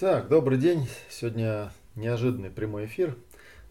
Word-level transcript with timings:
Так, 0.00 0.28
добрый 0.28 0.56
день. 0.56 0.88
Сегодня 1.10 1.70
неожиданный 1.94 2.48
прямой 2.48 2.86
эфир. 2.86 3.16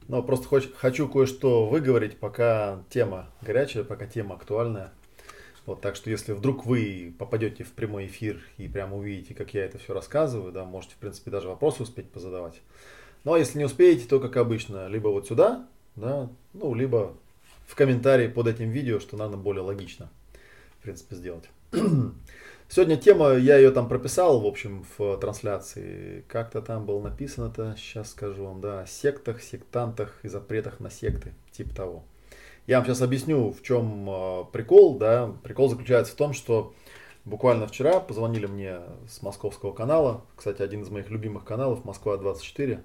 Но 0.07 0.21
просто 0.21 0.47
хоч- 0.47 0.71
хочу 0.75 1.09
кое-что 1.09 1.65
выговорить, 1.65 2.19
пока 2.19 2.83
тема 2.91 3.31
горячая, 3.41 3.83
пока 3.83 4.05
тема 4.05 4.35
актуальная. 4.35 4.91
Вот, 5.65 5.81
так 5.81 5.95
что 5.95 6.11
если 6.11 6.33
вдруг 6.33 6.67
вы 6.67 7.15
попадете 7.17 7.63
в 7.63 7.71
прямой 7.71 8.05
эфир 8.05 8.43
и 8.57 8.67
прямо 8.67 8.95
увидите, 8.95 9.33
как 9.33 9.55
я 9.55 9.65
это 9.65 9.79
все 9.79 9.95
рассказываю, 9.95 10.51
да, 10.51 10.65
можете, 10.65 10.93
в 10.93 10.97
принципе, 10.97 11.31
даже 11.31 11.47
вопросы 11.47 11.81
успеть 11.81 12.11
позадавать. 12.11 12.61
Ну, 13.23 13.33
а 13.33 13.39
если 13.39 13.57
не 13.57 13.65
успеете, 13.65 14.07
то, 14.07 14.19
как 14.19 14.37
обычно, 14.37 14.87
либо 14.87 15.07
вот 15.07 15.27
сюда, 15.27 15.65
да, 15.95 16.29
ну, 16.53 16.75
либо 16.75 17.17
в 17.65 17.73
комментарии 17.73 18.27
под 18.27 18.45
этим 18.45 18.69
видео, 18.69 18.99
что, 18.99 19.17
наверное, 19.17 19.41
более 19.41 19.63
логично, 19.63 20.11
в 20.77 20.83
принципе, 20.83 21.15
сделать. 21.15 21.49
Сегодня 22.71 22.97
тема, 22.97 23.33
я 23.33 23.57
ее 23.57 23.71
там 23.71 23.89
прописал, 23.89 24.41
в 24.41 24.45
общем, 24.45 24.85
в 24.95 25.17
трансляции. 25.17 26.23
Как-то 26.27 26.61
там 26.61 26.85
было 26.85 27.01
написано 27.01 27.47
это, 27.47 27.73
сейчас 27.75 28.11
скажу 28.11 28.45
вам, 28.45 28.61
да, 28.61 28.81
о 28.81 28.85
сектах, 28.85 29.41
сектантах 29.41 30.19
и 30.21 30.27
запретах 30.27 30.79
на 30.79 30.91
секты, 30.91 31.33
типа 31.51 31.75
того. 31.75 32.03
Я 32.67 32.77
вам 32.77 32.85
сейчас 32.85 33.01
объясню, 33.01 33.49
в 33.49 33.63
чем 33.63 34.07
э, 34.07 34.43
прикол, 34.51 34.99
да. 34.99 35.33
Прикол 35.41 35.67
заключается 35.69 36.13
в 36.13 36.15
том, 36.15 36.33
что 36.33 36.75
буквально 37.25 37.65
вчера 37.65 37.99
позвонили 37.99 38.45
мне 38.45 38.81
с 39.09 39.23
московского 39.23 39.73
канала, 39.73 40.23
кстати, 40.35 40.61
один 40.61 40.83
из 40.83 40.91
моих 40.91 41.09
любимых 41.09 41.45
каналов, 41.45 41.83
Москва-24. 41.85 42.81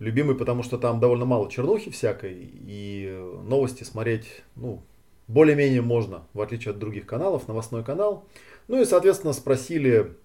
Любимый, 0.00 0.36
потому 0.36 0.64
что 0.64 0.78
там 0.78 0.98
довольно 0.98 1.26
мало 1.26 1.48
чернухи 1.48 1.92
всякой, 1.92 2.34
и 2.34 3.08
новости 3.44 3.84
смотреть, 3.84 4.42
ну, 4.56 4.82
более-менее 5.28 5.82
можно, 5.82 6.26
в 6.34 6.40
отличие 6.40 6.72
от 6.72 6.80
других 6.80 7.06
каналов, 7.06 7.46
новостной 7.48 7.84
канал. 7.84 8.24
Ну 8.68 8.80
и, 8.80 8.84
соответственно, 8.84 9.32
спросили, 9.32 10.16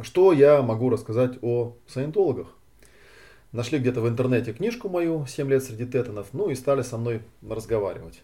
что 0.00 0.32
я 0.32 0.62
могу 0.62 0.90
рассказать 0.90 1.38
о 1.42 1.76
саентологах. 1.86 2.48
Нашли 3.52 3.78
где-то 3.78 4.00
в 4.00 4.08
интернете 4.08 4.52
книжку 4.52 4.88
мою 4.88 5.24
«7 5.24 5.48
лет 5.48 5.62
среди 5.62 5.86
тетанов», 5.86 6.28
ну 6.32 6.50
и 6.50 6.54
стали 6.54 6.82
со 6.82 6.98
мной 6.98 7.22
разговаривать. 7.48 8.22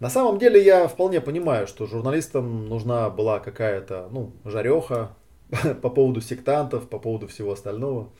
На 0.00 0.10
самом 0.10 0.38
деле 0.38 0.62
я 0.62 0.86
вполне 0.86 1.20
понимаю, 1.20 1.66
что 1.66 1.86
журналистам 1.86 2.68
нужна 2.68 3.08
была 3.08 3.38
какая-то, 3.38 4.08
ну, 4.10 4.32
жареха 4.44 5.14
по 5.82 5.88
поводу 5.88 6.20
сектантов, 6.20 6.88
по 6.88 6.98
поводу 6.98 7.28
всего 7.28 7.52
остального. 7.52 8.10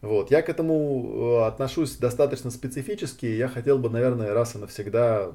Вот. 0.00 0.30
Я 0.30 0.42
к 0.42 0.48
этому 0.48 1.40
э, 1.42 1.46
отношусь 1.46 1.96
достаточно 1.96 2.50
специфически. 2.50 3.26
Я 3.26 3.48
хотел 3.48 3.78
бы, 3.78 3.90
наверное, 3.90 4.32
раз 4.32 4.54
и 4.54 4.58
навсегда 4.58 5.32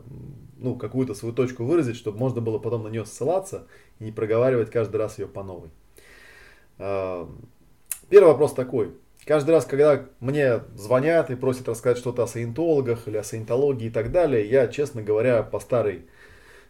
ну, 0.57 0.75
какую-то 0.75 1.13
свою 1.13 1.35
точку 1.35 1.65
выразить, 1.65 1.97
чтобы 1.97 2.17
можно 2.17 2.39
было 2.39 2.59
потом 2.59 2.83
на 2.83 2.87
нее 2.87 3.05
ссылаться 3.05 3.67
и 3.99 4.05
не 4.05 4.11
проговаривать 4.11 4.71
каждый 4.71 4.97
раз 4.97 5.19
ее 5.19 5.27
по 5.27 5.43
новой. 5.43 5.69
А, 6.79 7.29
первый 8.09 8.27
вопрос 8.29 8.53
такой. 8.53 8.91
Каждый 9.25 9.51
раз, 9.51 9.65
когда 9.65 10.05
мне 10.19 10.61
звонят 10.75 11.29
и 11.29 11.35
просят 11.35 11.67
рассказать 11.67 11.97
что-то 11.97 12.23
о 12.23 12.27
саентологах 12.27 13.07
или 13.07 13.17
о 13.17 13.23
саентологии 13.23 13.87
и 13.87 13.91
так 13.91 14.11
далее, 14.11 14.49
я, 14.49 14.67
честно 14.67 15.01
говоря, 15.01 15.43
по 15.43 15.59
старой 15.59 16.05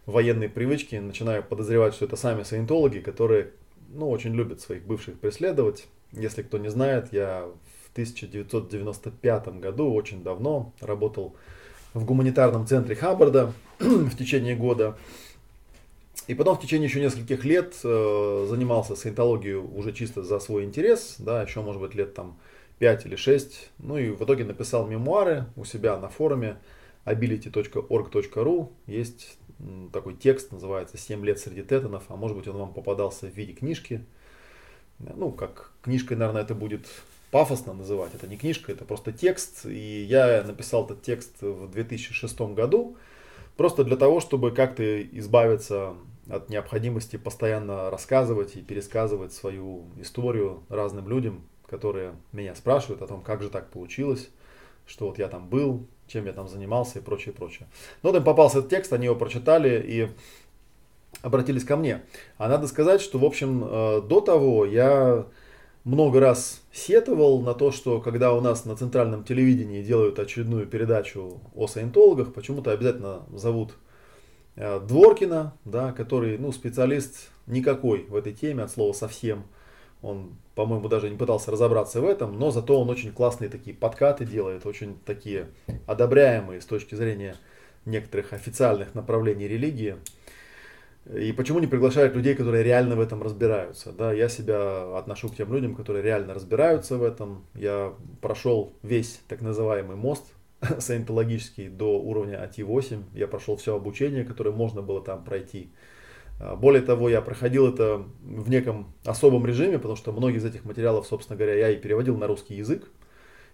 военной 0.06 0.50
привычке 0.50 1.00
начинаю 1.02 1.44
подозревать, 1.44 1.94
что 1.94 2.06
это 2.06 2.16
сами 2.16 2.44
саентологи, 2.44 3.00
которые 3.00 3.52
ну, 3.90 4.10
очень 4.10 4.34
любят 4.34 4.62
своих 4.62 4.84
бывших 4.84 5.20
преследовать. 5.20 5.88
Если 6.12 6.44
кто 6.44 6.58
не 6.58 6.70
знает, 6.70 7.12
я 7.12 7.48
1995 7.94 9.60
году, 9.60 9.94
очень 9.94 10.24
давно, 10.24 10.74
работал 10.82 11.36
в 11.94 12.06
гуманитарном 12.06 12.66
центре 12.66 12.96
Хаббарда 12.96 13.54
в 13.80 14.16
течение 14.18 14.56
года. 14.56 14.98
И 16.28 16.36
потом 16.36 16.58
в 16.58 16.62
течение 16.62 16.88
еще 16.88 17.02
нескольких 17.02 17.44
лет 17.44 17.76
э, 17.84 18.46
занимался 18.50 18.96
саентологией 18.96 19.56
уже 19.56 19.92
чисто 19.92 20.24
за 20.24 20.40
свой 20.40 20.64
интерес, 20.64 21.16
да, 21.20 21.44
еще 21.44 21.62
может 21.62 21.82
быть 21.82 21.96
лет 21.96 22.14
там 22.14 22.38
5 22.80 23.06
или 23.06 23.16
6. 23.16 23.72
Ну 23.80 23.98
и 23.98 24.10
в 24.10 24.24
итоге 24.24 24.46
написал 24.46 24.88
мемуары 24.88 25.46
у 25.56 25.66
себя 25.66 25.98
на 25.98 26.10
форуме 26.10 26.58
ability.org.ru. 27.06 28.70
Есть 28.88 29.38
такой 29.92 30.16
текст, 30.16 30.52
называется 30.52 30.98
«7 30.98 31.24
лет 31.24 31.40
среди 31.40 31.62
тетанов», 31.62 32.04
а 32.08 32.16
может 32.16 32.38
быть 32.38 32.48
он 32.48 32.58
вам 32.58 32.74
попадался 32.74 33.28
в 33.28 33.36
виде 33.36 33.54
книжки. 33.54 34.04
Ну, 35.00 35.32
как 35.32 35.72
книжкой, 35.82 36.18
наверное, 36.18 36.44
это 36.44 36.56
будет 36.56 36.86
пафосно 37.34 37.74
называть. 37.74 38.14
Это 38.14 38.28
не 38.28 38.38
книжка, 38.38 38.72
это 38.72 38.86
просто 38.86 39.12
текст. 39.12 39.66
И 39.66 40.04
я 40.04 40.44
написал 40.44 40.86
этот 40.86 41.02
текст 41.02 41.42
в 41.42 41.68
2006 41.72 42.42
году. 42.54 42.96
Просто 43.58 43.84
для 43.84 43.98
того, 43.98 44.20
чтобы 44.20 44.52
как-то 44.52 45.02
избавиться 45.02 45.96
от 46.30 46.50
необходимости 46.50 47.18
постоянно 47.18 47.90
рассказывать 47.90 48.56
и 48.56 48.62
пересказывать 48.62 49.34
свою 49.34 49.86
историю 50.00 50.62
разным 50.70 51.10
людям, 51.10 51.42
которые 51.68 52.14
меня 52.34 52.54
спрашивают 52.54 53.02
о 53.02 53.08
том, 53.08 53.22
как 53.22 53.42
же 53.42 53.50
так 53.50 53.72
получилось, 53.72 54.30
что 54.86 55.08
вот 55.08 55.18
я 55.18 55.28
там 55.28 55.50
был, 55.50 55.88
чем 56.06 56.28
я 56.28 56.34
там 56.34 56.48
занимался 56.48 57.00
и 57.00 57.02
прочее, 57.02 57.34
прочее. 57.34 57.68
Но 58.04 58.12
там 58.12 58.24
попался 58.24 58.60
этот 58.60 58.70
текст, 58.70 58.94
они 58.94 59.06
его 59.06 59.16
прочитали 59.16 59.84
и 59.84 60.10
обратились 61.24 61.64
ко 61.64 61.78
мне. 61.78 62.04
А 62.38 62.48
надо 62.48 62.68
сказать, 62.68 63.02
что, 63.02 63.18
в 63.18 63.26
общем, 63.26 63.64
э, 63.66 64.02
до 64.02 64.22
того 64.22 64.66
я 64.66 65.26
много 65.84 66.20
раз 66.20 66.62
сетовал 66.72 67.42
на 67.42 67.54
то, 67.54 67.72
что 67.72 68.00
когда 68.00 68.34
у 68.34 68.42
нас 68.42 68.66
на 68.66 68.76
центральном 68.76 69.24
телевидении 69.24 69.84
делают 69.84 70.20
очередную 70.20 70.66
передачу 70.66 71.42
о 71.54 71.68
саентологах, 71.68 72.34
почему-то 72.34 72.72
обязательно 72.72 73.24
зовут 73.34 73.74
э, 74.56 74.80
Дворкина, 74.80 75.54
да, 75.66 75.92
который 75.92 76.38
ну, 76.38 76.52
специалист 76.52 77.30
никакой 77.48 78.06
в 78.06 78.16
этой 78.16 78.34
теме, 78.34 78.64
от 78.64 78.72
слова 78.72 78.94
совсем. 78.94 79.44
Он, 80.02 80.36
по-моему, 80.56 80.90
даже 80.90 81.10
не 81.10 81.18
пытался 81.18 81.52
разобраться 81.52 82.02
в 82.02 82.06
этом, 82.06 82.38
но 82.38 82.52
зато 82.52 82.80
он 82.80 82.90
очень 82.90 83.12
классные 83.12 83.50
такие 83.50 83.76
подкаты 83.76 84.26
делает, 84.26 84.66
очень 84.66 84.98
такие 85.06 85.48
одобряемые 85.86 86.62
с 86.62 86.66
точки 86.66 86.96
зрения 86.96 87.36
некоторых 87.86 88.34
официальных 88.34 88.96
направлений 88.96 89.48
религии. 89.48 89.96
И 91.12 91.34
почему 91.34 91.60
не 91.60 91.68
приглашают 91.68 92.16
людей, 92.16 92.34
которые 92.34 92.64
реально 92.64 92.96
в 92.96 93.02
этом 93.02 93.22
разбираются? 93.22 93.92
Да, 93.92 94.14
я 94.14 94.30
себя 94.30 94.98
отношу 94.98 95.28
к 95.28 95.36
тем 95.36 95.54
людям, 95.54 95.76
которые 95.76 96.02
реально 96.02 96.34
разбираются 96.34 96.98
в 96.98 97.04
этом. 97.04 97.46
Я 97.56 97.94
прошел 98.22 98.74
весь 98.84 99.20
так 99.28 99.42
называемый 99.42 99.98
мост 99.98 100.24
саентологический 100.80 101.68
до 101.68 102.00
уровня 102.00 102.42
АТ-8. 102.42 103.04
Я 103.14 103.28
прошел 103.28 103.58
все 103.58 103.76
обучение, 103.76 104.24
которое 104.24 104.52
можно 104.52 104.82
было 104.82 105.02
там 105.02 105.26
пройти. 105.26 105.74
А, 106.40 106.56
более 106.56 106.82
того, 106.82 107.10
я 107.10 107.22
проходил 107.22 107.68
это 107.68 108.06
в 108.22 108.50
неком 108.50 108.94
особом 109.04 109.46
режиме, 109.46 109.80
потому 109.80 109.98
что 109.98 110.14
многие 110.14 110.38
из 110.38 110.46
этих 110.46 110.64
материалов, 110.64 111.06
собственно 111.06 111.38
говоря, 111.38 111.56
я 111.56 111.70
и 111.70 111.76
переводил 111.76 112.16
на 112.16 112.28
русский 112.28 112.56
язык. 112.56 112.90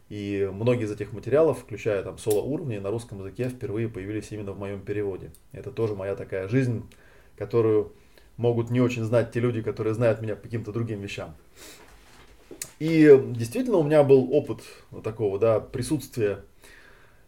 И 0.09 0.47
многие 0.51 0.85
из 0.85 0.91
этих 0.91 1.13
материалов, 1.13 1.59
включая 1.59 2.03
там 2.03 2.19
соло 2.19 2.41
уровни, 2.41 2.77
на 2.77 2.91
русском 2.91 3.19
языке 3.19 3.49
впервые 3.49 3.89
появились 3.89 4.31
именно 4.31 4.51
в 4.51 4.59
моем 4.59 4.81
переводе. 4.81 5.31
Это 5.51 5.71
тоже 5.71 5.95
моя 5.95 6.15
такая 6.15 6.47
жизнь 6.47 6.83
которую 7.39 7.93
могут 8.37 8.69
не 8.69 8.81
очень 8.81 9.03
знать 9.03 9.31
те 9.31 9.39
люди, 9.39 9.61
которые 9.61 9.93
знают 9.93 10.21
меня 10.21 10.35
по 10.35 10.43
каким-то 10.43 10.71
другим 10.71 10.99
вещам. 10.99 11.35
И 12.79 13.19
действительно 13.29 13.77
у 13.77 13.83
меня 13.83 14.03
был 14.03 14.31
опыт 14.33 14.61
такого, 15.03 15.39
да, 15.39 15.59
присутствия 15.59 16.39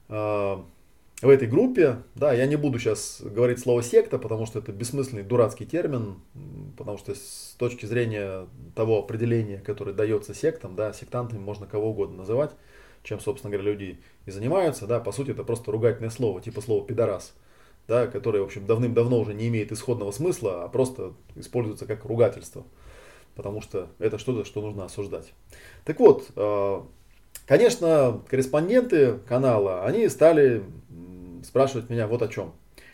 э, 0.10 0.14
в 0.14 1.30
этой 1.30 1.48
группе. 1.48 1.98
Да, 2.16 2.34
я 2.34 2.46
не 2.46 2.56
буду 2.56 2.80
сейчас 2.80 3.22
говорить 3.22 3.60
слово 3.60 3.84
секта, 3.84 4.18
потому 4.18 4.46
что 4.46 4.60
это 4.60 4.72
бессмысленный 4.72 5.24
дурацкий 5.24 5.66
термин, 5.66 6.16
потому 6.78 6.98
что 6.98 7.16
с 7.16 7.56
точки 7.58 7.86
зрения 7.86 8.48
того 8.76 9.00
определения, 9.00 9.58
которое 9.60 9.94
дается 9.94 10.34
сектам, 10.34 10.76
да, 10.76 10.94
сектантами 10.94 11.40
можно 11.40 11.68
кого 11.68 11.92
угодно 11.92 12.18
называть, 12.18 12.52
чем, 13.04 13.20
собственно 13.20 13.52
говоря, 13.52 13.72
люди 13.72 14.00
и 14.26 14.32
занимаются, 14.32 14.88
да, 14.88 15.00
по 15.00 15.12
сути 15.12 15.32
это 15.32 15.44
просто 15.44 15.72
ругательное 15.72 16.10
слово, 16.10 16.42
типа 16.42 16.62
слова 16.62 16.86
пидорас 16.86 17.34
да, 17.88 18.08
которое, 18.08 18.42
в 18.42 18.46
общем, 18.46 18.66
давным-давно 18.66 19.20
уже 19.20 19.34
не 19.34 19.48
имеет 19.48 19.72
исходного 19.72 20.12
смысла, 20.12 20.64
а 20.64 20.68
просто 20.70 21.14
используется 21.36 21.86
как 21.86 22.06
ругательство, 22.06 22.64
потому 23.36 23.62
что 23.62 23.90
это 24.00 24.18
что-то, 24.18 24.46
что 24.46 24.62
нужно 24.62 24.86
осуждать. 24.86 25.34
Так 25.86 26.00
вот, 26.00 26.30
э, 26.36 26.82
конечно, 27.46 28.22
корреспонденты 28.28 29.20
канала, 29.28 29.84
они 29.86 30.08
стали 30.10 30.64
спрашивать 31.44 31.90
меня 31.90 32.08
вот 32.08 32.22
о 32.22 32.28
чем. 32.28 32.54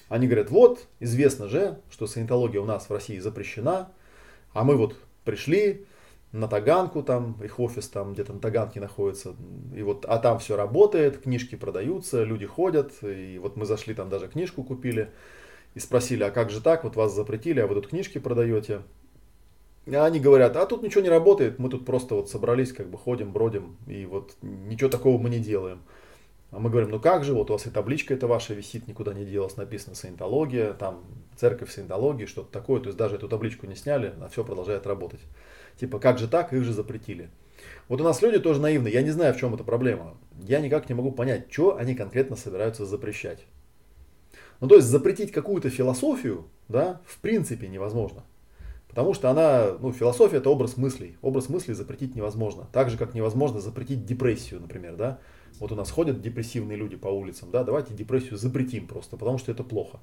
Они 0.09 0.27
говорят, 0.27 0.49
вот, 0.51 0.87
известно 0.99 1.47
же, 1.47 1.79
что 1.89 2.07
санитология 2.07 2.61
у 2.61 2.65
нас 2.65 2.89
в 2.89 2.93
России 2.93 3.19
запрещена, 3.19 3.91
а 4.53 4.63
мы 4.63 4.77
вот 4.77 4.95
пришли, 5.25 5.85
на 6.31 6.47
Таганку, 6.47 7.03
там 7.03 7.37
их 7.43 7.59
офис 7.59 7.87
там 7.87 8.13
где-то 8.13 8.33
на 8.33 8.39
Таганке 8.39 8.79
находится, 8.79 9.35
и 9.75 9.81
вот, 9.81 10.05
а 10.05 10.17
там 10.17 10.39
все 10.39 10.55
работает, 10.55 11.21
книжки 11.21 11.55
продаются, 11.55 12.23
люди 12.23 12.45
ходят, 12.45 12.91
и 13.01 13.39
вот 13.39 13.55
мы 13.55 13.65
зашли 13.65 13.93
там 13.93 14.09
даже 14.09 14.27
книжку 14.27 14.63
купили, 14.63 15.11
и 15.73 15.79
спросили, 15.79 16.23
а 16.23 16.31
как 16.31 16.49
же 16.49 16.61
так, 16.61 16.83
вот 16.83 16.95
вас 16.95 17.13
запретили, 17.13 17.59
а 17.59 17.67
вы 17.67 17.75
тут 17.75 17.87
книжки 17.87 18.17
продаете. 18.17 18.81
А 19.87 20.05
они 20.05 20.19
говорят, 20.19 20.57
а 20.57 20.65
тут 20.65 20.83
ничего 20.83 21.01
не 21.01 21.09
работает, 21.09 21.59
мы 21.59 21.69
тут 21.69 21.85
просто 21.85 22.15
вот 22.15 22.29
собрались, 22.29 22.73
как 22.73 22.89
бы 22.89 22.97
ходим, 22.97 23.31
бродим, 23.31 23.77
и 23.87 24.05
вот 24.05 24.35
ничего 24.41 24.89
такого 24.89 25.17
мы 25.17 25.29
не 25.29 25.39
делаем. 25.39 25.79
А 26.51 26.59
мы 26.59 26.69
говорим, 26.69 26.89
ну 26.91 26.99
как 26.99 27.23
же, 27.23 27.33
вот 27.33 27.49
у 27.49 27.53
вас 27.53 27.67
и 27.67 27.69
табличка 27.69 28.13
эта 28.13 28.27
ваша 28.27 28.53
висит, 28.53 28.87
никуда 28.87 29.13
не 29.13 29.25
делась, 29.25 29.57
написано 29.57 29.95
саентология, 29.95 30.73
там 30.73 31.03
церковь 31.35 31.71
саентологии, 31.71 32.25
что-то 32.25 32.51
такое, 32.51 32.81
то 32.81 32.87
есть 32.87 32.97
даже 32.97 33.15
эту 33.15 33.29
табличку 33.29 33.65
не 33.67 33.75
сняли, 33.75 34.13
а 34.21 34.29
все 34.29 34.43
продолжает 34.43 34.87
работать. 34.87 35.21
Типа, 35.79 35.99
как 35.99 36.17
же 36.17 36.27
так, 36.27 36.53
их 36.53 36.63
же 36.63 36.73
запретили. 36.73 37.29
Вот 37.87 38.01
у 38.01 38.03
нас 38.03 38.21
люди 38.21 38.39
тоже 38.39 38.61
наивны, 38.61 38.87
я 38.87 39.01
не 39.01 39.11
знаю, 39.11 39.33
в 39.33 39.37
чем 39.37 39.53
эта 39.53 39.63
проблема. 39.63 40.17
Я 40.39 40.59
никак 40.59 40.89
не 40.89 40.95
могу 40.95 41.11
понять, 41.11 41.51
что 41.51 41.77
они 41.77 41.95
конкретно 41.95 42.35
собираются 42.35 42.85
запрещать. 42.85 43.45
Ну, 44.59 44.67
то 44.67 44.75
есть 44.75 44.87
запретить 44.87 45.31
какую-то 45.31 45.69
философию, 45.69 46.45
да, 46.67 47.01
в 47.05 47.19
принципе 47.19 47.67
невозможно. 47.67 48.23
Потому 48.89 49.13
что 49.13 49.29
она, 49.29 49.73
ну, 49.79 49.91
философия 49.91 50.37
это 50.37 50.49
образ 50.49 50.75
мыслей. 50.75 51.17
Образ 51.21 51.49
мыслей 51.49 51.75
запретить 51.75 52.15
невозможно. 52.15 52.67
Так 52.73 52.89
же, 52.89 52.97
как 52.97 53.13
невозможно 53.13 53.61
запретить 53.61 54.05
депрессию, 54.05 54.59
например, 54.59 54.95
да. 54.95 55.19
Вот 55.59 55.71
у 55.71 55.75
нас 55.75 55.91
ходят 55.91 56.21
депрессивные 56.21 56.77
люди 56.77 56.95
по 56.95 57.07
улицам, 57.07 57.49
да, 57.51 57.63
давайте 57.63 57.93
депрессию 57.93 58.37
запретим 58.37 58.87
просто, 58.87 59.17
потому 59.17 59.37
что 59.37 59.51
это 59.51 59.63
плохо. 59.63 59.99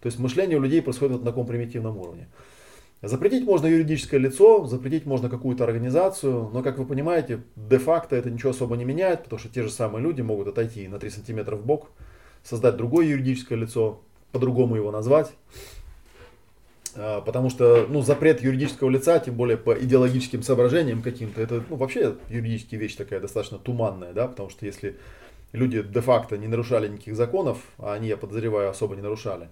То 0.00 0.06
есть 0.06 0.18
мышление 0.18 0.58
у 0.58 0.62
людей 0.62 0.82
происходит 0.82 1.18
на 1.18 1.24
таком 1.24 1.46
примитивном 1.46 1.98
уровне. 1.98 2.28
Запретить 3.02 3.44
можно 3.44 3.66
юридическое 3.66 4.20
лицо, 4.20 4.66
запретить 4.66 5.06
можно 5.06 5.30
какую-то 5.30 5.64
организацию, 5.64 6.50
но, 6.52 6.62
как 6.62 6.76
вы 6.76 6.84
понимаете, 6.84 7.40
де-факто 7.56 8.14
это 8.14 8.30
ничего 8.30 8.50
особо 8.50 8.76
не 8.76 8.84
меняет, 8.84 9.24
потому 9.24 9.40
что 9.40 9.48
те 9.48 9.62
же 9.62 9.70
самые 9.70 10.02
люди 10.02 10.20
могут 10.20 10.48
отойти 10.48 10.86
на 10.86 10.98
3 10.98 11.08
сантиметра 11.08 11.56
в 11.56 11.64
бок, 11.64 11.88
создать 12.42 12.76
другое 12.76 13.06
юридическое 13.06 13.56
лицо, 13.56 14.00
по-другому 14.32 14.76
его 14.76 14.90
назвать. 14.90 15.32
А, 16.94 17.22
потому 17.22 17.48
что 17.48 17.86
ну, 17.88 18.02
запрет 18.02 18.42
юридического 18.42 18.90
лица, 18.90 19.18
тем 19.18 19.34
более 19.34 19.56
по 19.56 19.72
идеологическим 19.72 20.42
соображениям 20.42 21.00
каким-то, 21.00 21.40
это 21.40 21.64
ну, 21.70 21.76
вообще 21.76 22.16
юридическая 22.28 22.78
вещь 22.78 22.96
такая 22.96 23.20
достаточно 23.20 23.58
туманная, 23.58 24.12
да, 24.12 24.26
потому 24.26 24.50
что 24.50 24.66
если 24.66 24.96
люди 25.52 25.82
де-факто 25.82 26.36
не 26.36 26.48
нарушали 26.48 26.88
никаких 26.88 27.16
законов, 27.16 27.58
а 27.78 27.94
они, 27.94 28.08
я 28.08 28.18
подозреваю, 28.18 28.68
особо 28.68 28.94
не 28.94 29.02
нарушали, 29.02 29.48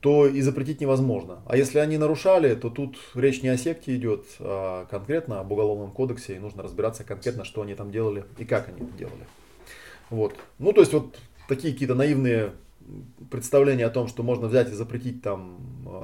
то 0.00 0.28
и 0.28 0.40
запретить 0.40 0.80
невозможно. 0.80 1.42
А 1.46 1.56
если 1.56 1.78
они 1.78 1.98
нарушали, 1.98 2.54
то 2.54 2.70
тут 2.70 2.96
речь 3.14 3.42
не 3.42 3.48
о 3.48 3.56
секте 3.56 3.96
идет, 3.96 4.24
а 4.38 4.86
конкретно 4.86 5.40
об 5.40 5.50
уголовном 5.50 5.90
кодексе, 5.90 6.36
и 6.36 6.38
нужно 6.38 6.62
разбираться 6.62 7.02
конкретно, 7.02 7.44
что 7.44 7.62
они 7.62 7.74
там 7.74 7.90
делали 7.90 8.24
и 8.38 8.44
как 8.44 8.68
они 8.68 8.80
это 8.80 8.96
делали. 8.96 9.26
Вот. 10.10 10.34
Ну, 10.58 10.72
то 10.72 10.80
есть 10.80 10.92
вот 10.92 11.16
такие 11.48 11.72
какие-то 11.72 11.96
наивные 11.96 12.52
представления 13.30 13.86
о 13.86 13.90
том, 13.90 14.08
что 14.08 14.22
можно 14.22 14.46
взять 14.46 14.70
и 14.70 14.74
запретить 14.74 15.22
там 15.22 15.58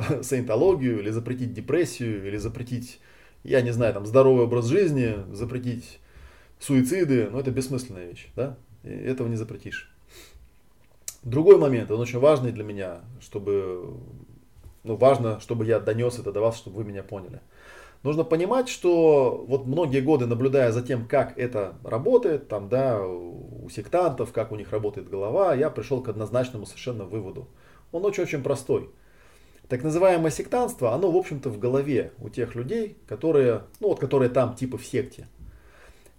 саентологию, 0.22 0.98
или 0.98 1.10
запретить 1.10 1.54
депрессию, 1.54 2.26
или 2.26 2.36
запретить, 2.36 3.00
я 3.44 3.62
не 3.62 3.72
знаю, 3.72 3.94
там 3.94 4.06
здоровый 4.06 4.44
образ 4.44 4.66
жизни, 4.66 5.14
запретить 5.32 6.00
суициды, 6.58 7.28
ну 7.30 7.38
это 7.38 7.50
бессмысленная 7.50 8.08
вещь, 8.08 8.28
да, 8.34 8.56
и 8.82 8.88
этого 8.88 9.28
не 9.28 9.36
запретишь. 9.36 9.93
Другой 11.24 11.56
момент, 11.56 11.90
он 11.90 12.00
очень 12.00 12.18
важный 12.18 12.52
для 12.52 12.64
меня, 12.64 13.00
чтобы, 13.18 13.96
ну, 14.82 14.96
важно, 14.96 15.40
чтобы 15.40 15.64
я 15.64 15.80
донес 15.80 16.18
это 16.18 16.32
до 16.32 16.40
вас, 16.40 16.58
чтобы 16.58 16.76
вы 16.76 16.84
меня 16.84 17.02
поняли. 17.02 17.40
Нужно 18.02 18.24
понимать, 18.24 18.68
что 18.68 19.42
вот 19.48 19.64
многие 19.64 20.02
годы, 20.02 20.26
наблюдая 20.26 20.70
за 20.70 20.82
тем, 20.82 21.08
как 21.08 21.38
это 21.38 21.76
работает, 21.82 22.48
там, 22.48 22.68
да, 22.68 23.00
у 23.02 23.70
сектантов, 23.70 24.32
как 24.32 24.52
у 24.52 24.56
них 24.56 24.72
работает 24.72 25.08
голова, 25.08 25.54
я 25.54 25.70
пришел 25.70 26.02
к 26.02 26.08
однозначному 26.10 26.66
совершенно 26.66 27.04
выводу. 27.06 27.48
Он 27.90 28.04
очень-очень 28.04 28.42
простой. 28.42 28.90
Так 29.68 29.82
называемое 29.82 30.30
сектантство, 30.30 30.92
оно, 30.92 31.10
в 31.10 31.16
общем-то, 31.16 31.48
в 31.48 31.58
голове 31.58 32.12
у 32.18 32.28
тех 32.28 32.54
людей, 32.54 32.98
которые, 33.08 33.62
ну, 33.80 33.88
вот, 33.88 33.98
которые 33.98 34.28
там 34.28 34.54
типа 34.54 34.76
в 34.76 34.84
секте. 34.84 35.26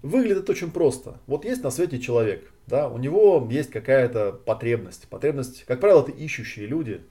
Выглядит 0.01 0.49
очень 0.49 0.71
просто. 0.71 1.19
Вот 1.27 1.45
есть 1.45 1.63
на 1.63 1.69
свете 1.69 1.99
человек, 1.99 2.51
да, 2.67 2.89
у 2.89 2.97
него 2.97 3.47
есть 3.49 3.69
какая-то 3.69 4.31
потребность. 4.31 5.07
Потребность, 5.07 5.65
как 5.65 5.79
правило, 5.79 6.01
это 6.01 6.11
ищущие 6.11 6.65
люди, 6.65 7.01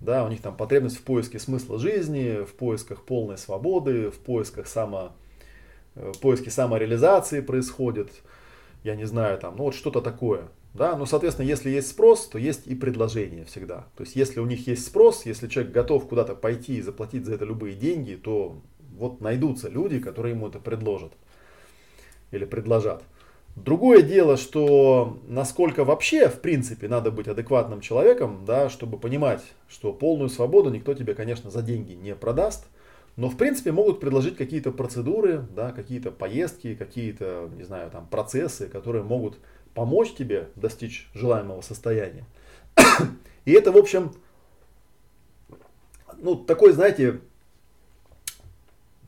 да, 0.00 0.24
у 0.24 0.28
них 0.28 0.40
там 0.40 0.56
потребность 0.56 0.98
в 0.98 1.02
поиске 1.02 1.38
смысла 1.38 1.78
жизни, 1.78 2.44
в 2.44 2.54
поисках 2.54 3.04
полной 3.04 3.38
свободы, 3.38 4.10
в 4.10 4.18
поисках 4.18 4.66
само, 4.66 5.12
э, 5.94 6.12
в 6.12 6.20
поиске 6.20 6.50
самореализации 6.50 7.40
происходит, 7.40 8.10
я 8.84 8.94
не 8.94 9.04
знаю, 9.04 9.38
там, 9.38 9.56
ну 9.56 9.64
вот 9.64 9.74
что-то 9.74 10.00
такое. 10.00 10.48
Да? 10.74 10.96
Ну, 10.96 11.06
соответственно, 11.06 11.46
если 11.46 11.70
есть 11.70 11.88
спрос, 11.88 12.28
то 12.28 12.38
есть 12.38 12.66
и 12.66 12.74
предложение 12.74 13.44
всегда. 13.44 13.86
То 13.96 14.04
есть, 14.04 14.14
если 14.14 14.38
у 14.38 14.46
них 14.46 14.66
есть 14.68 14.86
спрос, 14.86 15.26
если 15.26 15.48
человек 15.48 15.72
готов 15.72 16.06
куда-то 16.08 16.34
пойти 16.34 16.76
и 16.76 16.82
заплатить 16.82 17.24
за 17.24 17.34
это 17.34 17.44
любые 17.44 17.74
деньги, 17.74 18.14
то 18.14 18.60
вот 18.96 19.20
найдутся 19.20 19.68
люди, 19.68 19.98
которые 19.98 20.34
ему 20.34 20.48
это 20.48 20.60
предложат 20.60 21.12
или 22.30 22.44
предложат. 22.44 23.02
Другое 23.56 24.02
дело, 24.02 24.36
что 24.36 25.18
насколько 25.26 25.84
вообще, 25.84 26.28
в 26.28 26.40
принципе, 26.40 26.88
надо 26.88 27.10
быть 27.10 27.26
адекватным 27.26 27.80
человеком, 27.80 28.44
да, 28.46 28.68
чтобы 28.70 28.98
понимать, 28.98 29.42
что 29.68 29.92
полную 29.92 30.28
свободу 30.28 30.70
никто 30.70 30.94
тебе, 30.94 31.14
конечно, 31.14 31.50
за 31.50 31.62
деньги 31.62 31.92
не 31.92 32.14
продаст, 32.14 32.66
но, 33.16 33.28
в 33.28 33.36
принципе, 33.36 33.72
могут 33.72 33.98
предложить 33.98 34.36
какие-то 34.36 34.70
процедуры, 34.70 35.44
да, 35.56 35.72
какие-то 35.72 36.12
поездки, 36.12 36.76
какие-то, 36.76 37.50
не 37.56 37.64
знаю, 37.64 37.90
там, 37.90 38.06
процессы, 38.06 38.68
которые 38.68 39.02
могут 39.02 39.38
помочь 39.74 40.14
тебе 40.14 40.50
достичь 40.54 41.08
желаемого 41.14 41.60
состояния. 41.60 42.24
И 43.44 43.50
это, 43.50 43.72
в 43.72 43.76
общем, 43.76 44.14
ну, 46.18 46.36
такой, 46.36 46.72
знаете, 46.72 47.20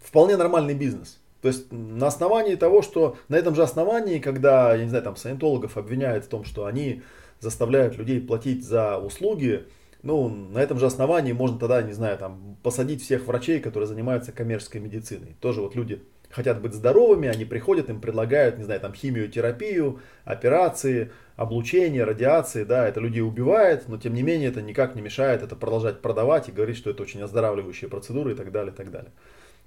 вполне 0.03 0.37
нормальный 0.37 0.75
бизнес. 0.75 1.20
То 1.43 1.49
есть 1.49 1.71
на 1.71 2.07
основании 2.07 2.55
того, 2.55 2.83
что 2.83 3.17
на 3.29 3.37
этом 3.37 3.55
же 3.55 3.63
основании, 3.63 4.19
когда, 4.19 4.75
я 4.75 4.83
не 4.83 4.89
знаю, 4.89 5.05
там 5.05 5.17
саентологов 5.17 5.77
обвиняют 5.77 6.25
в 6.25 6.29
том, 6.29 6.45
что 6.45 6.67
они 6.67 7.03
заставляют 7.41 7.97
людей 7.97 8.21
платить 8.21 8.65
за 8.65 8.99
услуги, 8.99 9.67
ну, 10.03 10.29
на 10.29 10.59
этом 10.59 10.79
же 10.79 10.87
основании 10.87 11.33
можно 11.33 11.59
тогда, 11.59 11.83
не 11.83 11.93
знаю, 11.93 12.19
там, 12.19 12.57
посадить 12.63 13.03
всех 13.03 13.27
врачей, 13.27 13.61
которые 13.61 13.87
занимаются 13.87 14.33
коммерческой 14.33 14.79
медициной. 14.79 15.37
Тоже 15.41 15.61
вот 15.61 15.75
люди 15.75 16.03
хотят 16.31 16.61
быть 16.61 16.75
здоровыми, 16.75 17.29
они 17.29 17.45
приходят, 17.45 17.91
им 17.91 18.01
предлагают, 18.01 18.57
не 18.57 18.65
знаю, 18.65 18.81
там, 18.81 18.95
химиотерапию, 18.95 20.01
операции, 20.25 21.11
облучение, 21.37 22.05
радиации, 22.05 22.65
да, 22.65 22.87
это 22.87 23.01
людей 23.01 23.23
убивает, 23.23 23.89
но 23.89 23.99
тем 23.99 24.15
не 24.15 24.23
менее 24.23 24.51
это 24.51 24.63
никак 24.63 24.95
не 24.95 25.03
мешает 25.03 25.43
это 25.43 25.57
продолжать 25.57 26.01
продавать 26.01 26.49
и 26.49 26.53
говорить, 26.53 26.77
что 26.77 26.91
это 26.91 27.03
очень 27.03 27.23
оздоравливающие 27.23 27.91
процедуры 27.91 28.33
и 28.33 28.35
так 28.35 28.53
далее, 28.53 28.73
и 28.73 28.77
так 28.77 28.91
далее. 28.91 29.11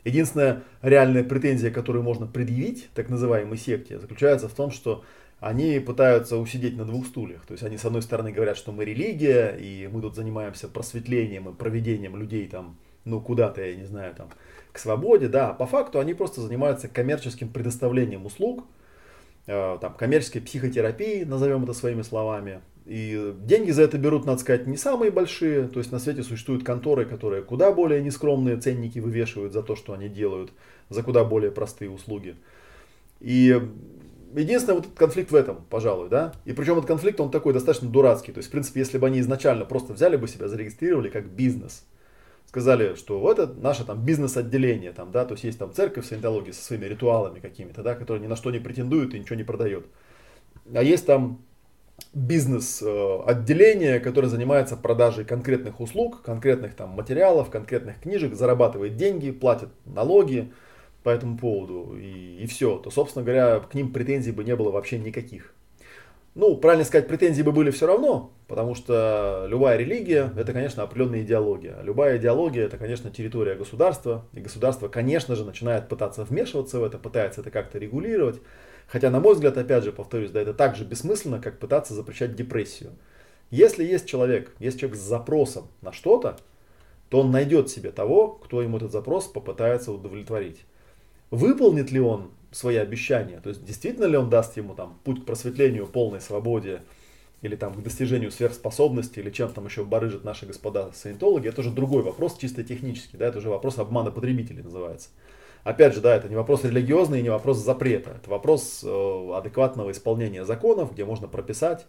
Единственная 0.04 0.64
реальная 0.82 1.24
претензия, 1.24 1.72
которую 1.72 2.04
можно 2.04 2.28
предъявить 2.28 2.90
так 2.94 3.10
называемой 3.10 3.58
секте, 3.58 4.00
заключается 4.00 4.50
в 4.50 4.54
том, 4.54 4.72
что 4.72 5.04
они 5.40 5.80
пытаются 5.80 6.38
усидеть 6.38 6.78
на 6.78 6.86
двух 6.86 7.06
стульях. 7.06 7.46
То 7.46 7.54
есть 7.54 7.64
они 7.64 7.78
с 7.78 7.86
одной 7.86 8.02
стороны 8.02 8.32
говорят, 8.32 8.58
что 8.58 8.72
мы 8.72 8.86
религия, 8.86 9.56
и 9.58 9.90
мы 9.92 10.02
тут 10.02 10.16
занимаемся 10.16 10.68
просветлением 10.68 11.50
и 11.50 11.54
проведением 11.54 12.16
людей 12.16 12.48
там, 12.48 12.78
ну 13.06 13.20
куда-то, 13.20 13.62
я 13.62 13.76
не 13.76 13.86
знаю, 13.86 14.14
там, 14.16 14.30
к 14.72 14.80
свободе, 14.80 15.28
да, 15.28 15.50
а 15.50 15.54
по 15.54 15.66
факту 15.66 16.00
они 16.00 16.14
просто 16.14 16.42
занимаются 16.42 16.88
коммерческим 16.88 17.50
предоставлением 17.50 18.26
услуг, 18.26 18.66
э, 19.48 19.78
там, 19.82 19.94
коммерческой 19.94 20.42
психотерапией, 20.42 21.26
назовем 21.26 21.64
это 21.64 21.74
своими 21.74 22.02
словами, 22.02 22.62
и 22.86 23.34
деньги 23.40 23.72
за 23.72 23.84
это 23.84 23.98
берут, 23.98 24.26
надо 24.26 24.42
сказать, 24.42 24.68
не 24.68 24.76
самые 24.76 25.10
большие. 25.10 25.68
То 25.68 25.80
есть 25.80 25.92
на 25.92 26.00
свете 26.00 26.24
существуют 26.24 26.64
конторы, 26.64 27.06
которые 27.06 27.42
куда 27.42 27.72
более 27.72 28.02
нескромные 28.02 28.58
ценники 28.58 29.00
вывешивают 29.00 29.54
за 29.54 29.64
то, 29.64 29.76
что 29.76 29.94
они 29.94 30.10
делают, 30.10 30.52
за 30.90 31.02
куда 31.02 31.24
более 31.24 31.52
простые 31.52 31.90
услуги. 31.90 32.36
И 33.22 33.62
единственный 34.36 34.76
вот 34.76 34.86
этот 34.86 34.98
конфликт 34.98 35.32
в 35.32 35.36
этом, 35.36 35.64
пожалуй, 35.70 36.10
да. 36.10 36.34
И 36.44 36.52
причем 36.52 36.74
этот 36.74 36.88
конфликт, 36.88 37.22
он 37.22 37.32
такой 37.32 37.54
достаточно 37.54 37.90
дурацкий. 37.90 38.34
То 38.34 38.40
есть, 38.40 38.50
в 38.50 38.52
принципе, 38.52 38.82
если 38.82 38.98
бы 38.98 39.08
они 39.08 39.22
изначально 39.22 39.64
просто 39.64 39.94
взяли 39.94 40.18
бы 40.18 40.28
себя, 40.28 40.50
зарегистрировали 40.50 41.10
как 41.10 41.30
бизнес, 41.30 41.86
сказали, 42.48 42.96
что 42.96 43.20
вот 43.20 43.40
это 43.40 43.54
наше 43.54 43.86
там 43.86 44.04
бизнес-отделение, 44.04 44.92
там, 44.92 45.12
да, 45.12 45.24
то 45.24 45.34
есть 45.36 45.46
есть 45.46 45.58
там 45.58 45.74
церковь 45.74 46.06
саентологии 46.06 46.52
со 46.52 46.62
своими 46.62 46.86
ритуалами 46.86 47.40
какими-то, 47.40 47.82
да, 47.82 47.96
которые 47.96 48.22
ни 48.22 48.28
на 48.28 48.36
что 48.36 48.52
не 48.52 48.60
претендуют 48.60 49.14
и 49.14 49.20
ничего 49.20 49.38
не 49.38 49.44
продает. 49.44 49.86
А 50.74 50.84
есть 50.84 51.06
там 51.06 51.40
бизнес-отделение, 52.14 54.00
которое 54.00 54.28
занимается 54.28 54.78
продажей 54.78 55.26
конкретных 55.26 55.80
услуг, 55.80 56.22
конкретных 56.22 56.76
там 56.76 56.90
материалов, 56.90 57.50
конкретных 57.50 58.02
книжек, 58.02 58.34
зарабатывает 58.36 58.96
деньги, 58.96 59.32
платит 59.32 59.70
налоги 59.86 60.52
по 61.04 61.10
этому 61.10 61.38
поводу 61.38 61.98
и, 61.98 62.40
и 62.44 62.48
все, 62.48 62.78
то, 62.78 62.90
собственно 62.90 63.26
говоря, 63.26 63.60
к 63.60 63.74
ним 63.74 63.92
претензий 63.92 64.32
бы 64.32 64.44
не 64.44 64.56
было 64.56 64.72
вообще 64.72 64.98
никаких. 64.98 65.54
Ну, 66.36 66.58
правильно 66.58 66.84
сказать, 66.84 67.08
претензии 67.08 67.44
бы 67.44 67.52
были 67.52 67.70
все 67.70 67.86
равно, 67.86 68.32
потому 68.48 68.74
что 68.74 69.46
любая 69.48 69.78
религия– 69.78 70.34
это, 70.36 70.52
конечно, 70.52 70.82
определенная 70.82 71.22
идеология. 71.22 71.78
Любая 71.84 72.18
идеология– 72.18 72.66
это, 72.66 72.78
конечно, 72.78 73.12
территория 73.12 73.54
государства, 73.54 74.26
и 74.34 74.40
государство, 74.40 74.88
конечно 74.88 75.36
же, 75.36 75.46
начинает 75.46 75.88
пытаться 75.88 76.24
вмешиваться 76.24 76.80
в 76.80 76.84
это, 76.84 76.98
пытается 76.98 77.42
это 77.42 77.52
как-то 77.52 77.78
регулировать. 77.78 78.42
Хотя, 78.88 79.10
на 79.10 79.20
мой 79.20 79.34
взгляд, 79.34 79.58
опять 79.58 79.84
же, 79.84 79.92
повторюсь, 79.92 80.32
да, 80.32 80.42
это 80.42 80.54
так 80.54 80.76
же 80.76 80.86
бессмысленно, 80.86 81.40
как 81.40 81.60
пытаться 81.60 81.94
запрещать 81.94 82.36
депрессию. 82.36 82.92
Если 83.50 83.84
есть 83.84 84.08
человек, 84.08 84.54
есть 84.60 84.80
человек 84.80 84.98
с 84.98 85.02
запросом 85.02 85.68
на 85.82 85.92
что-то, 85.92 86.38
то 87.10 87.22
он 87.22 87.32
найдет 87.32 87.70
себе 87.70 87.92
того, 87.92 88.30
кто 88.30 88.62
ему 88.62 88.78
этот 88.78 88.92
запрос 88.92 89.28
попытается 89.28 89.92
удовлетворить. 89.92 90.66
Выполнит 91.30 91.92
ли 91.92 92.00
он 92.00 92.32
свои 92.52 92.78
обещания, 92.78 93.40
то 93.40 93.50
есть 93.50 93.66
действительно 93.66 94.06
ли 94.06 94.18
он 94.18 94.30
даст 94.30 94.58
ему 94.58 94.74
там 94.76 95.00
путь 95.04 95.22
к 95.22 95.26
просветлению, 95.26 95.88
полной 95.88 96.22
свободе, 96.22 96.82
или 97.44 97.56
там 97.56 97.74
к 97.74 97.84
достижению 97.84 98.32
сверхспособности, 98.32 99.20
или 99.20 99.30
чем 99.30 99.52
там 99.52 99.66
еще 99.66 99.84
барыжат 99.84 100.24
наши 100.24 100.46
господа 100.46 100.92
саентологи, 100.94 101.50
это 101.50 101.62
уже 101.62 101.72
другой 101.72 102.02
вопрос, 102.02 102.38
чисто 102.38 102.64
технический, 102.64 103.18
да, 103.18 103.28
это 103.28 103.40
уже 103.40 103.50
вопрос 103.50 103.78
обмана 103.78 104.12
потребителей 104.12 104.64
называется. 104.64 105.10
Опять 105.64 105.94
же, 105.94 106.02
да, 106.02 106.16
это 106.16 106.28
не 106.28 106.36
вопрос 106.36 106.66
религиозный, 106.66 107.22
не 107.22 107.30
вопрос 107.30 107.58
запрета. 107.58 108.18
Это 108.22 108.30
вопрос 108.30 108.84
э, 108.84 109.32
адекватного 109.34 109.92
исполнения 109.92 110.44
законов, 110.44 110.92
где 110.92 111.06
можно 111.06 111.28
прописать, 111.30 111.86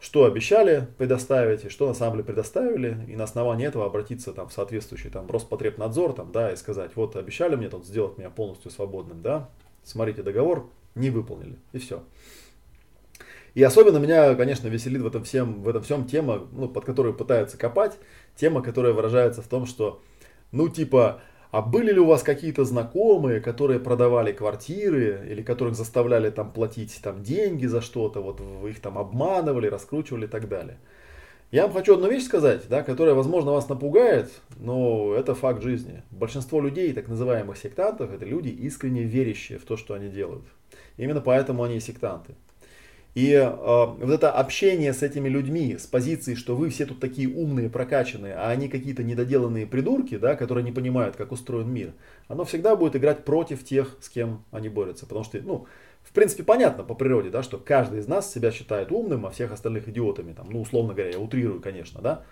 что 0.00 0.24
обещали 0.24 0.88
предоставить 0.96 1.64
и 1.64 1.68
что 1.68 1.86
на 1.88 1.94
самом 1.94 2.14
деле 2.14 2.24
предоставили, 2.24 3.04
и 3.06 3.16
на 3.16 3.24
основании 3.24 3.66
этого 3.66 3.84
обратиться 3.84 4.32
там, 4.32 4.48
в 4.48 4.52
соответствующий 4.52 5.10
там, 5.10 5.30
Роспотребнадзор 5.30 6.14
там, 6.14 6.32
да, 6.32 6.52
и 6.52 6.56
сказать, 6.56 6.92
вот 6.94 7.16
обещали 7.16 7.54
мне 7.56 7.68
тут 7.68 7.86
сделать 7.86 8.16
меня 8.16 8.30
полностью 8.30 8.70
свободным, 8.70 9.20
да, 9.20 9.50
смотрите, 9.82 10.22
договор 10.22 10.70
не 10.94 11.10
выполнили, 11.10 11.58
и 11.72 11.78
все. 11.78 12.02
И 13.54 13.62
особенно 13.62 13.96
меня, 13.96 14.34
конечно, 14.34 14.68
веселит 14.68 15.00
в 15.00 15.06
этом 15.06 15.24
всем, 15.24 15.62
в 15.62 15.68
этом 15.68 15.82
всем 15.82 16.06
тема, 16.06 16.46
ну, 16.52 16.68
под 16.68 16.84
которую 16.84 17.14
пытаются 17.14 17.56
копать, 17.56 17.98
тема, 18.36 18.62
которая 18.62 18.92
выражается 18.92 19.40
в 19.40 19.48
том, 19.48 19.64
что, 19.64 20.02
ну, 20.52 20.68
типа, 20.68 21.22
а 21.56 21.62
были 21.62 21.90
ли 21.90 21.98
у 21.98 22.04
вас 22.04 22.22
какие-то 22.22 22.66
знакомые, 22.66 23.40
которые 23.40 23.80
продавали 23.80 24.30
квартиры 24.30 25.26
или 25.26 25.40
которых 25.40 25.74
заставляли 25.74 26.28
там 26.28 26.52
платить 26.52 27.00
там 27.02 27.22
деньги 27.22 27.64
за 27.64 27.80
что-то, 27.80 28.20
вот 28.20 28.40
вы 28.40 28.72
их 28.72 28.80
там 28.80 28.98
обманывали, 28.98 29.66
раскручивали 29.66 30.26
и 30.26 30.28
так 30.28 30.50
далее. 30.50 30.76
Я 31.50 31.62
вам 31.62 31.72
хочу 31.72 31.94
одну 31.94 32.10
вещь 32.10 32.24
сказать, 32.24 32.68
да, 32.68 32.82
которая, 32.82 33.14
возможно, 33.14 33.52
вас 33.52 33.70
напугает, 33.70 34.30
но 34.58 35.14
это 35.14 35.34
факт 35.34 35.62
жизни. 35.62 36.02
Большинство 36.10 36.60
людей, 36.60 36.92
так 36.92 37.08
называемых 37.08 37.56
сектантов, 37.56 38.12
это 38.12 38.26
люди, 38.26 38.50
искренне 38.50 39.04
верящие 39.04 39.58
в 39.58 39.64
то, 39.64 39.78
что 39.78 39.94
они 39.94 40.10
делают. 40.10 40.44
Именно 40.98 41.22
поэтому 41.22 41.62
они 41.62 41.80
сектанты. 41.80 42.34
И 43.16 43.32
э, 43.32 43.48
вот 43.48 44.10
это 44.10 44.30
общение 44.30 44.92
с 44.92 45.02
этими 45.02 45.30
людьми 45.30 45.78
с 45.78 45.86
позиции, 45.86 46.34
что 46.34 46.54
вы 46.54 46.68
все 46.68 46.84
тут 46.84 47.00
такие 47.00 47.30
умные, 47.30 47.70
прокачанные, 47.70 48.34
а 48.34 48.50
они 48.50 48.68
какие-то 48.68 49.02
недоделанные 49.02 49.66
придурки, 49.66 50.18
да, 50.18 50.36
которые 50.36 50.62
не 50.62 50.70
понимают, 50.70 51.16
как 51.16 51.32
устроен 51.32 51.70
мир, 51.70 51.94
оно 52.28 52.44
всегда 52.44 52.76
будет 52.76 52.94
играть 52.94 53.24
против 53.24 53.64
тех, 53.64 53.96
с 54.02 54.10
кем 54.10 54.44
они 54.50 54.68
борются. 54.68 55.06
Потому 55.06 55.24
что, 55.24 55.40
ну, 55.40 55.66
в 56.02 56.12
принципе, 56.12 56.42
понятно 56.42 56.84
по 56.84 56.94
природе, 56.94 57.30
да, 57.30 57.42
что 57.42 57.56
каждый 57.56 58.00
из 58.00 58.06
нас 58.06 58.30
себя 58.30 58.50
считает 58.50 58.92
умным, 58.92 59.24
а 59.24 59.30
всех 59.30 59.50
остальных 59.50 59.88
идиотами. 59.88 60.34
Там, 60.34 60.50
ну, 60.50 60.60
условно 60.60 60.92
говоря, 60.92 61.12
я 61.12 61.18
утрирую, 61.18 61.62
конечно, 61.62 62.02
да. 62.02 62.22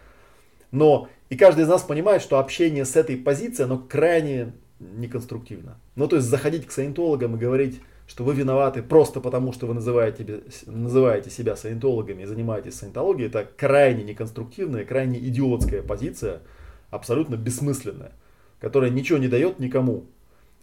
Но 0.71 1.09
и 1.31 1.37
каждый 1.39 1.65
из 1.65 1.69
нас 1.69 1.83
понимает, 1.83 2.21
что 2.21 2.39
общение 2.39 2.85
с 2.85 2.95
этой 2.95 3.17
позицией, 3.17 3.65
оно 3.65 3.79
крайне 3.79 4.53
неконструктивно. 4.81 5.79
Ну, 5.97 6.09
то 6.09 6.17
есть 6.17 6.29
заходить 6.29 6.67
к 6.67 6.73
саентологам 6.73 7.37
и 7.37 7.39
говорить 7.39 7.81
что 8.07 8.25
вы 8.25 8.35
виноваты 8.35 8.83
просто 8.83 9.21
потому, 9.21 9.53
что 9.53 9.67
вы 9.67 9.75
называете, 9.75 10.43
называете 10.67 11.31
себя 11.31 11.57
саентологами 11.57 12.23
и 12.23 12.27
занимаетесь 12.27 12.75
саентологией, 12.75 13.29
это 13.29 13.49
крайне 13.57 14.05
неконструктивная, 14.05 14.85
крайне 14.85 15.19
идиотская 15.19 15.83
позиция, 15.83 16.43
абсолютно 16.91 17.37
бессмысленная, 17.37 18.13
которая 18.61 18.91
ничего 18.91 19.19
не 19.19 19.29
дает 19.29 19.59
никому. 19.59 20.05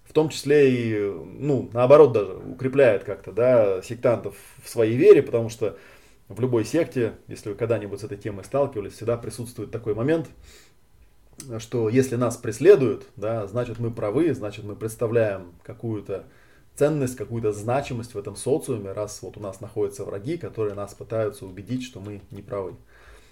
В 0.04 0.14
том 0.14 0.30
числе 0.30 0.72
и, 0.72 1.14
ну, 1.40 1.70
наоборот 1.74 2.12
даже, 2.12 2.34
укрепляет 2.34 3.04
как-то, 3.06 3.32
да, 3.32 3.82
сектантов 3.82 4.36
в 4.64 4.70
своей 4.70 4.98
вере, 4.98 5.24
потому 5.24 5.50
что 5.50 5.78
в 6.28 6.40
любой 6.42 6.66
секте, 6.66 7.14
если 7.28 7.50
вы 7.50 7.56
когда-нибудь 7.56 8.00
с 8.00 8.04
этой 8.04 8.18
темой 8.18 8.44
сталкивались, 8.44 8.94
всегда 8.94 9.18
присутствует 9.18 9.72
такой 9.72 9.96
момент, 9.96 10.30
что 11.60 11.90
если 11.90 12.16
нас 12.18 12.38
преследуют, 12.38 13.06
да, 13.16 13.48
значит 13.48 13.80
мы 13.80 13.92
правы, 13.92 14.34
значит 14.34 14.64
мы 14.66 14.76
представляем 14.76 15.54
какую-то 15.64 16.26
ценность, 16.76 17.16
какую-то 17.16 17.52
значимость 17.52 18.14
в 18.14 18.18
этом 18.18 18.36
социуме, 18.36 18.92
раз 18.92 19.22
вот 19.22 19.38
у 19.38 19.40
нас 19.40 19.62
находятся 19.62 20.06
враги, 20.06 20.38
которые 20.38 20.74
нас 20.76 20.94
пытаются 20.94 21.46
убедить, 21.46 21.84
что 21.84 22.00
мы 22.00 22.22
не 22.32 22.42
правы. 22.42 22.76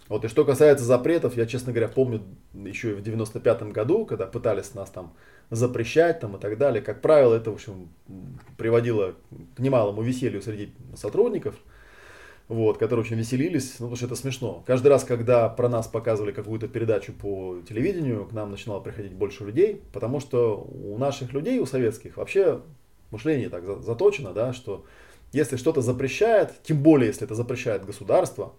Вот, 0.07 0.25
и 0.25 0.27
что 0.27 0.43
касается 0.43 0.85
запретов, 0.85 1.37
я, 1.37 1.45
честно 1.45 1.71
говоря, 1.71 1.87
помню 1.87 2.23
еще 2.53 2.91
и 2.91 2.93
в 2.93 2.99
95-м 2.99 3.71
году, 3.71 4.05
когда 4.05 4.25
пытались 4.25 4.73
нас 4.73 4.89
там 4.89 5.13
запрещать 5.51 6.19
там 6.19 6.35
и 6.35 6.39
так 6.39 6.57
далее. 6.57 6.81
Как 6.81 7.01
правило, 7.01 7.35
это, 7.35 7.51
в 7.51 7.55
общем, 7.55 7.89
приводило 8.57 9.13
к 9.55 9.59
немалому 9.59 10.01
веселью 10.01 10.41
среди 10.41 10.73
сотрудников, 10.95 11.55
вот, 12.47 12.79
которые 12.79 13.05
очень 13.05 13.17
веселились, 13.17 13.75
ну, 13.79 13.85
потому 13.85 13.95
что 13.97 14.05
это 14.07 14.15
смешно. 14.15 14.63
Каждый 14.65 14.87
раз, 14.87 15.03
когда 15.03 15.47
про 15.47 15.69
нас 15.69 15.87
показывали 15.87 16.31
какую-то 16.31 16.67
передачу 16.67 17.13
по 17.13 17.57
телевидению, 17.67 18.25
к 18.25 18.31
нам 18.31 18.49
начинало 18.49 18.79
приходить 18.79 19.13
больше 19.13 19.45
людей, 19.45 19.79
потому 19.93 20.19
что 20.19 20.55
у 20.57 20.97
наших 20.97 21.33
людей, 21.33 21.59
у 21.59 21.67
советских, 21.67 22.17
вообще 22.17 22.61
мышление 23.11 23.49
так 23.49 23.83
заточено, 23.83 24.33
да, 24.33 24.53
что 24.53 24.85
если 25.31 25.57
что-то 25.57 25.81
запрещает, 25.81 26.53
тем 26.63 26.81
более 26.81 27.07
если 27.07 27.25
это 27.25 27.35
запрещает 27.35 27.85
государство, 27.85 28.53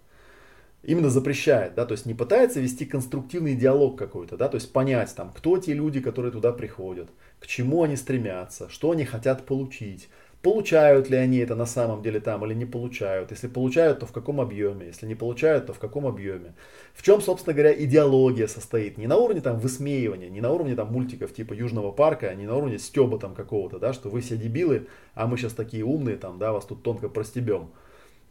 именно 0.83 1.11
запрещает, 1.11 1.75
да, 1.75 1.85
то 1.85 1.93
есть 1.93 2.07
не 2.07 2.15
пытается 2.15 2.61
вести 2.61 2.87
конструктивный 2.87 3.55
диалог 3.55 3.99
какой-то, 3.99 4.37
да, 4.37 4.49
то 4.49 4.57
есть 4.57 4.73
понять 4.73 5.15
там, 5.15 5.33
кто 5.33 5.59
те 5.59 5.75
люди, 5.75 6.01
которые 6.01 6.33
туда 6.33 6.53
приходят, 6.53 7.11
к 7.39 7.47
чему 7.47 7.83
они 7.83 7.97
стремятся, 7.97 8.69
что 8.69 8.91
они 8.91 9.05
хотят 9.05 9.47
получить, 9.47 10.09
Получают 10.43 11.11
ли 11.11 11.19
они 11.19 11.37
это 11.37 11.55
на 11.55 11.67
самом 11.67 12.01
деле 12.01 12.19
там 12.19 12.47
или 12.47 12.55
не 12.55 12.65
получают? 12.65 13.31
Если 13.31 13.47
получают, 13.47 13.99
то 13.99 14.07
в 14.07 14.13
каком 14.13 14.41
объеме? 14.41 14.87
Если 14.87 15.07
не 15.07 15.15
получают, 15.15 15.67
то 15.67 15.75
в 15.75 15.79
каком 15.79 16.07
объеме? 16.07 16.55
В 16.95 17.03
чем, 17.03 17.21
собственно 17.21 17.53
говоря, 17.53 17.75
идеология 17.75 18.47
состоит? 18.47 18.97
Не 18.97 19.07
на 19.07 19.19
уровне 19.19 19.43
там 19.43 19.59
высмеивания, 19.59 20.31
не 20.31 20.41
на 20.41 20.51
уровне 20.51 20.75
там 20.75 20.91
мультиков 20.91 21.35
типа 21.35 21.53
Южного 21.53 21.93
парка, 21.93 22.35
не 22.35 22.47
на 22.47 22.57
уровне 22.57 22.79
стеба 22.79 23.19
там 23.19 23.35
какого-то, 23.35 23.79
да, 23.79 23.93
что 23.93 24.09
вы 24.09 24.23
все 24.23 24.39
дебилы, 24.39 24.87
а 25.15 25.27
мы 25.27 25.37
сейчас 25.37 25.53
такие 25.53 25.85
умные, 25.85 26.17
там, 26.17 26.39
да, 26.39 26.53
вас 26.53 26.65
тут 26.65 26.83
тонко 26.83 27.11
простебем. 27.11 27.73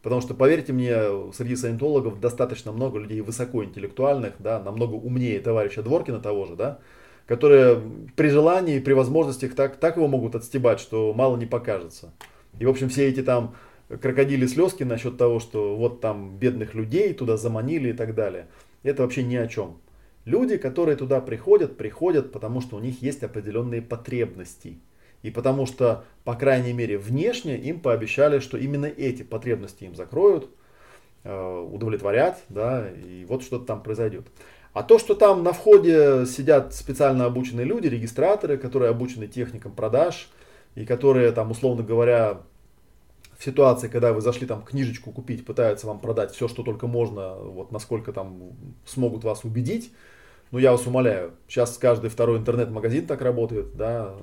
Потому 0.02 0.20
что, 0.20 0.34
поверьте 0.34 0.72
мне, 0.72 0.96
среди 1.32 1.54
саентологов 1.54 2.18
достаточно 2.18 2.72
много 2.72 2.98
людей 2.98 3.20
высокоинтеллектуальных, 3.20 4.34
да, 4.40 4.58
намного 4.58 4.94
умнее 4.94 5.38
товарища 5.38 5.82
Дворкина 5.82 6.18
того 6.18 6.46
же, 6.46 6.56
да, 6.56 6.80
которые 7.30 7.80
при 8.16 8.26
желании, 8.26 8.80
при 8.80 8.92
возможностях 8.92 9.54
так, 9.54 9.76
так 9.76 9.94
его 9.94 10.08
могут 10.08 10.34
отстебать, 10.34 10.80
что 10.80 11.14
мало 11.14 11.36
не 11.36 11.46
покажется. 11.46 12.12
И, 12.58 12.66
в 12.66 12.68
общем, 12.68 12.88
все 12.88 13.06
эти 13.06 13.22
там 13.22 13.54
крокодили 14.02 14.48
слезки 14.48 14.82
насчет 14.82 15.16
того, 15.16 15.38
что 15.38 15.76
вот 15.76 16.00
там 16.00 16.38
бедных 16.38 16.74
людей 16.74 17.14
туда 17.14 17.36
заманили 17.36 17.90
и 17.90 17.92
так 17.92 18.16
далее. 18.16 18.48
Это 18.82 19.04
вообще 19.04 19.22
ни 19.22 19.36
о 19.36 19.46
чем. 19.46 19.78
Люди, 20.24 20.56
которые 20.56 20.96
туда 20.96 21.20
приходят, 21.20 21.76
приходят, 21.76 22.32
потому 22.32 22.60
что 22.60 22.74
у 22.74 22.80
них 22.80 23.00
есть 23.00 23.22
определенные 23.22 23.80
потребности. 23.80 24.80
И 25.22 25.30
потому 25.30 25.66
что, 25.66 26.02
по 26.24 26.34
крайней 26.34 26.72
мере, 26.72 26.98
внешне 26.98 27.56
им 27.56 27.78
пообещали, 27.78 28.40
что 28.40 28.58
именно 28.58 28.86
эти 28.86 29.22
потребности 29.22 29.84
им 29.84 29.94
закроют, 29.94 30.50
э, 31.22 31.68
удовлетворят, 31.72 32.42
да, 32.48 32.88
и 32.90 33.24
вот 33.24 33.44
что-то 33.44 33.66
там 33.66 33.84
произойдет. 33.84 34.26
А 34.72 34.82
то, 34.82 34.98
что 34.98 35.14
там 35.14 35.42
на 35.42 35.52
входе 35.52 36.26
сидят 36.26 36.74
специально 36.74 37.24
обученные 37.24 37.66
люди, 37.66 37.88
регистраторы, 37.88 38.56
которые 38.56 38.90
обучены 38.90 39.26
техникам 39.26 39.72
продаж, 39.72 40.28
и 40.76 40.84
которые 40.84 41.32
там, 41.32 41.50
условно 41.50 41.82
говоря, 41.82 42.42
в 43.36 43.44
ситуации, 43.44 43.88
когда 43.88 44.12
вы 44.12 44.20
зашли 44.20 44.46
там 44.46 44.62
книжечку 44.62 45.12
купить, 45.12 45.44
пытаются 45.46 45.86
вам 45.86 45.98
продать 45.98 46.32
все, 46.32 46.46
что 46.46 46.62
только 46.62 46.86
можно, 46.86 47.34
вот 47.34 47.72
насколько 47.72 48.12
там 48.12 48.52
смогут 48.84 49.24
вас 49.24 49.44
убедить, 49.44 49.92
ну 50.50 50.58
я 50.58 50.72
вас 50.72 50.86
умоляю, 50.86 51.32
сейчас 51.48 51.78
каждый 51.78 52.10
второй 52.10 52.38
интернет-магазин 52.38 53.06
так 53.06 53.22
работает, 53.22 53.76
да, 53.76 54.14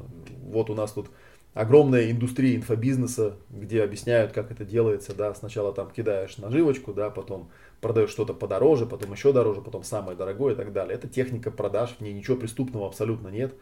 вот 0.44 0.70
у 0.70 0.76
нас 0.76 0.92
тут 0.92 1.10
огромная 1.56 2.12
индустрия 2.12 2.56
инфобизнеса, 2.56 3.38
где 3.50 3.84
объясняют, 3.84 4.34
как 4.34 4.52
это 4.52 4.64
делается, 4.64 5.16
да, 5.16 5.34
сначала 5.34 5.74
там 5.74 5.90
кидаешь 5.90 6.38
наживочку, 6.38 6.94
да, 6.94 7.10
потом 7.10 7.50
продаешь 7.82 8.10
что-то 8.10 8.34
подороже, 8.34 8.86
потом 8.86 9.12
еще 9.14 9.32
дороже, 9.34 9.62
потом 9.62 9.84
самое 9.84 10.18
дорогое 10.18 10.54
и 10.54 10.58
так 10.58 10.74
далее. 10.74 10.96
Это 10.96 11.08
техника 11.08 11.52
продаж, 11.52 11.96
в 11.98 12.02
ней 12.02 12.14
ничего 12.14 12.38
преступного 12.38 12.88
абсолютно 12.88 13.30
нет. 13.30 13.54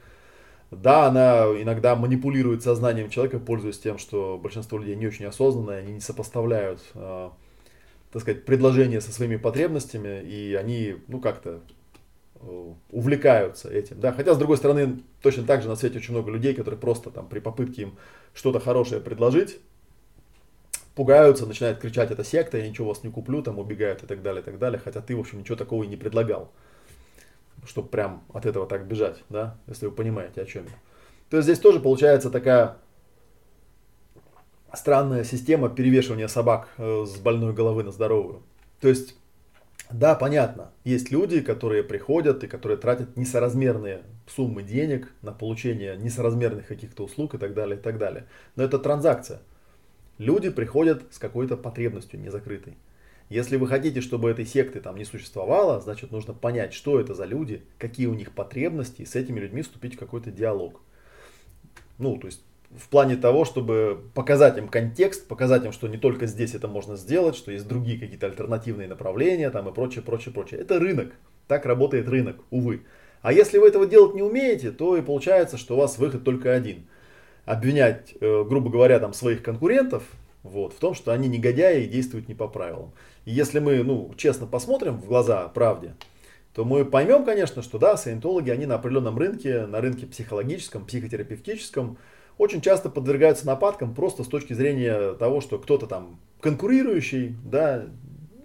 Да, 0.72 1.08
она 1.08 1.46
иногда 1.62 1.96
манипулирует 1.96 2.64
сознанием 2.64 3.10
человека, 3.10 3.40
пользуясь 3.40 3.80
тем, 3.80 3.98
что 3.98 4.40
большинство 4.42 4.80
людей 4.80 4.96
не 4.96 5.08
очень 5.08 5.26
осознанные, 5.26 5.80
они 5.80 5.94
не 5.94 6.00
сопоставляют, 6.00 6.82
э, 6.96 7.30
так 8.12 8.22
сказать, 8.22 8.46
предложения 8.46 9.00
со 9.00 9.12
своими 9.12 9.36
потребностями, 9.36 10.24
и 10.24 10.56
они, 10.56 10.96
ну, 11.08 11.20
как-то 11.20 11.62
э, 12.36 12.74
увлекаются 12.90 13.70
этим. 13.70 14.00
Да? 14.00 14.12
Хотя, 14.12 14.34
с 14.34 14.38
другой 14.38 14.58
стороны, 14.58 15.02
точно 15.22 15.44
так 15.44 15.62
же 15.62 15.70
на 15.70 15.76
свете 15.76 16.00
очень 16.00 16.14
много 16.14 16.32
людей, 16.32 16.56
которые 16.56 16.80
просто 16.80 17.12
там 17.12 17.28
при 17.28 17.40
попытке 17.40 17.84
им 17.84 17.98
что-то 18.34 18.60
хорошее 18.60 19.02
предложить, 19.02 19.60
пугаются, 20.96 21.46
начинают 21.46 21.80
кричать, 21.80 22.12
это 22.12 22.24
секта, 22.24 22.58
я 22.58 22.68
ничего 22.68 22.88
вас 22.88 23.04
не 23.04 23.12
куплю, 23.12 23.44
там 23.44 23.60
убегают 23.60 24.04
и 24.04 24.08
так 24.08 24.22
далее, 24.22 24.42
и 24.42 24.46
так 24.46 24.58
далее, 24.58 24.80
хотя 24.84 25.02
ты, 25.02 25.16
в 25.16 25.20
общем, 25.20 25.40
ничего 25.40 25.58
такого 25.58 25.84
и 25.84 25.88
не 25.88 25.98
предлагал, 25.98 26.52
чтобы 27.66 27.90
прям 27.90 28.24
от 28.34 28.46
этого 28.46 28.66
так 28.66 28.88
бежать, 28.88 29.24
да, 29.30 29.58
если 29.68 29.88
вы 29.88 29.92
понимаете, 29.92 30.42
о 30.42 30.46
чем 30.46 30.66
я. 30.66 30.72
То 31.30 31.38
есть 31.38 31.46
здесь 31.48 31.60
тоже 31.60 31.80
получается 31.80 32.30
такая 32.30 32.78
странная 34.74 35.24
система 35.24 35.70
перевешивания 35.70 36.28
собак 36.28 36.70
э, 36.78 37.06
с 37.06 37.18
больной 37.18 37.54
головы 37.54 37.84
на 37.84 37.92
здоровую. 37.92 38.44
То 38.80 38.88
есть, 38.88 39.16
да, 39.92 40.16
понятно, 40.16 40.72
есть 40.84 41.12
люди, 41.12 41.42
которые 41.42 41.84
приходят 41.84 42.44
и 42.44 42.48
которые 42.48 42.78
тратят 42.78 43.18
несоразмерные 43.18 44.04
суммы 44.28 44.64
денег 44.64 45.12
на 45.22 45.32
получение 45.32 45.98
несоразмерных 45.98 46.68
каких-то 46.68 47.04
услуг 47.04 47.36
и 47.36 47.38
так 47.38 47.54
далее, 47.54 47.78
и 47.78 47.82
так 47.82 47.98
далее. 47.98 48.28
Но 48.56 48.64
это 48.64 48.80
транзакция. 48.80 49.42
Люди 50.18 50.50
приходят 50.50 51.04
с 51.12 51.20
какой-то 51.20 51.58
потребностью 51.58 52.20
незакрытой. 52.20 52.78
Если 53.30 53.58
вы 53.58 53.68
хотите, 53.68 54.02
чтобы 54.02 54.30
этой 54.30 54.46
секты 54.46 54.80
там 54.80 54.98
не 54.98 55.04
существовало, 55.04 55.82
значит 55.82 56.12
нужно 56.12 56.34
понять, 56.34 56.74
что 56.74 57.00
это 57.00 57.14
за 57.14 57.26
люди, 57.26 57.64
какие 57.80 58.06
у 58.06 58.14
них 58.14 58.32
потребности, 58.32 59.02
и 59.02 59.06
с 59.06 59.16
этими 59.16 59.40
людьми 59.40 59.64
вступить 59.64 59.96
в 59.96 60.00
какой-то 60.00 60.32
диалог. 60.32 60.82
Ну, 61.98 62.18
то 62.18 62.28
есть 62.28 62.44
в 62.78 62.90
плане 62.90 63.16
того, 63.16 63.46
чтобы 63.46 64.04
показать 64.14 64.58
им 64.58 64.68
контекст, 64.68 65.28
показать 65.28 65.66
им, 65.66 65.72
что 65.72 65.88
не 65.88 65.98
только 65.98 66.28
здесь 66.28 66.54
это 66.54 66.68
можно 66.68 66.96
сделать, 66.98 67.36
что 67.36 67.52
есть 67.52 67.68
другие 67.68 68.00
какие-то 68.00 68.28
альтернативные 68.28 68.88
направления 68.88 69.50
там 69.50 69.70
и 69.70 69.74
прочее, 69.74 70.04
прочее, 70.04 70.34
прочее. 70.34 70.60
Это 70.60 70.80
рынок. 70.80 71.14
Так 71.48 71.66
работает 71.66 72.08
рынок, 72.08 72.38
увы. 72.50 72.84
А 73.22 73.34
если 73.34 73.58
вы 73.58 73.68
этого 73.68 73.88
делать 73.88 74.16
не 74.16 74.22
умеете, 74.22 74.72
то 74.72 74.98
и 74.98 75.02
получается, 75.02 75.58
что 75.58 75.76
у 75.76 75.80
вас 75.80 75.98
выход 75.98 76.24
только 76.24 76.54
один. 76.54 76.88
Обвинять, 77.46 78.16
э, 78.20 78.44
грубо 78.44 78.70
говоря, 78.70 79.00
там, 79.00 79.14
своих 79.14 79.44
конкурентов 79.44 80.04
вот, 80.44 80.74
в 80.74 80.80
том, 80.80 80.94
что 80.94 81.12
они 81.12 81.28
негодяи 81.28 81.84
и 81.84 81.88
действуют 81.88 82.28
не 82.28 82.36
по 82.36 82.48
правилам. 82.48 82.92
И 83.26 83.32
если 83.32 83.60
мы 83.60 83.84
ну, 83.84 84.14
честно 84.18 84.46
посмотрим 84.46 84.98
в 84.98 85.06
глаза 85.06 85.48
правде, 85.50 85.96
то 86.54 86.64
мы 86.64 86.86
поймем, 86.86 87.26
конечно, 87.26 87.62
что 87.62 87.78
да, 87.78 87.98
саентологи, 87.98 88.50
они 88.50 88.66
на 88.66 88.76
определенном 88.76 89.18
рынке, 89.18 89.66
на 89.66 89.82
рынке 89.82 90.06
психологическом, 90.06 90.86
психотерапевтическом, 90.86 91.98
очень 92.38 92.62
часто 92.62 92.90
подвергаются 92.90 93.46
нападкам 93.46 93.94
просто 93.94 94.24
с 94.24 94.28
точки 94.28 94.54
зрения 94.54 95.14
того, 95.14 95.42
что 95.42 95.58
кто-то 95.58 95.88
там 95.88 96.20
конкурирующий, 96.42 97.36
да, 97.44 97.86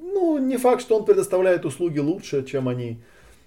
ну, 0.01 0.39
не 0.39 0.57
факт, 0.57 0.81
что 0.81 0.97
он 0.97 1.05
предоставляет 1.05 1.65
услуги 1.65 1.99
лучше, 1.99 2.45
чем 2.45 2.69
они, 2.69 3.01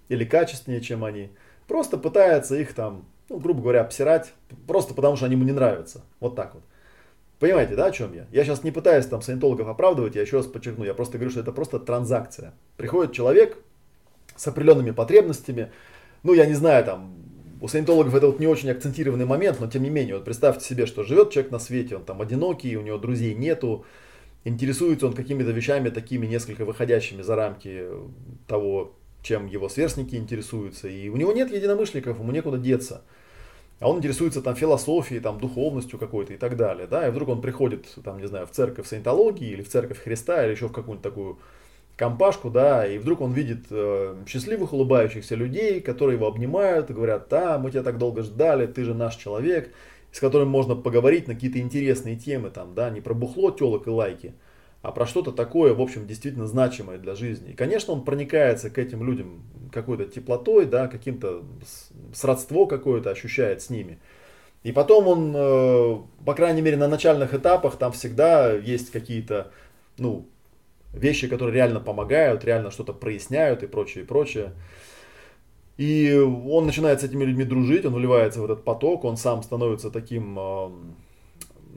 или 0.10 0.26
качественнее, 0.26 0.82
чем 0.82 1.04
они. 1.04 1.30
Просто 1.68 1.98
пытается 1.98 2.56
их 2.56 2.74
там, 2.74 3.06
ну, 3.30 3.40
грубо 3.40 3.62
говоря, 3.62 3.82
обсирать, 3.82 4.34
просто 4.68 4.94
потому 4.94 5.16
что 5.16 5.26
они 5.26 5.36
ему 5.36 5.46
не 5.46 5.52
нравятся. 5.52 6.02
Вот 6.20 6.36
так 6.36 6.54
вот. 6.54 6.64
Понимаете, 7.40 7.76
да, 7.76 7.88
о 7.88 7.92
чем 7.92 8.14
я? 8.14 8.26
Я 8.32 8.46
сейчас 8.46 8.64
не 8.64 8.72
пытаюсь 8.72 9.06
там 9.06 9.22
саентологов 9.22 9.68
оправдывать, 9.68 10.16
я 10.16 10.22
еще 10.22 10.38
раз 10.38 10.46
подчеркну, 10.46 10.86
я 10.86 10.94
просто 10.94 11.18
говорю, 11.18 11.32
что 11.32 11.42
это 11.42 11.52
просто 11.52 11.80
транзакция. 11.80 12.54
Приходит 12.78 13.12
человек 13.12 13.58
с 14.36 14.48
определенными 14.48 14.92
потребностями, 14.92 15.72
ну, 16.24 16.34
я 16.34 16.46
не 16.46 16.54
знаю, 16.54 16.86
там, 16.86 17.16
у 17.60 17.68
саентологов 17.68 18.16
это 18.16 18.28
вот 18.28 18.40
не 18.40 18.48
очень 18.48 18.70
акцентированный 18.72 19.26
момент, 19.26 19.60
но 19.60 19.68
тем 19.68 19.84
не 19.84 19.90
менее, 19.90 20.16
вот 20.16 20.26
представьте 20.26 20.66
себе, 20.66 20.86
что 20.86 21.04
живет 21.04 21.32
человек 21.32 21.52
на 21.52 21.60
свете, 21.60 21.98
он 21.98 22.06
там 22.06 22.22
одинокий, 22.22 22.78
у 22.78 22.82
него 22.82 22.98
друзей 22.98 23.34
нету, 23.36 23.86
интересуется 24.44 25.08
он 25.08 25.14
какими-то 25.14 25.52
вещами 25.52 25.90
такими 25.90 26.26
несколько 26.26 26.66
выходящими 26.66 27.22
за 27.22 27.36
рамки 27.36 27.88
того, 28.48 28.96
чем 29.24 29.48
его 29.48 29.70
сверстники 29.70 30.16
интересуются, 30.16 30.88
и 30.88 31.10
у 31.10 31.16
него 31.16 31.34
нет 31.34 31.52
единомышленников, 31.52 32.20
ему 32.20 32.32
некуда 32.32 32.58
деться. 32.58 33.02
А 33.80 33.90
он 33.90 33.98
интересуется 33.98 34.42
там 34.42 34.56
философией, 34.56 35.20
там 35.20 35.40
духовностью 35.40 35.98
какой-то 35.98 36.34
и 36.34 36.38
так 36.38 36.56
далее, 36.56 36.88
да, 36.88 37.08
и 37.08 37.12
вдруг 37.12 37.30
он 37.30 37.42
приходит, 37.42 37.88
там, 38.04 38.20
не 38.20 38.28
знаю, 38.28 38.46
в 38.46 38.52
церковь 38.52 38.88
саентологии 38.88 39.50
или 39.50 39.64
в 39.64 39.70
церковь 39.70 40.00
Христа 40.00 40.46
или 40.46 40.52
еще 40.52 40.68
в 40.68 40.72
какую-нибудь 40.72 41.02
такую 41.02 41.40
компашку, 41.96 42.50
да, 42.50 42.86
и 42.88 42.98
вдруг 42.98 43.22
он 43.22 43.34
видит 43.34 43.66
э, 43.70 44.16
счастливых, 44.28 44.74
улыбающихся 44.74 45.36
людей, 45.36 45.80
которые 45.80 46.18
его 46.18 46.28
обнимают 46.28 46.90
и 46.90 46.94
говорят, 46.94 47.28
да, 47.30 47.58
мы 47.58 47.72
тебя 47.72 47.84
так 47.84 47.98
долго 47.98 48.24
ждали, 48.24 48.68
ты 48.68 48.84
же 48.84 48.94
наш 48.94 49.16
человек, 49.16 49.72
с 50.12 50.20
которым 50.20 50.50
можно 50.50 50.76
поговорить 50.76 51.28
на 51.28 51.34
какие-то 51.34 51.60
интересные 51.60 52.16
темы, 52.16 52.50
там, 52.50 52.74
да, 52.76 52.90
не 52.90 53.02
про 53.02 53.14
бухло, 53.14 53.52
телок 53.52 53.88
и 53.88 53.90
лайки, 53.90 54.34
а 54.84 54.92
про 54.92 55.08
что-то 55.08 55.32
такое, 55.32 55.74
в 55.74 55.82
общем, 55.82 56.06
действительно 56.06 56.46
значимое 56.46 56.98
для 56.98 57.16
жизни. 57.16 57.52
И, 57.52 57.56
конечно, 57.56 57.94
он 57.94 58.04
проникается 58.04 58.70
к 58.70 58.78
этим 58.78 59.02
людям 59.02 59.42
какой-то 59.72 60.06
теплотой, 60.06 60.66
да, 60.66 60.88
каким-то 60.88 61.42
сродство 62.14 62.66
какое-то 62.66 63.10
ощущает 63.10 63.62
с 63.62 63.70
ними. 63.70 63.98
И 64.62 64.74
потом 64.74 65.08
он, 65.08 65.34
э, 65.34 65.98
по 66.26 66.34
крайней 66.34 66.62
мере, 66.62 66.76
на 66.76 66.90
начальных 66.90 67.34
этапах 67.34 67.78
там 67.78 67.94
всегда 67.94 68.52
есть 68.52 68.92
какие-то, 68.92 69.52
ну, 69.98 70.28
вещи, 70.92 71.30
которые 71.30 71.56
реально 71.56 71.80
помогают, 71.80 72.44
реально 72.44 72.70
что-то 72.70 72.92
проясняют 72.92 73.64
и 73.64 73.68
прочее, 73.68 74.04
и 74.04 74.08
прочее. 74.08 74.52
И 75.78 76.14
он 76.14 76.66
начинает 76.66 77.00
с 77.00 77.06
этими 77.06 77.24
людьми 77.24 77.46
дружить, 77.46 77.86
он 77.86 77.94
вливается 77.94 78.42
в 78.42 78.46
этот 78.46 78.66
поток, 78.66 79.06
он 79.06 79.16
сам 79.16 79.44
становится 79.44 79.90
таким 79.90 80.38
э, 80.38 80.70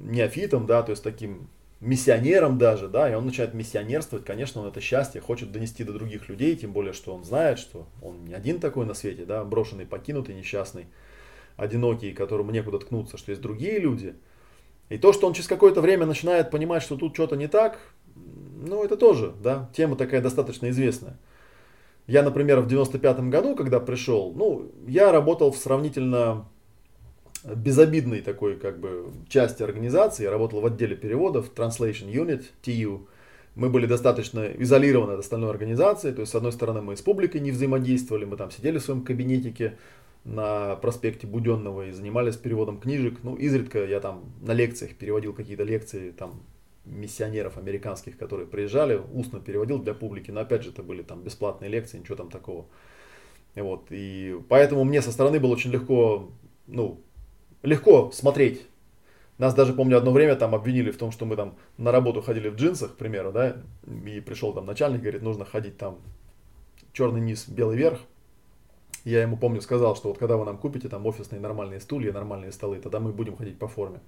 неофитом, 0.02 0.66
да, 0.66 0.82
то 0.82 0.90
есть 0.90 1.04
таким 1.04 1.48
миссионером 1.80 2.58
даже, 2.58 2.88
да, 2.88 3.10
и 3.10 3.14
он 3.14 3.26
начинает 3.26 3.54
миссионерствовать, 3.54 4.24
конечно, 4.24 4.62
он 4.62 4.68
это 4.68 4.80
счастье 4.80 5.20
хочет 5.20 5.52
донести 5.52 5.84
до 5.84 5.92
других 5.92 6.28
людей, 6.28 6.56
тем 6.56 6.72
более, 6.72 6.92
что 6.92 7.14
он 7.14 7.24
знает, 7.24 7.58
что 7.58 7.86
он 8.02 8.24
не 8.24 8.34
один 8.34 8.60
такой 8.60 8.86
на 8.86 8.94
свете, 8.94 9.24
да, 9.24 9.44
брошенный, 9.44 9.86
покинутый, 9.86 10.34
несчастный, 10.34 10.86
одинокий, 11.56 12.12
которому 12.12 12.50
некуда 12.50 12.78
ткнуться, 12.78 13.18
что 13.18 13.30
есть 13.30 13.42
другие 13.42 13.78
люди. 13.78 14.14
И 14.88 14.98
то, 14.98 15.12
что 15.12 15.26
он 15.26 15.34
через 15.34 15.48
какое-то 15.48 15.80
время 15.80 16.06
начинает 16.06 16.50
понимать, 16.50 16.82
что 16.82 16.96
тут 16.96 17.14
что-то 17.14 17.36
не 17.36 17.48
так, 17.48 17.78
ну, 18.14 18.82
это 18.82 18.96
тоже, 18.96 19.32
да, 19.42 19.70
тема 19.74 19.96
такая 19.96 20.22
достаточно 20.22 20.70
известная. 20.70 21.18
Я, 22.06 22.22
например, 22.22 22.60
в 22.60 22.68
95 22.68 23.20
году, 23.28 23.56
когда 23.56 23.80
пришел, 23.80 24.32
ну, 24.34 24.70
я 24.86 25.12
работал 25.12 25.50
в 25.50 25.56
сравнительно 25.56 26.46
безобидной 27.54 28.20
такой, 28.22 28.56
как 28.56 28.78
бы, 28.78 29.10
части 29.28 29.62
организации. 29.62 30.24
Я 30.24 30.30
работал 30.30 30.60
в 30.60 30.66
отделе 30.66 30.96
переводов, 30.96 31.52
Translation 31.54 32.10
Unit, 32.10 32.44
TU. 32.62 33.06
Мы 33.54 33.70
были 33.70 33.86
достаточно 33.86 34.46
изолированы 34.58 35.12
от 35.12 35.20
остальной 35.20 35.50
организации. 35.50 36.12
То 36.12 36.20
есть, 36.20 36.32
с 36.32 36.34
одной 36.34 36.52
стороны, 36.52 36.82
мы 36.82 36.96
с 36.96 37.02
публикой 37.02 37.40
не 37.40 37.52
взаимодействовали, 37.52 38.24
мы 38.24 38.36
там 38.36 38.50
сидели 38.50 38.78
в 38.78 38.82
своем 38.82 39.02
кабинетике 39.02 39.76
на 40.24 40.74
проспекте 40.76 41.26
Буденного 41.26 41.86
и 41.86 41.92
занимались 41.92 42.36
переводом 42.36 42.80
книжек. 42.80 43.18
Ну, 43.22 43.36
изредка 43.36 43.84
я 43.84 44.00
там 44.00 44.24
на 44.42 44.52
лекциях 44.52 44.94
переводил 44.96 45.32
какие-то 45.32 45.62
лекции, 45.62 46.10
там, 46.10 46.42
миссионеров 46.86 47.58
американских, 47.58 48.16
которые 48.16 48.46
приезжали, 48.46 49.00
устно 49.12 49.40
переводил 49.40 49.78
для 49.78 49.94
публики, 49.94 50.30
но 50.30 50.40
опять 50.40 50.62
же 50.62 50.70
это 50.70 50.82
были 50.82 51.02
там 51.02 51.22
бесплатные 51.22 51.70
лекции, 51.70 51.98
ничего 51.98 52.16
там 52.16 52.30
такого. 52.30 52.66
Вот, 53.54 53.86
и 53.90 54.38
поэтому 54.48 54.84
мне 54.84 55.02
со 55.02 55.12
стороны 55.12 55.40
было 55.40 55.52
очень 55.52 55.70
легко, 55.70 56.30
ну, 56.66 57.00
легко 57.62 58.10
смотреть. 58.12 58.66
Нас 59.38 59.54
даже, 59.54 59.74
помню, 59.74 59.98
одно 59.98 60.12
время 60.12 60.34
там 60.36 60.54
обвинили 60.54 60.90
в 60.90 60.96
том, 60.96 61.12
что 61.12 61.26
мы 61.26 61.36
там 61.36 61.56
на 61.76 61.92
работу 61.92 62.22
ходили 62.22 62.48
в 62.48 62.56
джинсах, 62.56 62.94
к 62.94 62.96
примеру, 62.96 63.32
да, 63.32 63.56
и 63.86 64.20
пришел 64.20 64.54
там 64.54 64.64
начальник, 64.64 65.02
говорит, 65.02 65.22
нужно 65.22 65.44
ходить 65.44 65.76
там 65.76 65.98
черный 66.92 67.20
низ, 67.20 67.46
белый 67.46 67.76
верх. 67.76 68.00
Я 69.04 69.22
ему, 69.22 69.36
помню, 69.36 69.60
сказал, 69.60 69.94
что 69.94 70.08
вот 70.08 70.18
когда 70.18 70.36
вы 70.36 70.44
нам 70.44 70.56
купите 70.56 70.88
там 70.88 71.04
офисные 71.06 71.40
нормальные 71.40 71.80
стулья, 71.80 72.12
нормальные 72.12 72.50
столы, 72.50 72.80
тогда 72.80 72.98
мы 72.98 73.12
будем 73.12 73.36
ходить 73.36 73.58
по 73.58 73.68
форме. 73.68 74.00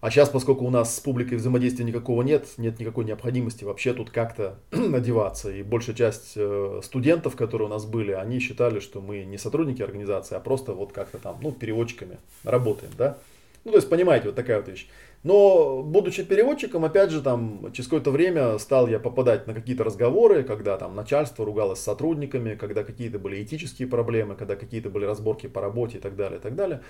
А 0.00 0.10
сейчас, 0.10 0.28
поскольку 0.28 0.64
у 0.64 0.70
нас 0.70 0.96
с 0.96 1.00
публикой 1.00 1.38
взаимодействия 1.38 1.84
никакого 1.84 2.22
нет, 2.22 2.46
нет 2.56 2.78
никакой 2.78 3.04
необходимости 3.04 3.64
вообще 3.64 3.92
тут 3.92 4.10
как-то 4.10 4.58
одеваться. 4.70 5.50
И 5.50 5.64
большая 5.64 5.96
часть 5.96 6.34
э, 6.36 6.80
студентов, 6.84 7.34
которые 7.34 7.66
у 7.66 7.70
нас 7.70 7.84
были, 7.84 8.12
они 8.12 8.38
считали, 8.38 8.78
что 8.78 9.00
мы 9.00 9.24
не 9.24 9.38
сотрудники 9.38 9.82
организации, 9.82 10.36
а 10.36 10.40
просто 10.40 10.72
вот 10.72 10.92
как-то 10.92 11.18
там, 11.18 11.38
ну, 11.42 11.50
переводчиками 11.50 12.18
работаем, 12.44 12.92
да. 12.96 13.18
Ну, 13.64 13.72
то 13.72 13.78
есть, 13.78 13.90
понимаете, 13.90 14.26
вот 14.26 14.36
такая 14.36 14.58
вот 14.58 14.68
вещь. 14.68 14.88
Но, 15.24 15.82
будучи 15.82 16.22
переводчиком, 16.22 16.84
опять 16.84 17.10
же, 17.10 17.20
там, 17.20 17.72
через 17.72 17.88
какое-то 17.88 18.12
время 18.12 18.56
стал 18.58 18.86
я 18.86 19.00
попадать 19.00 19.48
на 19.48 19.54
какие-то 19.54 19.82
разговоры, 19.82 20.44
когда 20.44 20.76
там 20.76 20.94
начальство 20.94 21.44
ругалось 21.44 21.80
с 21.80 21.82
сотрудниками, 21.82 22.54
когда 22.54 22.84
какие-то 22.84 23.18
были 23.18 23.42
этические 23.42 23.88
проблемы, 23.88 24.36
когда 24.36 24.54
какие-то 24.54 24.90
были 24.90 25.06
разборки 25.06 25.48
по 25.48 25.60
работе 25.60 25.98
и 25.98 26.00
так 26.00 26.14
далее, 26.14 26.38
и 26.38 26.40
так 26.42 26.54
далее. 26.54 26.82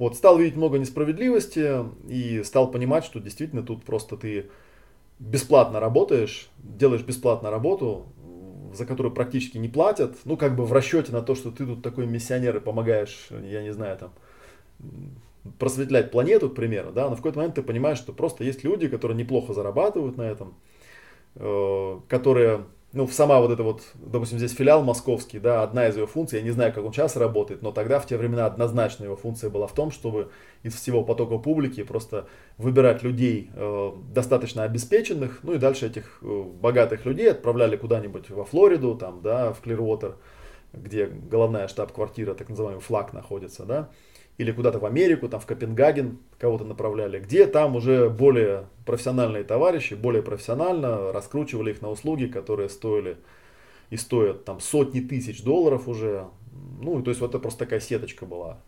Вот, 0.00 0.16
стал 0.16 0.38
видеть 0.38 0.56
много 0.56 0.78
несправедливости 0.78 1.84
и 2.08 2.42
стал 2.42 2.70
понимать, 2.70 3.04
что 3.04 3.20
действительно 3.20 3.62
тут 3.62 3.84
просто 3.84 4.16
ты 4.16 4.46
бесплатно 5.18 5.78
работаешь, 5.78 6.48
делаешь 6.56 7.02
бесплатно 7.02 7.50
работу, 7.50 8.06
за 8.72 8.86
которую 8.86 9.12
практически 9.12 9.58
не 9.58 9.68
платят, 9.68 10.16
ну, 10.24 10.38
как 10.38 10.56
бы 10.56 10.64
в 10.64 10.72
расчете 10.72 11.12
на 11.12 11.20
то, 11.20 11.34
что 11.34 11.50
ты 11.50 11.66
тут 11.66 11.82
такой 11.82 12.06
миссионер 12.06 12.56
и 12.56 12.60
помогаешь, 12.60 13.28
я 13.42 13.62
не 13.62 13.74
знаю, 13.74 13.98
там, 13.98 14.12
просветлять 15.58 16.10
планету, 16.10 16.48
к 16.48 16.54
примеру, 16.54 16.92
да, 16.92 17.10
но 17.10 17.14
в 17.14 17.18
какой-то 17.18 17.36
момент 17.36 17.56
ты 17.56 17.62
понимаешь, 17.62 17.98
что 17.98 18.14
просто 18.14 18.42
есть 18.42 18.64
люди, 18.64 18.88
которые 18.88 19.18
неплохо 19.18 19.52
зарабатывают 19.52 20.16
на 20.16 20.22
этом, 20.22 20.54
э, 21.34 22.00
которые 22.08 22.64
ну, 22.92 23.06
сама 23.06 23.40
вот 23.40 23.52
эта 23.52 23.62
вот, 23.62 23.82
допустим, 23.94 24.38
здесь 24.38 24.52
филиал 24.52 24.82
московский, 24.82 25.38
да, 25.38 25.62
одна 25.62 25.86
из 25.86 25.96
его 25.96 26.08
функций, 26.08 26.40
я 26.40 26.44
не 26.44 26.50
знаю, 26.50 26.72
как 26.72 26.84
он 26.84 26.92
сейчас 26.92 27.16
работает, 27.16 27.62
но 27.62 27.70
тогда 27.70 28.00
в 28.00 28.06
те 28.06 28.16
времена 28.16 28.46
однозначно 28.46 29.04
его 29.04 29.14
функция 29.14 29.48
была 29.48 29.68
в 29.68 29.74
том, 29.74 29.92
чтобы 29.92 30.30
из 30.64 30.74
всего 30.74 31.04
потока 31.04 31.38
публики 31.38 31.84
просто 31.84 32.26
выбирать 32.58 33.04
людей 33.04 33.50
э, 33.54 33.92
достаточно 34.12 34.64
обеспеченных, 34.64 35.38
ну 35.44 35.52
и 35.54 35.58
дальше 35.58 35.86
этих 35.86 36.18
э, 36.22 36.42
богатых 36.60 37.06
людей 37.06 37.30
отправляли 37.30 37.76
куда-нибудь 37.76 38.28
во 38.30 38.44
Флориду, 38.44 38.96
там, 38.96 39.22
да, 39.22 39.52
в 39.52 39.60
Клирвотер, 39.60 40.16
где 40.72 41.06
головная 41.06 41.68
штаб-квартира, 41.68 42.34
так 42.34 42.48
называемый 42.48 42.82
флаг 42.82 43.12
находится, 43.12 43.64
да, 43.64 43.90
или 44.40 44.52
куда-то 44.52 44.78
в 44.78 44.86
Америку, 44.86 45.28
там 45.28 45.38
в 45.38 45.44
Копенгаген 45.44 46.16
кого-то 46.38 46.64
направляли, 46.64 47.20
где 47.20 47.46
там 47.46 47.76
уже 47.76 48.08
более 48.08 48.64
профессиональные 48.86 49.44
товарищи, 49.44 49.92
более 49.92 50.22
профессионально 50.22 51.12
раскручивали 51.12 51.72
их 51.72 51.82
на 51.82 51.90
услуги, 51.90 52.24
которые 52.24 52.70
стоили 52.70 53.18
и 53.90 53.98
стоят 53.98 54.46
там 54.46 54.58
сотни 54.60 55.00
тысяч 55.00 55.42
долларов 55.42 55.88
уже. 55.88 56.24
Ну, 56.80 57.02
то 57.02 57.10
есть 57.10 57.20
вот 57.20 57.30
это 57.30 57.38
просто 57.38 57.58
такая 57.58 57.80
сеточка 57.80 58.24
была. 58.24 58.60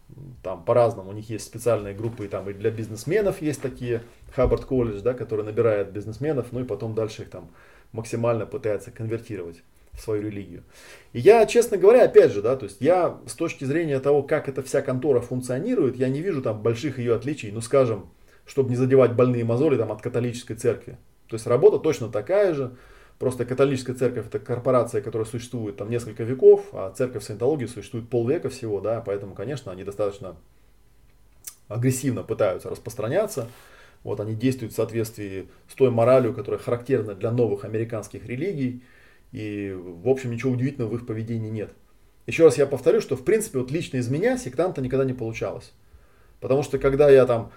Там 0.43 0.63
по-разному. 0.63 1.09
У 1.09 1.15
них 1.15 1.31
есть 1.31 1.47
специальные 1.47 1.95
группы, 1.95 2.27
и 2.27 2.29
там 2.29 2.51
и 2.51 2.53
для 2.53 2.71
бизнесменов 2.71 3.41
есть 3.41 3.63
такие, 3.63 4.03
Хаббард 4.35 4.67
колледж, 4.67 5.01
да, 5.01 5.15
который 5.15 5.43
набирает 5.43 5.91
бизнесменов, 5.91 6.49
ну 6.53 6.61
и 6.61 6.65
потом 6.65 6.95
дальше 6.95 7.23
их 7.23 7.31
там 7.31 7.49
максимально 7.93 8.45
пытается 8.45 8.91
конвертировать 8.91 9.63
в 9.93 10.01
свою 10.01 10.23
религию. 10.23 10.65
И 11.13 11.21
я, 11.21 11.45
честно 11.47 11.77
говоря, 11.77 12.05
опять 12.05 12.33
же, 12.33 12.43
да, 12.43 12.57
то 12.57 12.65
есть 12.65 12.81
я 12.81 13.19
с 13.27 13.35
точки 13.35 13.65
зрения 13.65 14.01
того, 14.01 14.23
как 14.23 14.49
эта 14.49 14.63
вся 14.63 14.83
контора 14.83 15.21
функционирует, 15.21 15.97
я 15.97 16.09
не 16.09 16.21
вижу 16.21 16.43
там 16.43 16.63
больших 16.63 16.99
ее 16.99 17.15
отличий, 17.15 17.51
ну 17.51 17.61
скажем, 17.61 18.11
чтобы 18.47 18.71
не 18.71 18.77
задевать 18.77 19.15
больные 19.15 19.45
мозоли 19.45 19.77
там 19.77 19.93
от 19.93 20.03
католической 20.03 20.55
церкви. 20.55 20.97
То 21.29 21.37
есть 21.37 21.47
работа 21.47 21.79
точно 21.79 22.09
такая 22.09 22.55
же, 22.55 22.77
просто 23.19 23.45
католическая 23.45 23.95
церковь 23.95 24.27
это 24.27 24.39
корпорация, 24.39 25.03
которая 25.03 25.27
существует 25.27 25.77
там 25.77 25.91
несколько 25.91 26.25
веков, 26.25 26.67
а 26.73 26.91
церковь 26.91 27.25
саентологии 27.25 27.67
существует 27.67 28.09
полвека 28.09 28.49
всего, 28.49 28.81
да, 28.81 29.01
поэтому, 29.01 29.35
конечно, 29.35 29.71
они 29.73 29.85
достаточно 29.85 30.37
агрессивно 31.69 32.23
пытаются 32.23 32.69
распространяться. 32.69 33.49
Вот 34.05 34.19
они 34.21 34.35
действуют 34.35 34.73
в 34.73 34.77
соответствии 34.77 35.49
с 35.69 35.75
той 35.75 35.91
моралью, 35.91 36.35
которая 36.35 36.61
характерна 36.61 37.15
для 37.15 37.31
новых 37.31 37.65
американских 37.65 38.27
религий. 38.27 38.83
И, 39.33 39.75
в 39.75 40.09
общем, 40.09 40.31
ничего 40.31 40.53
удивительного 40.53 40.91
в 40.91 40.97
их 40.97 41.07
поведении 41.07 41.51
нет. 41.51 41.71
Еще 42.27 42.45
раз 42.45 42.59
я 42.59 42.67
повторю, 42.67 43.01
что, 43.01 43.17
в 43.17 43.25
принципе, 43.25 43.59
вот 43.59 43.71
лично 43.71 43.97
из 43.97 44.09
меня 44.09 44.39
сектанта 44.39 44.81
никогда 44.81 45.05
не 45.05 45.15
получалось. 45.15 45.73
Потому 46.41 46.63
что, 46.63 46.79
когда 46.79 47.11
я 47.11 47.25
там, 47.27 47.51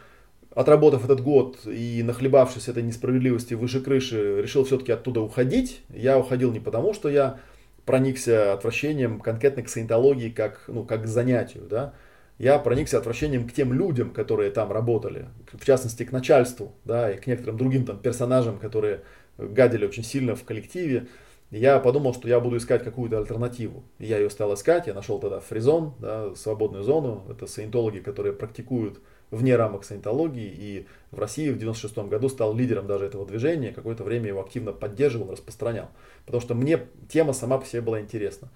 отработав 0.52 1.04
этот 1.06 1.22
год 1.22 1.60
и 1.66 2.02
нахлебавшись 2.04 2.70
этой 2.70 2.82
несправедливости 2.82 3.54
выше 3.54 3.82
крыши, 3.82 4.42
решил 4.42 4.64
все-таки 4.64 4.92
оттуда 4.92 5.22
уходить, 5.22 5.82
я 5.90 6.18
уходил 6.18 6.52
не 6.52 6.60
потому, 6.60 6.94
что 6.94 7.10
я 7.10 7.40
проникся 7.86 8.54
отвращением 8.54 9.20
конкретно 9.20 9.62
к 9.64 9.70
саентологии 9.70 10.30
как, 10.30 10.64
ну, 10.68 10.84
как 10.84 11.04
к 11.04 11.08
занятию, 11.08 11.66
да, 11.70 11.94
я 12.38 12.58
проникся 12.60 12.98
отвращением 12.98 13.48
к 13.48 13.54
тем 13.54 13.72
людям, 13.72 14.10
которые 14.10 14.52
там 14.52 14.72
работали, 14.72 15.28
в 15.54 15.66
частности 15.66 16.04
к 16.04 16.12
начальству, 16.12 16.74
да, 16.84 17.12
и 17.12 17.18
к 17.18 17.28
некоторым 17.28 17.58
другим 17.58 17.86
там 17.86 18.00
персонажам, 18.00 18.58
которые 18.58 19.02
гадили 19.38 19.86
очень 19.86 20.04
сильно 20.04 20.36
в 20.36 20.44
коллективе. 20.44 21.08
Я 21.52 21.80
подумал, 21.80 22.14
что 22.14 22.28
я 22.28 22.40
буду 22.40 22.58
искать 22.58 22.84
какую-то 22.84 23.18
альтернативу. 23.18 23.84
И 24.00 24.06
я 24.06 24.18
ее 24.18 24.30
стал 24.30 24.54
искать, 24.54 24.88
я 24.88 24.94
нашел 24.94 25.20
тогда 25.20 25.40
фризон, 25.40 25.94
да, 26.00 26.36
свободную 26.36 26.84
зону, 26.84 27.24
это 27.30 27.48
саентологи, 27.48 28.00
которые 28.00 28.34
практикуют 28.34 29.00
вне 29.32 29.56
рамок 29.56 29.84
саентологии, 29.84 30.54
и 30.56 30.88
в 31.12 31.20
России 31.20 31.50
в 31.50 31.58
96 31.58 31.98
году 32.10 32.30
стал 32.30 32.56
лидером 32.56 32.88
даже 32.88 33.06
этого 33.06 33.26
движения, 33.26 33.72
какое-то 33.72 34.04
время 34.04 34.28
его 34.28 34.42
активно 34.42 34.72
поддерживал, 34.72 35.32
распространял, 35.32 35.90
потому 36.26 36.42
что 36.42 36.56
мне 36.56 36.88
тема 37.10 37.34
сама 37.34 37.58
по 37.58 37.66
себе 37.66 37.82
была 37.82 38.02
интересна. 38.02 38.50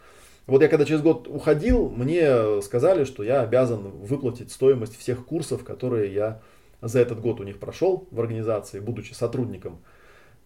Вот 0.47 0.61
я 0.61 0.67
когда 0.67 0.85
через 0.85 1.01
год 1.01 1.27
уходил, 1.27 1.89
мне 1.89 2.61
сказали, 2.61 3.03
что 3.03 3.23
я 3.23 3.41
обязан 3.41 3.91
выплатить 3.91 4.51
стоимость 4.51 4.97
всех 4.97 5.25
курсов, 5.25 5.63
которые 5.63 6.13
я 6.13 6.41
за 6.81 6.99
этот 6.99 7.19
год 7.19 7.39
у 7.39 7.43
них 7.43 7.59
прошел 7.59 8.07
в 8.09 8.19
организации, 8.19 8.79
будучи 8.79 9.13
сотрудником. 9.13 9.79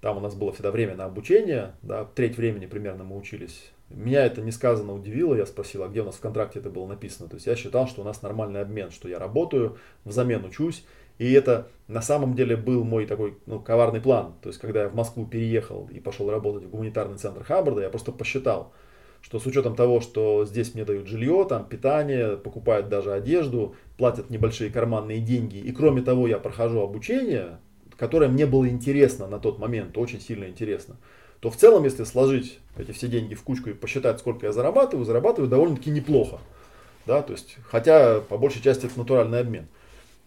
Там 0.03 0.17
у 0.17 0.19
нас 0.19 0.35
было 0.35 0.51
всегда 0.51 0.69
время 0.69 0.95
на 0.95 1.05
обучение, 1.05 1.75
да, 1.81 2.03
треть 2.03 2.35
времени 2.35 2.65
примерно 2.65 3.05
мы 3.05 3.15
учились. 3.15 3.71
Меня 3.89 4.25
это 4.25 4.41
несказанно 4.41 4.93
удивило, 4.93 5.33
я 5.33 5.45
спросил, 5.45 5.81
а 5.81 5.87
где 5.87 6.01
у 6.01 6.05
нас 6.05 6.15
в 6.15 6.19
контракте 6.19 6.59
это 6.59 6.69
было 6.69 6.85
написано. 6.85 7.29
То 7.29 7.35
есть 7.35 7.47
я 7.47 7.55
считал, 7.55 7.87
что 7.87 8.01
у 8.01 8.03
нас 8.03 8.21
нормальный 8.21 8.59
обмен, 8.59 8.91
что 8.91 9.07
я 9.07 9.17
работаю, 9.17 9.77
взамен 10.03 10.43
учусь. 10.43 10.83
И 11.19 11.31
это 11.31 11.69
на 11.87 12.01
самом 12.01 12.35
деле 12.35 12.57
был 12.57 12.83
мой 12.83 13.05
такой 13.05 13.37
ну, 13.45 13.61
коварный 13.61 14.01
план. 14.01 14.33
То 14.41 14.49
есть 14.49 14.59
когда 14.59 14.81
я 14.81 14.89
в 14.89 14.93
Москву 14.93 15.25
переехал 15.25 15.87
и 15.89 16.01
пошел 16.01 16.29
работать 16.29 16.65
в 16.65 16.69
гуманитарный 16.69 17.17
центр 17.17 17.41
Хаббарда, 17.41 17.83
я 17.83 17.89
просто 17.89 18.11
посчитал, 18.11 18.73
что 19.21 19.39
с 19.39 19.45
учетом 19.45 19.73
того, 19.73 20.01
что 20.01 20.43
здесь 20.43 20.73
мне 20.73 20.83
дают 20.83 21.07
жилье, 21.07 21.45
там 21.47 21.63
питание, 21.63 22.35
покупают 22.35 22.89
даже 22.89 23.13
одежду, 23.13 23.75
платят 23.95 24.29
небольшие 24.29 24.69
карманные 24.69 25.21
деньги, 25.21 25.59
и 25.59 25.71
кроме 25.71 26.01
того 26.01 26.27
я 26.27 26.39
прохожу 26.39 26.81
обучение, 26.81 27.59
которое 27.97 28.29
мне 28.29 28.45
было 28.45 28.67
интересно 28.67 29.27
на 29.27 29.39
тот 29.39 29.59
момент, 29.59 29.97
очень 29.97 30.21
сильно 30.21 30.45
интересно, 30.45 30.97
то 31.39 31.49
в 31.49 31.57
целом, 31.57 31.83
если 31.83 32.03
сложить 32.03 32.59
эти 32.77 32.91
все 32.91 33.07
деньги 33.07 33.33
в 33.35 33.43
кучку 33.43 33.69
и 33.69 33.73
посчитать, 33.73 34.19
сколько 34.19 34.45
я 34.45 34.51
зарабатываю, 34.51 35.05
зарабатываю 35.05 35.49
довольно-таки 35.49 35.89
неплохо. 35.89 36.39
Да, 37.05 37.21
то 37.21 37.33
есть, 37.33 37.57
хотя 37.69 38.21
по 38.21 38.37
большей 38.37 38.61
части 38.61 38.85
это 38.85 38.97
натуральный 38.97 39.39
обмен. 39.39 39.67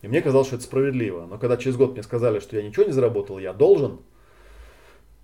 И 0.02 0.08
мне 0.08 0.20
казалось, 0.20 0.48
что 0.48 0.56
это 0.56 0.64
справедливо. 0.64 1.26
Но 1.26 1.38
когда 1.38 1.56
через 1.56 1.76
год 1.76 1.92
мне 1.94 2.02
сказали, 2.02 2.38
что 2.38 2.56
я 2.56 2.62
ничего 2.62 2.84
не 2.84 2.92
заработал, 2.92 3.38
я 3.38 3.52
должен, 3.52 4.00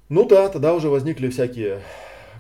ну 0.09 0.27
да, 0.27 0.49
тогда 0.49 0.75
уже 0.75 0.89
возникли 0.89 1.29
всякие 1.29 1.83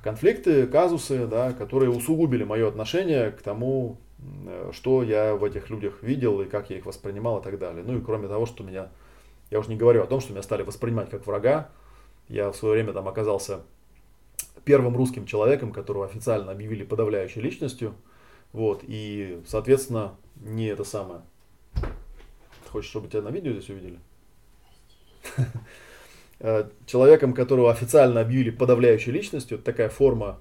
конфликты, 0.03 0.67
казусы, 0.67 1.27
да, 1.27 1.53
которые 1.53 1.91
усугубили 1.91 2.45
мое 2.45 2.67
отношение 2.69 3.31
к 3.31 3.43
тому, 3.43 3.99
э, 4.47 4.71
что 4.73 5.03
я 5.03 5.35
в 5.35 5.45
этих 5.45 5.71
людях 5.71 6.03
видел 6.03 6.41
и 6.41 6.47
как 6.47 6.71
я 6.71 6.79
их 6.79 6.87
воспринимал 6.87 7.41
и 7.41 7.43
так 7.43 7.59
далее. 7.59 7.85
Ну 7.87 7.99
и 7.99 8.01
кроме 8.01 8.29
того, 8.29 8.47
что 8.47 8.65
меня, 8.65 8.88
я 9.53 9.59
уже 9.59 9.69
не 9.69 9.77
говорю 9.77 10.03
о 10.03 10.07
том, 10.07 10.23
что 10.23 10.33
меня 10.33 10.43
стали 10.43 10.62
воспринимать 10.62 11.11
как 11.11 11.27
врага. 11.27 11.69
Я 12.27 12.51
в 12.51 12.57
свое 12.57 12.73
время 12.73 12.95
там 12.95 13.07
оказался 13.07 13.61
первым 14.65 14.97
русским 14.97 15.27
человеком, 15.27 15.73
которого 15.73 16.07
официально 16.07 16.53
объявили 16.53 16.85
подавляющей 16.85 17.43
личностью. 17.43 17.95
Вот, 18.55 18.83
и, 18.83 19.43
соответственно, 19.47 20.17
не 20.37 20.69
это 20.69 20.85
самое. 20.85 21.21
Хочешь, 22.71 22.88
чтобы 22.88 23.09
тебя 23.09 23.21
на 23.21 23.29
видео 23.29 23.53
здесь 23.53 23.69
увидели? 23.69 23.99
Э, 26.45 26.69
человеком, 26.87 27.35
которого 27.35 27.71
официально 27.71 28.21
объявили 28.21 28.51
подавляющей 28.51 29.12
личностью. 29.12 29.59
Такая 29.59 29.88
форма 29.88 30.41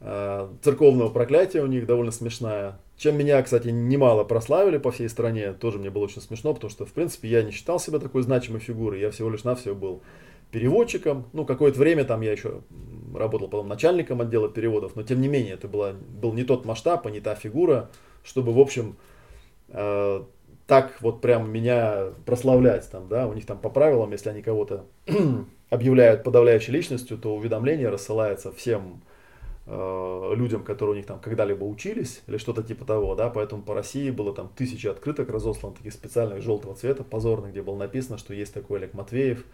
церковного 0.00 1.10
проклятия 1.10 1.60
у 1.60 1.66
них 1.66 1.86
довольно 1.86 2.10
смешная. 2.10 2.78
Чем 2.96 3.18
меня, 3.18 3.42
кстати, 3.42 3.68
немало 3.68 4.24
прославили 4.24 4.78
по 4.78 4.90
всей 4.90 5.08
стране. 5.08 5.52
Тоже 5.52 5.78
мне 5.78 5.90
было 5.90 6.04
очень 6.04 6.22
смешно, 6.22 6.54
потому 6.54 6.70
что, 6.70 6.86
в 6.86 6.92
принципе, 6.92 7.28
я 7.28 7.42
не 7.42 7.50
считал 7.50 7.78
себя 7.78 7.98
такой 7.98 8.22
значимой 8.22 8.60
фигурой. 8.60 9.00
Я 9.00 9.10
всего 9.10 9.28
лишь 9.28 9.44
навсего 9.44 9.74
был 9.74 10.02
переводчиком. 10.50 11.26
Ну, 11.32 11.44
какое-то 11.44 11.78
время 11.78 12.04
там 12.04 12.22
я 12.22 12.32
еще 12.32 12.60
работал 13.14 13.48
потом 13.48 13.68
начальником 13.68 14.20
отдела 14.20 14.48
переводов, 14.48 14.96
но 14.96 15.02
тем 15.02 15.20
не 15.20 15.28
менее 15.28 15.54
это 15.54 15.68
была, 15.68 15.92
был 15.92 16.32
не 16.32 16.44
тот 16.44 16.64
масштаб, 16.64 17.06
а 17.06 17.10
не 17.10 17.20
та 17.20 17.34
фигура, 17.34 17.90
чтобы, 18.22 18.52
в 18.52 18.58
общем, 18.58 18.96
э, 19.68 20.22
так 20.66 20.96
вот 21.00 21.20
прям 21.20 21.50
меня 21.50 22.08
прославлять 22.26 22.88
там, 22.90 23.08
да, 23.08 23.26
у 23.26 23.32
них 23.32 23.46
там 23.46 23.58
по 23.58 23.68
правилам, 23.68 24.12
если 24.12 24.30
они 24.30 24.42
кого-то 24.42 24.84
объявляют 25.70 26.22
подавляющей 26.22 26.72
личностью, 26.72 27.18
то 27.18 27.34
уведомление 27.34 27.88
рассылается 27.88 28.52
всем 28.52 29.02
э, 29.04 29.09
людям, 29.66 30.64
которые 30.64 30.94
у 30.94 30.96
них 30.96 31.06
там 31.06 31.20
когда-либо 31.20 31.64
учились, 31.64 32.22
или 32.26 32.38
что-то 32.38 32.62
типа 32.62 32.84
того, 32.84 33.14
да, 33.14 33.28
поэтому 33.28 33.62
по 33.62 33.74
России 33.74 34.10
было 34.10 34.34
там 34.34 34.50
тысячи 34.56 34.86
открыток 34.86 35.30
разослано, 35.30 35.76
таких 35.76 35.92
специальных 35.92 36.42
желтого 36.42 36.74
цвета, 36.74 37.04
позорных, 37.04 37.52
где 37.52 37.62
было 37.62 37.76
написано, 37.76 38.18
что 38.18 38.34
есть 38.34 38.52
такой 38.52 38.78
Олег 38.78 38.94
Матвеев, 38.94 39.44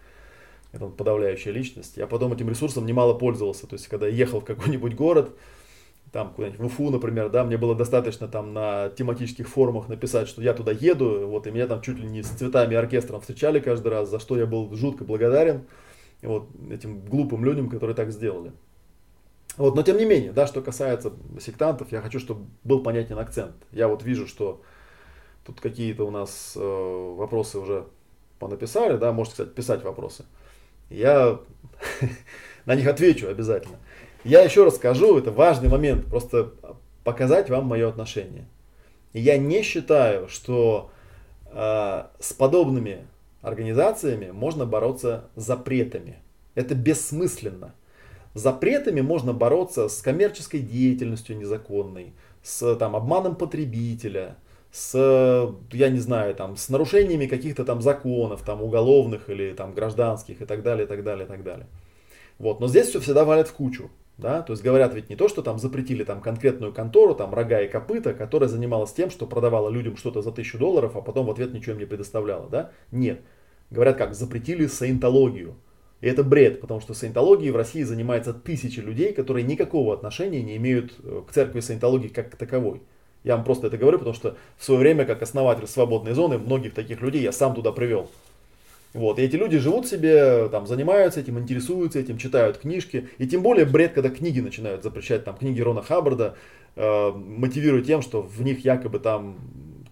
это 0.71 0.87
подавляющая 0.87 1.51
личность. 1.51 1.97
Я 1.97 2.07
потом 2.07 2.33
этим 2.33 2.49
ресурсом 2.49 2.85
немало 2.85 3.13
пользовался, 3.13 3.67
то 3.67 3.75
есть 3.75 3.87
когда 3.87 4.07
ехал 4.07 4.39
в 4.41 4.45
какой-нибудь 4.45 4.95
город, 4.95 5.35
там 6.11 6.33
куда-нибудь 6.33 6.59
в 6.61 6.65
Уфу, 6.65 6.89
например, 6.89 7.29
да, 7.29 7.43
мне 7.43 7.57
было 7.57 7.75
достаточно 7.75 8.27
там 8.27 8.53
на 8.53 8.89
тематических 8.89 9.47
форумах 9.47 9.87
написать, 9.89 10.27
что 10.27 10.41
я 10.41 10.53
туда 10.53 10.71
еду, 10.71 11.27
вот, 11.27 11.47
и 11.47 11.51
меня 11.51 11.67
там 11.67 11.81
чуть 11.81 11.99
ли 11.99 12.07
не 12.07 12.23
с 12.23 12.29
цветами 12.29 12.75
оркестром 12.75 13.19
встречали 13.21 13.59
каждый 13.59 13.89
раз, 13.89 14.09
за 14.09 14.19
что 14.19 14.37
я 14.37 14.45
был 14.45 14.73
жутко 14.73 15.03
благодарен 15.03 15.63
вот 16.21 16.49
этим 16.71 17.01
глупым 17.01 17.45
людям, 17.45 17.69
которые 17.69 17.95
так 17.95 18.11
сделали. 18.11 18.51
Вот, 19.57 19.75
но 19.75 19.81
тем 19.81 19.97
не 19.97 20.05
менее, 20.05 20.31
да, 20.31 20.45
что 20.45 20.61
касается 20.61 21.11
сектантов, 21.39 21.91
я 21.91 22.01
хочу, 22.01 22.19
чтобы 22.19 22.45
был 22.63 22.83
понятен 22.83 23.17
акцент. 23.17 23.55
Я 23.71 23.87
вот 23.87 24.03
вижу, 24.03 24.27
что 24.27 24.61
тут 25.45 25.59
какие-то 25.59 26.05
у 26.05 26.11
нас 26.11 26.53
э, 26.55 26.59
вопросы 27.17 27.57
уже 27.57 27.85
понаписали, 28.37 28.97
да, 28.97 29.11
можете, 29.11 29.33
кстати, 29.33 29.49
писать 29.49 29.83
вопросы. 29.83 30.25
Я 30.89 31.39
на 32.65 32.75
них 32.75 32.87
отвечу 32.87 33.27
обязательно. 33.27 33.77
Я 34.23 34.41
еще 34.41 34.63
раз 34.63 34.75
скажу, 34.75 35.17
это 35.17 35.31
важный 35.31 35.69
момент, 35.69 36.05
просто 36.05 36.51
показать 37.03 37.49
вам 37.49 37.65
мое 37.65 37.87
отношение. 37.87 38.45
я 39.13 39.37
не 39.37 39.63
считаю, 39.63 40.27
что 40.27 40.91
э, 41.45 42.03
с 42.19 42.33
подобными 42.33 43.07
организациями 43.41 44.31
можно 44.31 44.65
бороться 44.65 45.29
запретами. 45.35 46.19
Это 46.53 46.75
бессмысленно. 46.75 47.73
Запретами 48.37 49.01
можно 49.01 49.33
бороться 49.33 49.89
с 49.89 50.01
коммерческой 50.01 50.59
деятельностью 50.59 51.37
незаконной, 51.37 52.13
с 52.43 52.75
там, 52.75 52.95
обманом 52.95 53.35
потребителя, 53.35 54.37
с, 54.71 54.93
я 55.71 55.89
не 55.89 55.97
знаю, 55.97 56.35
там, 56.35 56.55
с 56.55 56.69
нарушениями 56.69 57.25
каких-то 57.25 57.65
там 57.65 57.81
законов, 57.81 58.43
там, 58.43 58.61
уголовных 58.61 59.29
или 59.29 59.53
там, 59.53 59.73
гражданских 59.73 60.41
и 60.41 60.45
так 60.45 60.61
далее, 60.61 60.85
и 60.85 60.87
так 60.87 61.03
далее, 61.03 61.25
и 61.25 61.27
так 61.27 61.43
далее. 61.43 61.65
Вот. 62.37 62.59
Но 62.59 62.67
здесь 62.67 62.89
все 62.89 62.99
всегда 62.99 63.25
валят 63.25 63.47
в 63.47 63.53
кучу. 63.53 63.89
Да? 64.19 64.43
То 64.43 64.53
есть 64.53 64.63
говорят 64.63 64.93
ведь 64.93 65.09
не 65.09 65.15
то, 65.15 65.27
что 65.27 65.41
там 65.41 65.57
запретили 65.57 66.03
там 66.03 66.21
конкретную 66.21 66.73
контору, 66.73 67.15
там 67.15 67.33
рога 67.33 67.61
и 67.61 67.67
копыта, 67.67 68.13
которая 68.13 68.49
занималась 68.49 68.93
тем, 68.93 69.09
что 69.09 69.25
продавала 69.25 69.69
людям 69.69 69.97
что-то 69.97 70.21
за 70.21 70.31
тысячу 70.31 70.59
долларов, 70.59 70.95
а 70.95 71.01
потом 71.01 71.25
в 71.25 71.31
ответ 71.31 71.53
ничего 71.53 71.73
им 71.73 71.79
не 71.79 71.85
предоставляла. 71.85 72.47
Да? 72.49 72.71
Нет. 72.91 73.21
Говорят 73.71 73.97
как, 73.97 74.13
запретили 74.13 74.67
саентологию. 74.67 75.55
И 76.01 76.07
это 76.07 76.23
бред, 76.23 76.61
потому 76.61 76.79
что 76.79 76.93
саентологией 76.93 77.51
в 77.51 77.55
России 77.55 77.81
занимается 77.83 78.33
тысячи 78.33 78.79
людей, 78.79 79.13
которые 79.13 79.43
никакого 79.43 79.93
отношения 79.93 80.43
не 80.43 80.57
имеют 80.57 80.93
э, 81.03 81.21
к 81.27 81.33
церкви 81.33 81.59
саентологии 81.59 82.07
как 82.07 82.35
таковой. 82.35 82.81
Я 83.23 83.35
вам 83.35 83.43
просто 83.43 83.67
это 83.67 83.77
говорю, 83.77 83.97
потому 83.97 84.15
что 84.15 84.37
в 84.57 84.63
свое 84.63 84.79
время, 84.79 85.05
как 85.05 85.21
основатель 85.21 85.67
свободной 85.67 86.13
зоны, 86.13 86.37
многих 86.37 86.73
таких 86.73 87.01
людей 87.01 87.21
я 87.21 87.31
сам 87.31 87.55
туда 87.55 87.71
привел. 87.71 88.09
Вот, 88.93 89.19
и 89.19 89.23
эти 89.23 89.35
люди 89.35 89.57
живут 89.57 89.85
себе, 89.87 90.47
там, 90.49 90.65
занимаются 90.65 91.19
этим, 91.19 91.37
интересуются 91.37 91.99
этим, 91.99 92.17
читают 92.17 92.57
книжки. 92.59 93.09
И 93.17 93.27
тем 93.27 93.41
более 93.41 93.65
бред, 93.65 93.93
когда 93.93 94.09
книги 94.09 94.39
начинают 94.39 94.83
запрещать, 94.83 95.25
там, 95.25 95.35
книги 95.35 95.59
Рона 95.61 95.81
Хаббарда, 95.81 96.35
э, 96.75 97.11
мотивируя 97.11 97.83
тем, 97.83 98.01
что 98.01 98.21
в 98.21 98.41
них 98.43 98.63
якобы 98.63 98.99
там 98.99 99.37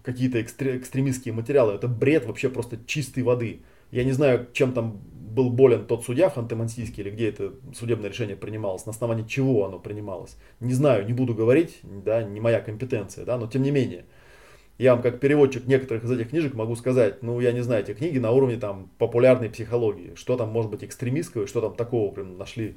какие-то 0.02 0.40
экстре- 0.40 0.78
экстремистские 0.78 1.34
материалы. 1.34 1.74
Это 1.74 1.88
бред 1.88 2.26
вообще 2.26 2.48
просто 2.48 2.78
чистой 2.86 3.22
воды. 3.22 3.60
Я 3.90 4.04
не 4.04 4.12
знаю, 4.12 4.46
чем 4.52 4.72
там 4.72 5.00
был 5.36 5.50
болен 5.50 5.84
тот 5.84 6.02
судья 6.04 6.32
Ханты-Мансийский, 6.34 7.00
или 7.00 7.10
где 7.10 7.28
это 7.28 7.52
судебное 7.74 8.08
решение 8.08 8.36
принималось, 8.36 8.86
на 8.86 8.90
основании 8.90 9.24
чего 9.24 9.66
оно 9.66 9.78
принималось. 9.78 10.36
Не 10.60 10.72
знаю, 10.72 11.06
не 11.06 11.12
буду 11.12 11.34
говорить, 11.34 11.78
да, 11.82 12.22
не 12.22 12.40
моя 12.40 12.60
компетенция, 12.60 13.26
да, 13.26 13.36
но 13.36 13.46
тем 13.46 13.62
не 13.62 13.70
менее. 13.70 14.06
Я 14.78 14.94
вам 14.94 15.02
как 15.02 15.20
переводчик 15.20 15.66
некоторых 15.66 16.04
из 16.04 16.10
этих 16.10 16.30
книжек 16.30 16.54
могу 16.54 16.74
сказать, 16.74 17.22
ну 17.22 17.38
я 17.40 17.52
не 17.52 17.60
знаю, 17.60 17.82
эти 17.82 17.92
книги 17.92 18.18
на 18.18 18.30
уровне 18.30 18.56
там 18.56 18.90
популярной 18.96 19.50
психологии, 19.50 20.14
что 20.16 20.36
там 20.36 20.48
может 20.48 20.70
быть 20.70 20.84
экстремистского, 20.84 21.46
что 21.46 21.60
там 21.60 21.74
такого 21.74 22.12
прям 22.12 22.38
нашли 22.38 22.76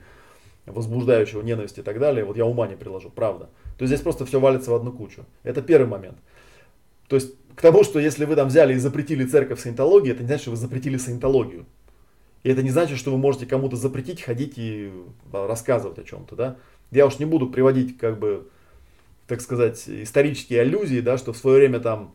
возбуждающего 0.66 1.42
ненависти 1.42 1.80
и 1.80 1.84
так 1.84 1.98
далее, 1.98 2.26
вот 2.26 2.36
я 2.36 2.46
ума 2.46 2.68
не 2.68 2.76
приложу, 2.76 3.10
правда. 3.10 3.50
То 3.78 3.84
есть 3.84 3.94
здесь 3.94 4.02
просто 4.02 4.26
все 4.26 4.40
валится 4.40 4.72
в 4.72 4.76
одну 4.76 4.92
кучу. 4.92 5.26
Это 5.44 5.62
первый 5.62 5.88
момент. 5.88 6.18
То 7.08 7.16
есть 7.16 7.34
к 7.56 7.62
тому, 7.62 7.84
что 7.84 8.00
если 8.00 8.26
вы 8.26 8.36
там 8.36 8.50
взяли 8.50 8.74
и 8.74 8.78
запретили 8.78 9.26
церковь 9.26 9.60
саентологии, 9.60 10.12
это 10.12 10.22
не 10.22 10.28
значит, 10.28 10.44
что 10.44 10.52
вы 10.52 10.58
запретили 10.58 10.98
саентологию. 10.98 11.66
И 12.44 12.50
это 12.50 12.64
не 12.64 12.70
значит, 12.70 12.98
что 12.98 13.12
вы 13.12 13.18
можете 13.18 13.46
кому-то 13.46 13.76
запретить 13.76 14.22
ходить 14.22 14.54
и 14.58 14.92
рассказывать 15.32 16.00
о 16.00 16.04
чем-то, 16.04 16.36
да. 16.36 16.56
Я 16.92 17.06
уж 17.06 17.20
не 17.20 17.26
буду 17.26 17.48
приводить, 17.48 17.98
как 17.98 18.18
бы, 18.18 18.48
так 19.28 19.42
сказать, 19.42 19.84
исторические 19.88 20.62
аллюзии, 20.62 21.02
да, 21.02 21.18
что 21.18 21.34
в 21.34 21.38
свое 21.38 21.58
время 21.58 21.80
там, 21.80 22.14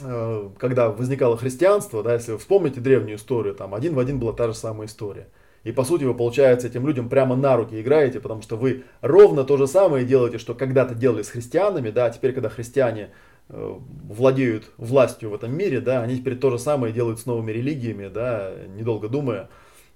э, 0.00 0.48
когда 0.58 0.90
возникало 0.90 1.36
христианство, 1.36 2.02
да, 2.02 2.14
если 2.14 2.32
вы 2.32 2.38
вспомните 2.38 2.80
древнюю 2.80 3.16
историю, 3.16 3.54
там 3.54 3.74
один 3.74 3.94
в 3.94 3.98
один 3.98 4.18
была 4.18 4.32
та 4.32 4.46
же 4.46 4.54
самая 4.54 4.86
история. 4.86 5.28
И 5.64 5.72
по 5.72 5.84
сути 5.84 6.04
вы, 6.04 6.14
получается, 6.14 6.66
этим 6.66 6.86
людям 6.86 7.08
прямо 7.08 7.36
на 7.36 7.56
руки 7.56 7.80
играете, 7.80 8.18
потому 8.18 8.42
что 8.42 8.56
вы 8.56 8.84
ровно 9.00 9.44
то 9.44 9.56
же 9.56 9.66
самое 9.66 10.04
делаете, 10.04 10.38
что 10.38 10.54
когда-то 10.54 10.94
делали 10.94 11.22
с 11.22 11.28
христианами, 11.28 11.90
да, 11.90 12.06
а 12.06 12.10
теперь, 12.10 12.32
когда 12.32 12.48
христиане 12.48 13.10
Э, 13.10 13.31
владеют 13.48 14.70
властью 14.76 15.30
в 15.30 15.34
этом 15.34 15.54
мире, 15.54 15.80
да, 15.80 16.02
они 16.02 16.16
теперь 16.16 16.38
то 16.38 16.50
же 16.50 16.58
самое 16.58 16.92
делают 16.92 17.20
с 17.20 17.26
новыми 17.26 17.52
религиями, 17.52 18.08
да, 18.08 18.52
недолго 18.76 19.08
думая, 19.08 19.50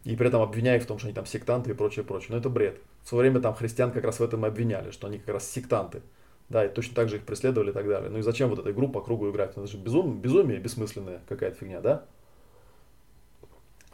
и 0.04 0.14
при 0.14 0.28
этом 0.28 0.42
обвиняя 0.42 0.76
их 0.76 0.84
в 0.84 0.86
том, 0.86 0.98
что 0.98 1.08
они 1.08 1.14
там 1.14 1.26
сектанты 1.26 1.70
и 1.70 1.74
прочее, 1.74 2.04
прочее. 2.04 2.28
Но 2.30 2.38
это 2.38 2.48
бред. 2.48 2.80
В 3.02 3.08
свое 3.08 3.22
время 3.22 3.40
там 3.40 3.54
христиан 3.54 3.90
как 3.90 4.04
раз 4.04 4.20
в 4.20 4.22
этом 4.22 4.44
и 4.44 4.48
обвиняли, 4.48 4.90
что 4.90 5.06
они 5.06 5.18
как 5.18 5.34
раз 5.34 5.50
сектанты. 5.50 6.02
Да, 6.48 6.64
и 6.64 6.68
точно 6.68 6.94
так 6.94 7.08
же 7.08 7.16
их 7.16 7.24
преследовали 7.24 7.70
и 7.70 7.72
так 7.72 7.88
далее. 7.88 8.08
Ну 8.08 8.18
и 8.18 8.22
зачем 8.22 8.50
вот 8.50 8.60
этой 8.60 8.72
группе 8.72 8.94
по 8.94 9.00
кругу 9.00 9.30
играть? 9.30 9.50
Это 9.50 9.66
же 9.66 9.78
безум, 9.78 10.20
безумие, 10.20 10.58
бессмысленная 10.58 11.20
какая-то 11.28 11.56
фигня, 11.56 11.80
да? 11.80 12.04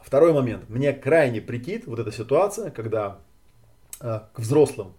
Второй 0.02 0.34
момент. 0.34 0.68
Мне 0.68 0.92
крайне 0.92 1.40
прикид 1.40 1.86
вот 1.86 1.98
эта 1.98 2.12
ситуация, 2.12 2.70
когда 2.70 3.20
э, 4.00 4.20
к 4.34 4.38
взрослым 4.38 4.92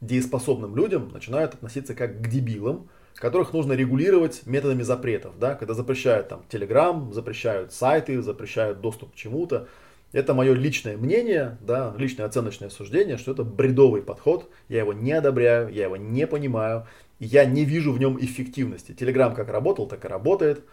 дееспособным 0.00 0.76
людям 0.76 1.08
начинают 1.08 1.54
относиться 1.54 1.94
как 1.96 2.22
к 2.22 2.28
дебилам, 2.28 2.88
которых 3.18 3.52
нужно 3.52 3.72
регулировать 3.72 4.42
методами 4.46 4.82
запретов, 4.82 5.38
да, 5.38 5.54
когда 5.54 5.74
запрещают 5.74 6.28
там 6.28 6.44
Telegram, 6.50 7.12
запрещают 7.12 7.72
сайты, 7.72 8.22
запрещают 8.22 8.80
доступ 8.80 9.12
к 9.12 9.14
чему-то. 9.16 9.68
Это 10.12 10.34
мое 10.34 10.54
личное 10.54 10.96
мнение, 10.96 11.58
да, 11.60 11.94
личное 11.96 12.26
оценочное 12.26 12.70
суждение, 12.70 13.16
что 13.16 13.32
это 13.32 13.44
бредовый 13.44 14.02
подход, 14.02 14.50
я 14.68 14.80
его 14.80 14.92
не 14.92 15.12
одобряю, 15.12 15.68
я 15.68 15.84
его 15.84 15.96
не 15.96 16.26
понимаю, 16.26 16.86
я 17.20 17.44
не 17.44 17.64
вижу 17.64 17.92
в 17.92 18.00
нем 18.00 18.18
эффективности. 18.18 18.92
Telegram 18.92 19.34
как 19.34 19.50
работал, 19.50 19.86
так 19.86 20.04
и 20.04 20.08
работает. 20.08 20.64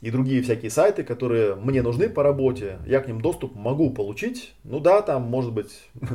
И 0.00 0.10
другие 0.10 0.42
всякие 0.42 0.70
сайты, 0.70 1.04
которые 1.04 1.54
мне 1.54 1.82
нужны 1.82 2.08
по 2.08 2.22
работе, 2.22 2.78
я 2.86 3.00
к 3.00 3.06
ним 3.06 3.20
доступ 3.20 3.54
могу 3.54 3.90
получить. 3.90 4.54
Ну 4.64 4.80
да, 4.80 5.02
там 5.02 5.22
может 5.22 5.52
быть 5.52 5.88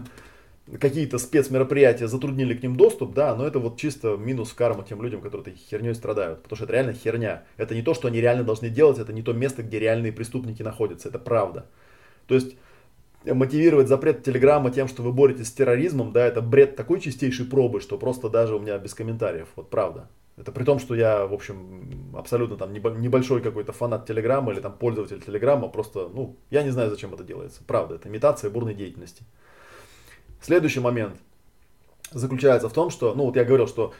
какие-то 0.79 1.17
спецмероприятия 1.19 2.07
затруднили 2.07 2.55
к 2.55 2.63
ним 2.63 2.75
доступ, 2.75 3.13
да, 3.13 3.35
но 3.35 3.45
это 3.45 3.59
вот 3.59 3.77
чисто 3.77 4.17
минус 4.17 4.53
карма 4.53 4.83
тем 4.83 5.01
людям, 5.01 5.21
которые 5.21 5.53
этой 5.53 5.55
херней 5.57 5.93
страдают. 5.93 6.41
Потому 6.43 6.57
что 6.57 6.65
это 6.65 6.73
реально 6.73 6.93
херня. 6.93 7.43
Это 7.57 7.75
не 7.75 7.81
то, 7.81 7.93
что 7.93 8.07
они 8.07 8.19
реально 8.19 8.43
должны 8.43 8.69
делать, 8.69 8.99
это 8.99 9.13
не 9.13 9.21
то 9.21 9.33
место, 9.33 9.63
где 9.63 9.79
реальные 9.79 10.11
преступники 10.11 10.63
находятся. 10.63 11.09
Это 11.09 11.19
правда. 11.19 11.67
То 12.27 12.35
есть 12.35 12.57
мотивировать 13.25 13.87
запрет 13.87 14.23
Телеграма 14.23 14.71
тем, 14.71 14.87
что 14.87 15.03
вы 15.03 15.11
боретесь 15.11 15.47
с 15.47 15.51
терроризмом, 15.51 16.11
да, 16.11 16.25
это 16.25 16.41
бред 16.41 16.75
такой 16.75 16.99
чистейшей 16.99 17.45
пробы, 17.45 17.79
что 17.79 17.97
просто 17.97 18.29
даже 18.29 18.55
у 18.55 18.59
меня 18.59 18.77
без 18.77 18.93
комментариев. 18.93 19.47
Вот 19.55 19.69
правда. 19.69 20.09
Это 20.37 20.51
при 20.51 20.65
том, 20.65 20.79
что 20.79 20.95
я, 20.95 21.25
в 21.25 21.33
общем, 21.33 22.11
абсолютно 22.13 22.57
там 22.57 22.73
небольшой 22.73 23.41
какой-то 23.41 23.71
фанат 23.71 24.05
Телеграма 24.05 24.51
или 24.51 24.59
там 24.59 24.73
пользователь 24.73 25.21
Телеграма, 25.21 25.69
просто, 25.69 26.09
ну, 26.13 26.35
я 26.49 26.63
не 26.63 26.71
знаю, 26.71 26.89
зачем 26.89 27.13
это 27.13 27.23
делается. 27.23 27.61
Правда, 27.65 27.95
это 27.95 28.09
имитация 28.09 28.49
бурной 28.49 28.73
деятельности. 28.73 29.23
Следующий 30.41 30.79
момент 30.79 31.15
заключается 32.11 32.69
в 32.69 32.73
том, 32.73 32.89
что, 32.89 33.13
ну 33.13 33.25
вот 33.25 33.35
я 33.35 33.43
говорил, 33.43 33.67
что 33.67 33.93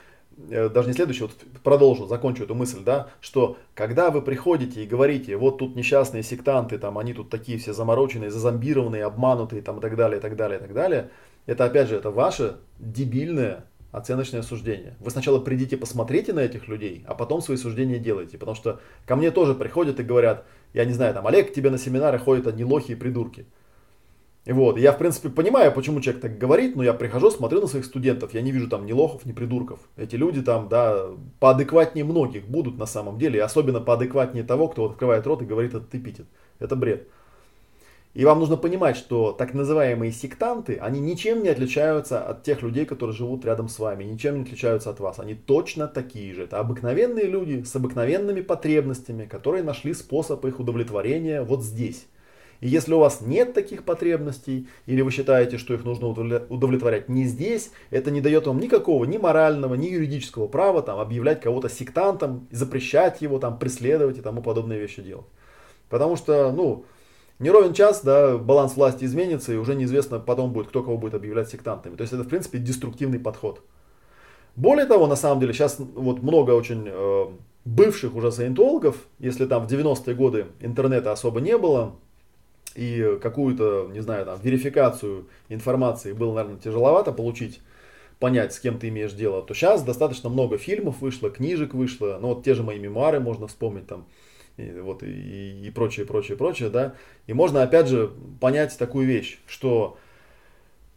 э, 0.50 0.69
даже 0.69 0.88
не 0.88 0.93
следующий, 0.93 1.24
вот 1.24 1.34
продолжу, 1.63 2.08
закончу 2.08 2.43
эту 2.43 2.56
мысль, 2.56 2.84
да, 2.84 3.10
что 3.21 3.58
когда 3.74 4.12
вы 4.12 4.21
приходите 4.21 4.84
и 4.84 4.88
говорите, 4.88 5.38
вот 5.38 5.58
тут 5.58 5.76
несчастные 5.76 6.24
сектанты, 6.24 6.78
там 6.78 6.98
они 6.98 7.13
тут 7.13 7.30
такие 7.30 7.58
все 7.58 7.74
замороченные, 7.74 8.32
зазомбированные, 8.32 9.06
обманутые, 9.06 9.62
там 9.62 9.80
и 9.80 9.82
так 9.82 9.95
далее, 9.95 10.19
и 10.19 10.21
так 10.21 10.36
далее, 10.36 10.60
и 10.60 10.62
так 10.62 10.74
далее, 10.74 11.10
это 11.45 11.65
опять 11.65 11.89
же, 11.89 11.95
это 11.95 12.12
ваше 12.12 12.58
дебильное 12.80 13.65
оценочное 13.95 14.41
суждение. 14.41 14.95
Вы 15.00 15.10
сначала 15.10 15.39
придите, 15.39 15.78
посмотрите 15.78 16.34
на 16.34 16.41
этих 16.41 16.67
людей, 16.67 17.06
а 17.08 17.15
потом 17.15 17.41
свои 17.41 17.56
суждения 17.56 17.98
делайте. 17.98 18.38
Потому 18.38 18.56
что 18.56 18.82
ко 19.06 19.15
мне 19.15 19.32
тоже 19.32 19.56
приходят 19.56 20.00
и 20.00 20.04
говорят, 20.04 20.45
я 20.74 20.84
не 20.84 20.91
знаю, 20.91 21.13
там, 21.13 21.26
Олег, 21.28 21.52
к 21.52 21.54
тебе 21.54 21.69
на 21.69 21.78
семинары 21.78 22.19
ходят 22.19 22.45
одни 22.45 22.65
лохи 22.65 22.91
и 22.91 22.95
придурки. 22.95 23.45
Вот, 24.45 24.77
я, 24.77 24.91
в 24.91 24.99
принципе, 24.99 25.29
понимаю, 25.29 25.71
почему 25.71 26.01
человек 26.01 26.21
так 26.21 26.38
говорит, 26.38 26.75
но 26.75 26.84
я 26.84 26.93
прихожу, 26.93 27.31
смотрю 27.31 27.62
на 27.62 27.67
своих 27.67 27.86
студентов, 27.86 28.36
я 28.36 28.41
не 28.41 28.51
вижу 28.51 28.69
там 28.69 28.86
ни 28.86 28.91
лохов, 28.91 29.25
ни 29.25 29.31
придурков. 29.31 29.79
Эти 29.97 30.15
люди 30.15 30.43
там, 30.43 30.69
да, 30.69 31.08
поадекватнее 31.39 32.05
многих 32.05 32.47
будут 32.47 32.77
на 32.77 32.86
самом 32.86 33.17
деле, 33.17 33.41
особенно 33.41 33.81
поадекватнее 33.81 34.43
того, 34.43 34.67
кто 34.67 34.84
вот 34.84 34.91
открывает 34.91 35.25
рот 35.25 35.41
и 35.41 35.45
говорит 35.45 35.73
этот 35.73 35.93
эпитет. 35.95 36.27
Это 36.60 36.75
бред. 36.75 37.08
И 38.13 38.23
вам 38.23 38.39
нужно 38.39 38.55
понимать, 38.55 38.95
что 38.95 39.34
так 39.34 39.53
называемые 39.53 40.12
сектанты, 40.12 40.77
они 40.77 41.01
ничем 41.01 41.43
не 41.43 41.49
отличаются 41.49 42.23
от 42.23 42.43
тех 42.43 42.62
людей, 42.62 42.86
которые 42.86 43.13
живут 43.13 43.43
рядом 43.45 43.67
с 43.67 43.77
вами, 43.77 44.05
ничем 44.05 44.36
не 44.36 44.43
отличаются 44.43 44.91
от 44.91 44.99
вас. 44.99 45.19
Они 45.19 45.34
точно 45.34 45.88
такие 45.88 46.34
же. 46.34 46.43
Это 46.43 46.60
обыкновенные 46.60 47.25
люди 47.25 47.63
с 47.63 47.75
обыкновенными 47.75 48.41
потребностями, 48.41 49.25
которые 49.25 49.63
нашли 49.63 49.93
способ 49.93 50.45
их 50.45 50.60
удовлетворения 50.62 51.41
вот 51.41 51.63
здесь. 51.63 52.05
И 52.62 52.68
если 52.68 52.94
у 52.94 53.00
вас 53.00 53.22
нет 53.22 53.54
таких 53.54 53.84
потребностей, 53.84 54.68
или 54.86 55.02
вы 55.02 55.12
считаете, 55.12 55.58
что 55.58 55.74
их 55.74 55.84
нужно 55.84 56.08
удовлетворять 56.08 57.10
не 57.10 57.26
здесь, 57.26 57.72
это 57.89 58.12
не 58.12 58.22
дает 58.22 58.48
вам 58.48 58.60
никакого 58.60 59.06
ни 59.06 59.18
морального, 59.18 59.76
ни 59.76 59.88
юридического 59.88 60.48
права 60.48 60.82
там, 60.82 61.00
объявлять 61.00 61.41
кого-то 61.41 61.70
сектантом, 61.70 62.48
запрещать 62.52 63.22
его, 63.22 63.39
там, 63.39 63.60
преследовать 63.60 64.18
и 64.18 64.22
тому 64.22 64.41
подобные 64.41 64.80
вещи 64.80 65.02
делать. 65.02 65.26
Потому 65.89 66.15
что, 66.15 66.52
ну, 66.52 66.86
не 67.39 67.50
ровен 67.50 67.74
час, 67.74 68.02
да, 68.04 68.38
баланс 68.38 68.76
власти 68.76 69.04
изменится, 69.06 69.54
и 69.54 69.58
уже 69.58 69.76
неизвестно 69.76 70.20
потом 70.20 70.54
будет, 70.54 70.68
кто 70.68 70.82
кого 70.82 70.98
будет 70.98 71.13
объявлять 71.13 71.50
сектантами. 71.50 71.96
То 71.96 72.02
есть 72.02 72.13
это, 72.13 72.24
в 72.24 72.28
принципе, 72.30 72.60
деструктивный 72.60 73.20
подход. 73.20 73.62
Более 74.56 74.86
того, 74.86 75.06
на 75.06 75.18
самом 75.18 75.41
деле, 75.41 75.52
сейчас 75.52 75.78
вот 75.78 76.24
много 76.24 76.52
очень 76.52 76.86
э, 76.88 77.26
бывших 77.65 78.15
уже 78.15 78.32
саентологов, 78.32 78.96
если 79.20 79.46
там 79.46 79.68
в 79.68 79.72
90-е 79.72 80.15
годы 80.15 80.46
интернета 80.62 81.12
особо 81.12 81.41
не 81.41 81.58
было, 81.58 81.96
и 82.76 83.18
какую-то, 83.22 83.90
не 83.92 84.02
знаю, 84.02 84.26
там, 84.26 84.40
верификацию 84.42 85.28
информации 85.50 86.14
было, 86.14 86.34
наверное, 86.34 86.60
тяжеловато 86.60 87.12
получить, 87.12 87.62
понять, 88.20 88.54
с 88.54 88.60
кем 88.60 88.78
ты 88.78 88.90
имеешь 88.90 89.14
дело, 89.14 89.42
то 89.42 89.54
сейчас 89.54 89.84
достаточно 89.84 90.30
много 90.30 90.58
фильмов 90.58 91.02
вышло, 91.02 91.30
книжек 91.30 91.74
вышло, 91.74 92.18
ну 92.22 92.30
вот 92.30 92.44
те 92.44 92.54
же 92.54 92.64
мои 92.64 92.80
мемуары 92.80 93.20
можно 93.20 93.48
вспомнить 93.48 93.88
там, 93.88 94.06
и, 94.58 94.72
вот, 94.80 95.04
и, 95.04 95.68
и 95.68 95.72
прочее, 95.72 96.06
прочее, 96.06 96.38
прочее, 96.38 96.70
да, 96.70 96.96
и 97.28 97.34
можно 97.34 97.64
опять 97.64 97.88
же 97.88 98.12
понять 98.40 98.78
такую 98.78 99.08
вещь, 99.08 99.40
что 99.48 99.98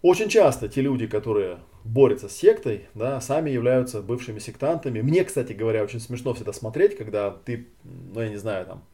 очень 0.03 0.29
часто 0.29 0.69
те 0.69 0.81
люди, 0.81 1.07
которые 1.07 1.59
борются 1.85 2.29
с 2.29 2.37
сектой, 2.37 2.87
да, 2.95 3.21
сами 3.21 3.51
являются 3.51 4.03
бывшими 4.03 4.38
сектантами. 4.38 5.01
Мне, 5.01 5.25
кстати 5.25 5.53
говоря, 5.53 5.83
очень 5.83 6.01
смешно 6.01 6.35
всегда 6.35 6.53
смотреть, 6.53 6.97
когда 6.97 7.31
ты, 7.31 7.67
ну 7.85 8.21
я 8.21 8.29
не 8.29 8.37
знаю, 8.37 8.67
там, 8.67 8.85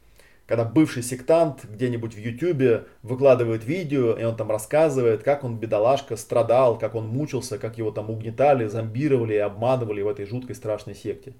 когда 0.47 0.63
бывший 0.63 1.01
сектант 1.01 1.65
где-нибудь 1.65 2.13
в 2.13 2.19
Ютубе 2.19 2.85
выкладывает 3.01 3.65
видео, 3.65 4.13
и 4.13 4.23
он 4.23 4.35
там 4.35 4.51
рассказывает, 4.51 5.23
как 5.23 5.43
он, 5.43 5.57
бедолашка, 5.57 6.15
страдал, 6.17 6.77
как 6.77 6.95
он 6.95 7.07
мучился, 7.07 7.57
как 7.57 7.77
его 7.77 7.91
там 7.91 8.09
угнетали, 8.09 8.67
зомбировали 8.67 9.33
и 9.33 9.37
обманывали 9.37 10.01
в 10.01 10.07
этой 10.07 10.25
жуткой 10.25 10.55
страшной 10.55 10.95
секте. 10.95 11.33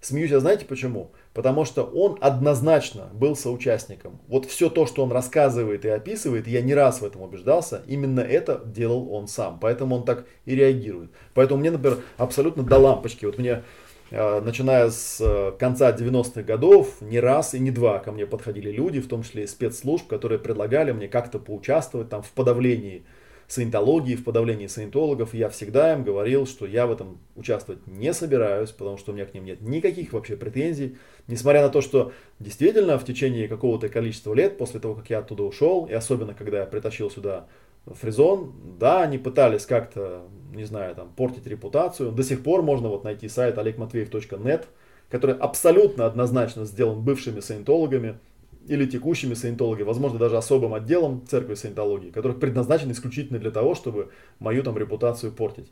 Смеюсь, 0.00 0.32
а 0.32 0.40
знаете 0.40 0.66
почему? 0.66 1.10
Потому 1.32 1.64
что 1.64 1.82
он 1.82 2.18
однозначно 2.20 3.08
был 3.14 3.34
соучастником. 3.34 4.20
Вот 4.28 4.44
все 4.44 4.68
то, 4.68 4.86
что 4.86 5.02
он 5.02 5.10
рассказывает 5.10 5.84
и 5.84 5.88
описывает, 5.88 6.46
я 6.46 6.60
не 6.60 6.74
раз 6.74 7.00
в 7.00 7.04
этом 7.04 7.22
убеждался, 7.22 7.82
именно 7.86 8.20
это 8.20 8.60
делал 8.64 9.12
он 9.12 9.26
сам. 9.26 9.58
Поэтому 9.58 9.96
он 9.96 10.04
так 10.04 10.26
и 10.44 10.54
реагирует. 10.54 11.10
Поэтому 11.34 11.60
мне, 11.60 11.70
например, 11.70 12.00
абсолютно 12.18 12.62
до 12.62 12.76
лампочки. 12.76 13.24
Вот 13.24 13.38
мне 13.38 13.64
начиная 14.10 14.90
с 14.90 15.20
э, 15.20 15.52
конца 15.58 15.92
90-х 15.92 16.42
годов, 16.42 17.00
не 17.00 17.18
раз 17.18 17.54
и 17.54 17.58
не 17.58 17.70
два 17.70 17.98
ко 17.98 18.12
мне 18.12 18.26
подходили 18.26 18.70
люди, 18.70 19.00
в 19.00 19.08
том 19.08 19.22
числе 19.22 19.44
и 19.44 19.46
спецслужб, 19.46 20.06
которые 20.06 20.38
предлагали 20.38 20.92
мне 20.92 21.08
как-то 21.08 21.38
поучаствовать 21.38 22.08
там 22.08 22.22
в 22.22 22.30
подавлении 22.30 23.04
саентологии, 23.48 24.16
в 24.16 24.24
подавлении 24.24 24.66
саентологов. 24.66 25.34
Я 25.34 25.48
всегда 25.48 25.92
им 25.92 26.04
говорил, 26.04 26.46
что 26.46 26.66
я 26.66 26.86
в 26.86 26.92
этом 26.92 27.18
участвовать 27.34 27.86
не 27.86 28.12
собираюсь, 28.12 28.70
потому 28.70 28.96
что 28.96 29.12
у 29.12 29.14
меня 29.14 29.26
к 29.26 29.34
ним 29.34 29.44
нет 29.44 29.60
никаких 29.60 30.12
вообще 30.12 30.36
претензий. 30.36 30.96
Несмотря 31.28 31.62
на 31.62 31.68
то, 31.68 31.80
что 31.80 32.12
действительно 32.38 32.98
в 32.98 33.04
течение 33.04 33.48
какого-то 33.48 33.88
количества 33.88 34.34
лет, 34.34 34.58
после 34.58 34.80
того, 34.80 34.94
как 34.94 35.10
я 35.10 35.18
оттуда 35.18 35.42
ушел, 35.44 35.86
и 35.86 35.92
особенно 35.92 36.34
когда 36.34 36.60
я 36.60 36.66
притащил 36.66 37.10
сюда 37.10 37.46
Фризон, 37.86 38.52
да, 38.80 39.02
они 39.02 39.16
пытались 39.18 39.64
как-то, 39.64 40.24
не 40.56 40.64
знаю, 40.64 40.94
там, 40.94 41.10
портить 41.14 41.46
репутацию. 41.46 42.12
До 42.12 42.22
сих 42.22 42.42
пор 42.42 42.62
можно 42.62 42.88
вот 42.88 43.04
найти 43.04 43.28
сайт 43.28 43.58
олегматвеев.нет, 43.58 44.66
который 45.10 45.36
абсолютно 45.36 46.06
однозначно 46.06 46.64
сделан 46.64 47.02
бывшими 47.02 47.40
саентологами 47.40 48.18
или 48.66 48.86
текущими 48.86 49.34
саентологами, 49.34 49.84
возможно, 49.84 50.18
даже 50.18 50.36
особым 50.36 50.74
отделом 50.74 51.24
церкви 51.26 51.54
саентологии, 51.54 52.10
который 52.10 52.36
предназначен 52.36 52.90
исключительно 52.90 53.38
для 53.38 53.50
того, 53.50 53.74
чтобы 53.74 54.10
мою 54.40 54.62
там 54.62 54.76
репутацию 54.76 55.32
портить. 55.32 55.70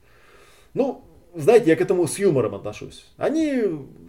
Ну, 0.75 1.05
знаете, 1.37 1.70
я 1.70 1.77
к 1.77 1.81
этому 1.81 2.07
с 2.07 2.18
юмором 2.18 2.55
отношусь. 2.55 3.07
Они 3.16 3.62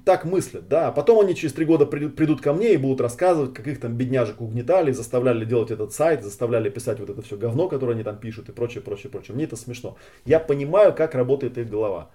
так 0.05 0.25
мыслят, 0.25 0.67
да. 0.67 0.91
Потом 0.91 1.19
они 1.19 1.35
через 1.35 1.53
три 1.53 1.65
года 1.65 1.85
придут, 1.85 2.41
ко 2.41 2.53
мне 2.53 2.73
и 2.73 2.77
будут 2.77 3.01
рассказывать, 3.01 3.53
как 3.53 3.67
их 3.67 3.79
там 3.79 3.95
бедняжек 3.95 4.41
угнетали, 4.41 4.91
заставляли 4.91 5.45
делать 5.45 5.71
этот 5.71 5.93
сайт, 5.93 6.23
заставляли 6.23 6.69
писать 6.69 6.99
вот 6.99 7.09
это 7.09 7.21
все 7.21 7.37
говно, 7.37 7.67
которое 7.67 7.93
они 7.93 8.03
там 8.03 8.17
пишут 8.17 8.49
и 8.49 8.51
прочее, 8.51 8.81
прочее, 8.81 9.11
прочее. 9.11 9.35
Мне 9.35 9.45
это 9.45 9.55
смешно. 9.55 9.97
Я 10.25 10.39
понимаю, 10.39 10.93
как 10.93 11.15
работает 11.15 11.57
их 11.57 11.69
голова. 11.69 12.09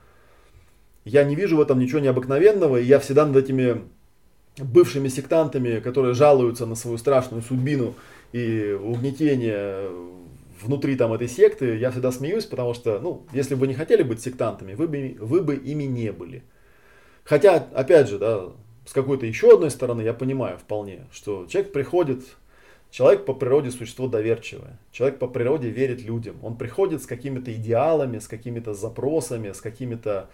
Я 1.04 1.24
не 1.24 1.34
вижу 1.34 1.56
в 1.56 1.60
этом 1.60 1.78
ничего 1.78 1.98
необыкновенного, 1.98 2.76
и 2.76 2.84
я 2.84 2.98
всегда 3.00 3.26
над 3.26 3.36
этими 3.36 3.82
бывшими 4.58 5.08
сектантами, 5.08 5.80
которые 5.80 6.14
жалуются 6.14 6.66
на 6.66 6.74
свою 6.74 6.98
страшную 6.98 7.42
судьбину 7.42 7.94
и 8.32 8.78
угнетение 8.80 9.88
внутри 10.62 10.96
там 10.96 11.12
этой 11.12 11.28
секты, 11.28 11.76
я 11.76 11.90
всегда 11.90 12.12
смеюсь, 12.12 12.46
потому 12.46 12.74
что, 12.74 12.98
ну, 13.00 13.26
если 13.32 13.54
бы 13.54 13.62
вы 13.62 13.66
не 13.68 13.74
хотели 13.74 14.02
быть 14.02 14.20
сектантами, 14.20 14.74
вы 14.74 14.88
бы, 14.88 15.16
вы 15.18 15.42
бы 15.42 15.56
ими 15.56 15.84
не 15.84 16.12
были. 16.12 16.42
Хотя, 17.24 17.68
опять 17.74 18.08
же, 18.08 18.18
да, 18.18 18.48
с 18.86 18.92
какой-то 18.92 19.26
еще 19.26 19.54
одной 19.54 19.70
стороны 19.70 20.02
я 20.02 20.14
понимаю 20.14 20.58
вполне, 20.58 21.06
что 21.12 21.46
человек 21.46 21.72
приходит, 21.72 22.24
человек 22.90 23.24
по 23.24 23.34
природе 23.34 23.70
существо 23.70 24.08
доверчивое, 24.08 24.78
человек 24.90 25.18
по 25.18 25.28
природе 25.28 25.68
верит 25.68 26.02
людям, 26.02 26.36
он 26.42 26.56
приходит 26.56 27.02
с 27.02 27.06
какими-то 27.06 27.52
идеалами, 27.52 28.18
с 28.18 28.26
какими-то 28.26 28.74
запросами, 28.74 29.52
с 29.52 29.60
какими-то 29.60 30.28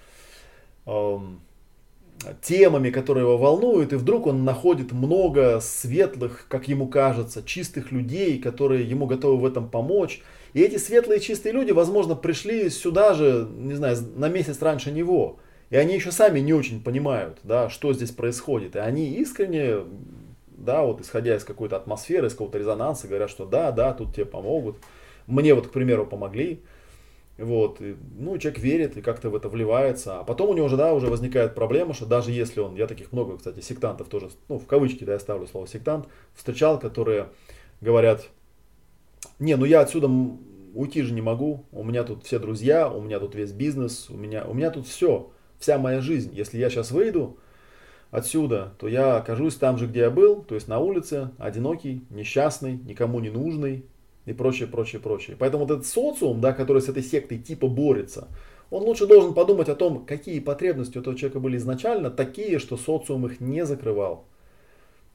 эм, 0.87 1.41
темами, 2.43 2.91
которые 2.91 3.25
его 3.25 3.39
волнуют, 3.39 3.93
и 3.93 3.97
вдруг 3.97 4.27
он 4.27 4.45
находит 4.45 4.93
много 4.93 5.61
светлых, 5.61 6.47
как 6.49 6.69
ему 6.69 6.89
кажется, 6.89 7.43
чистых 7.43 7.93
людей, 7.93 8.39
которые 8.39 8.89
ему 8.89 9.07
готовы 9.07 9.39
в 9.39 9.47
этом 9.47 9.69
помочь. 9.69 10.23
И 10.53 10.61
эти 10.61 10.77
светлые 10.79 11.21
чистые 11.21 11.53
люди, 11.53 11.73
возможно, 11.73 12.15
пришли 12.15 12.71
сюда 12.71 13.15
же, 13.15 13.49
не 13.57 13.75
знаю, 13.75 13.99
на 14.17 14.29
месяц 14.29 14.63
раньше 14.63 14.91
него. 14.91 15.39
И 15.69 15.77
они 15.77 15.95
еще 15.95 16.13
сами 16.13 16.41
не 16.41 16.55
очень 16.55 16.83
понимают, 16.83 17.39
да, 17.43 17.69
что 17.69 17.93
здесь 17.93 18.13
происходит. 18.13 18.77
И 18.77 18.79
они 18.79 19.15
искренне, 19.17 19.79
да, 20.57 20.83
вот 20.83 21.01
исходя 21.01 21.37
из 21.37 21.45
какой-то 21.45 21.77
атмосферы, 21.77 22.29
из 22.29 22.33
какого-то 22.33 22.59
резонанса, 22.59 23.09
говорят, 23.09 23.31
что 23.31 23.45
да, 23.45 23.73
да, 23.73 23.93
тут 23.93 24.15
тебе 24.15 24.27
помогут. 24.27 24.77
Мне 25.27 25.55
вот, 25.55 25.67
к 25.67 25.73
примеру, 25.73 26.07
помогли. 26.07 26.63
Вот, 27.39 27.83
и, 27.83 27.97
ну, 28.19 28.39
человек 28.39 28.61
верит 28.61 28.97
и 28.97 29.03
как-то 29.03 29.29
в 29.29 29.35
это 29.35 29.49
вливается. 29.51 30.21
А 30.21 30.25
потом 30.25 30.51
у 30.51 30.55
него 30.55 30.67
уже, 30.67 30.77
да, 30.77 30.95
уже 30.95 31.09
возникает 31.09 31.55
проблема, 31.55 31.93
что 31.93 32.07
даже 32.07 32.31
если 32.31 32.61
он, 32.61 32.75
я 32.77 32.87
таких 32.87 33.13
много, 33.13 33.37
кстати, 33.37 33.61
сектантов 33.61 34.09
тоже, 34.09 34.31
ну, 34.49 34.59
в 34.59 34.67
кавычки, 34.67 35.05
да, 35.05 35.13
я 35.13 35.19
ставлю 35.19 35.47
слово 35.47 35.67
сектант, 35.67 36.07
встречал, 36.35 36.79
которые 36.79 37.29
говорят, 37.83 38.29
не, 39.39 39.55
ну 39.57 39.67
я 39.67 39.81
отсюда 39.81 40.09
уйти 40.75 41.03
же 41.03 41.13
не 41.13 41.21
могу, 41.21 41.65
у 41.73 41.85
меня 41.85 42.05
тут 42.05 42.25
все 42.25 42.39
друзья, 42.39 42.89
у 42.89 43.03
меня 43.03 43.21
тут 43.21 43.35
весь 43.35 43.53
бизнес, 43.53 44.09
у 44.09 44.17
меня, 44.17 44.45
у 44.45 44.55
меня 44.55 44.71
тут 44.71 44.87
все, 44.87 45.31
вся 45.59 45.79
моя 45.79 46.01
жизнь. 46.01 46.31
Если 46.35 46.59
я 46.59 46.71
сейчас 46.71 46.91
выйду 46.91 47.39
отсюда, 48.11 48.73
то 48.79 48.89
я 48.89 49.17
окажусь 49.17 49.57
там 49.57 49.77
же, 49.77 49.87
где 49.87 50.01
я 50.01 50.11
был, 50.11 50.43
то 50.43 50.55
есть 50.55 50.69
на 50.69 50.79
улице, 50.79 51.31
одинокий, 51.39 52.05
несчастный, 52.09 52.79
никому 52.79 53.21
не 53.21 53.29
нужный, 53.31 53.85
и 54.27 54.33
прочее, 54.33 54.69
прочее, 54.69 55.01
прочее. 55.01 55.37
Поэтому 55.39 55.65
вот 55.65 55.73
этот 55.73 55.87
социум, 55.87 56.41
да, 56.41 56.53
который 56.53 56.83
с 56.83 56.89
этой 56.89 57.03
сектой 57.03 57.39
типа 57.39 57.69
борется, 57.69 58.29
он 58.71 58.83
лучше 58.83 59.07
должен 59.07 59.33
подумать 59.33 59.69
о 59.69 59.77
том, 59.77 60.05
какие 60.05 60.41
потребности 60.41 60.99
у 60.99 61.01
этого 61.01 61.17
человека 61.17 61.41
были 61.41 61.57
изначально 61.57 62.11
такие, 62.11 62.59
что 62.59 62.77
социум 62.77 63.27
их 63.27 63.41
не 63.41 63.65
закрывал. 63.65 64.27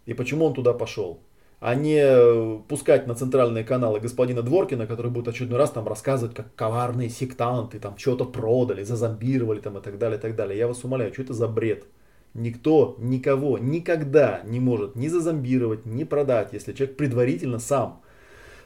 И 0.05 0.13
почему 0.13 0.45
он 0.45 0.53
туда 0.53 0.73
пошел. 0.73 1.19
А 1.59 1.75
не 1.75 2.59
пускать 2.69 3.05
на 3.05 3.13
центральные 3.13 3.63
каналы 3.63 3.99
господина 3.99 4.41
Дворкина, 4.41 4.87
который 4.87 5.11
будет 5.11 5.27
очередной 5.27 5.59
раз 5.59 5.69
там 5.69 5.87
рассказывать, 5.87 6.35
как 6.35 6.55
коварные 6.55 7.09
сектанты 7.09 7.79
там 7.79 7.97
что-то 7.97 8.25
продали, 8.25 8.83
зазомбировали 8.83 9.59
там 9.59 9.77
и 9.77 9.81
так 9.81 9.99
далее, 9.99 10.17
и 10.17 10.21
так 10.21 10.35
далее. 10.35 10.57
Я 10.57 10.67
вас 10.67 10.83
умоляю, 10.83 11.13
что 11.13 11.21
это 11.21 11.33
за 11.33 11.47
бред? 11.47 11.85
Никто 12.33 12.95
никого 12.97 13.57
никогда 13.59 14.41
не 14.45 14.59
может 14.59 14.95
ни 14.95 15.07
зазомбировать, 15.07 15.85
ни 15.85 16.05
продать, 16.05 16.53
если 16.53 16.71
человек 16.73 16.95
предварительно 16.95 17.59
сам 17.59 18.01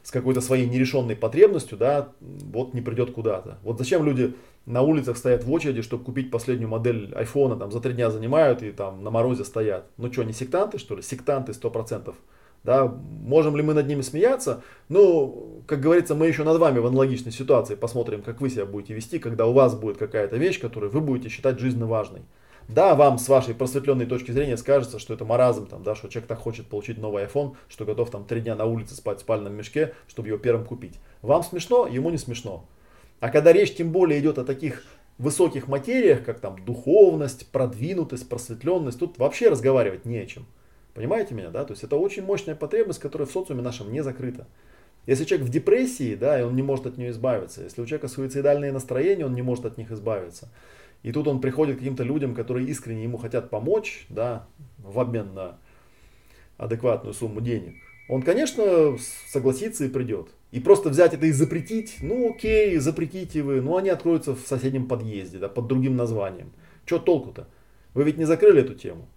с 0.06 0.12
какой-то 0.12 0.40
своей 0.40 0.70
нерешенной 0.70 1.16
потребностью, 1.16 1.80
да, 1.80 2.10
вот 2.20 2.76
не 2.76 2.82
придет 2.82 3.10
куда-то. 3.10 3.58
Вот 3.64 3.80
зачем 3.80 4.06
люди 4.06 4.36
на 4.68 4.84
улицах 4.84 5.18
стоят 5.18 5.44
в 5.44 5.52
очереди, 5.52 5.82
чтобы 5.82 6.04
купить 6.04 6.30
последнюю 6.30 6.70
модель 6.70 7.12
айфона, 7.16 7.56
там 7.56 7.72
за 7.72 7.80
три 7.80 7.94
дня 7.94 8.12
занимают 8.12 8.62
и 8.62 8.72
там 8.72 9.04
на 9.04 9.10
морозе 9.10 9.44
стоят. 9.44 9.88
Ну 9.98 10.14
что, 10.14 10.24
не 10.24 10.32
сектанты 10.32 10.78
что 10.78 10.96
ли? 10.96 11.02
Сектанты 11.02 11.56
сто 11.56 11.72
процентов. 11.72 12.18
Да, 12.64 12.86
можем 12.86 13.58
ли 13.58 13.64
мы 13.64 13.74
над 13.74 13.88
ними 13.88 14.02
смеяться? 14.02 14.62
Ну, 14.90 15.64
как 15.66 15.80
говорится, 15.80 16.14
мы 16.14 16.28
еще 16.28 16.44
над 16.44 16.60
вами 16.60 16.78
в 16.78 16.86
аналогичной 16.86 17.32
ситуации 17.32 17.74
посмотрим, 17.74 18.22
как 18.22 18.42
вы 18.42 18.52
себя 18.52 18.68
будете 18.68 18.94
вести, 18.94 19.18
когда 19.18 19.48
у 19.48 19.54
вас 19.54 19.74
будет 19.74 19.98
какая-то 19.98 20.38
вещь, 20.38 20.60
которую 20.60 20.92
вы 20.92 21.02
будете 21.02 21.30
считать 21.30 21.60
жизненно 21.60 21.88
важной. 21.88 22.22
Да, 22.68 22.96
вам 22.96 23.20
с 23.20 23.30
вашей 23.30 23.54
просветленной 23.54 24.08
точки 24.08 24.32
зрения 24.32 24.58
скажется, 24.58 24.98
что 24.98 25.14
это 25.14 25.24
маразм, 25.24 25.68
там, 25.68 25.84
да, 25.84 25.94
что 25.94 26.08
человек 26.08 26.28
так 26.28 26.40
хочет 26.40 26.68
получить 26.68 26.98
новый 26.98 27.24
iPhone, 27.26 27.56
что 27.70 27.86
готов 27.86 28.10
там 28.10 28.26
три 28.26 28.42
дня 28.42 28.56
на 28.56 28.66
улице 28.66 28.96
спать 28.96 29.20
в 29.20 29.22
спальном 29.22 29.54
мешке, 29.54 29.94
чтобы 30.08 30.30
его 30.30 30.40
первым 30.40 30.66
купить. 30.66 31.00
Вам 31.22 31.44
смешно, 31.44 31.86
ему 31.86 32.10
не 32.10 32.18
смешно. 32.18 32.66
А 33.20 33.30
когда 33.30 33.54
речь 33.54 33.76
тем 33.76 33.92
более 33.92 34.20
идет 34.20 34.40
о 34.40 34.44
таких 34.44 34.84
высоких 35.20 35.68
материях, 35.68 36.26
как 36.26 36.40
там 36.40 36.64
духовность, 36.66 37.48
продвинутость, 37.52 38.28
просветленность, 38.28 39.00
тут 39.00 39.18
вообще 39.20 39.50
разговаривать 39.50 40.06
не 40.06 40.18
о 40.18 40.26
чем. 40.26 40.46
Понимаете 40.96 41.36
меня, 41.36 41.50
да? 41.50 41.66
То 41.66 41.74
есть 41.74 41.84
это 41.84 41.98
очень 41.98 42.24
мощная 42.24 42.56
потребность, 42.56 43.00
которая 43.00 43.28
в 43.28 43.32
социуме 43.32 43.62
нашем 43.62 43.92
не 43.92 44.02
закрыта. 44.02 44.48
Если 45.06 45.26
человек 45.26 45.48
в 45.48 45.52
депрессии, 45.52 46.16
да, 46.16 46.40
и 46.40 46.44
он 46.44 46.56
не 46.56 46.64
может 46.64 46.88
от 46.88 46.98
нее 46.98 47.12
избавиться, 47.12 47.62
если 47.62 47.82
у 47.82 47.86
человека 47.86 48.08
суицидальные 48.08 48.72
настроения, 48.72 49.26
он 49.26 49.36
не 49.36 49.44
может 49.44 49.66
от 49.66 49.78
них 49.78 49.92
избавиться. 49.92 50.50
И 51.06 51.12
тут 51.12 51.28
он 51.28 51.40
приходит 51.40 51.76
к 51.76 51.80
каким-то 51.80 52.02
людям, 52.02 52.34
которые 52.34 52.68
искренне 52.68 53.04
ему 53.04 53.20
хотят 53.20 53.52
помочь, 53.52 54.08
да, 54.10 54.48
в 54.80 55.00
обмен 55.00 55.36
на 55.36 55.60
адекватную 56.58 57.14
сумму 57.14 57.42
денег. 57.42 57.76
Он, 58.10 58.24
конечно, 58.24 58.98
согласится 59.28 59.86
и 59.86 59.90
придет. 59.90 60.30
И 60.50 60.60
просто 60.60 60.90
взять 60.90 61.14
это 61.14 61.28
и 61.28 61.32
запретить, 61.32 61.98
ну 62.02 62.32
окей, 62.32 62.78
запретите 62.78 63.44
вы, 63.44 63.62
но 63.62 63.78
они 63.78 63.90
откроются 63.90 64.34
в 64.34 64.48
соседнем 64.48 64.88
подъезде, 64.88 65.38
да, 65.38 65.48
под 65.48 65.68
другим 65.68 65.96
названием. 65.96 66.52
Что 66.88 66.98
толку-то? 66.98 67.48
Вы 67.94 68.04
ведь 68.04 68.18
не 68.18 68.26
закрыли 68.26 68.64
эту 68.64 68.74
тему? 68.74 69.08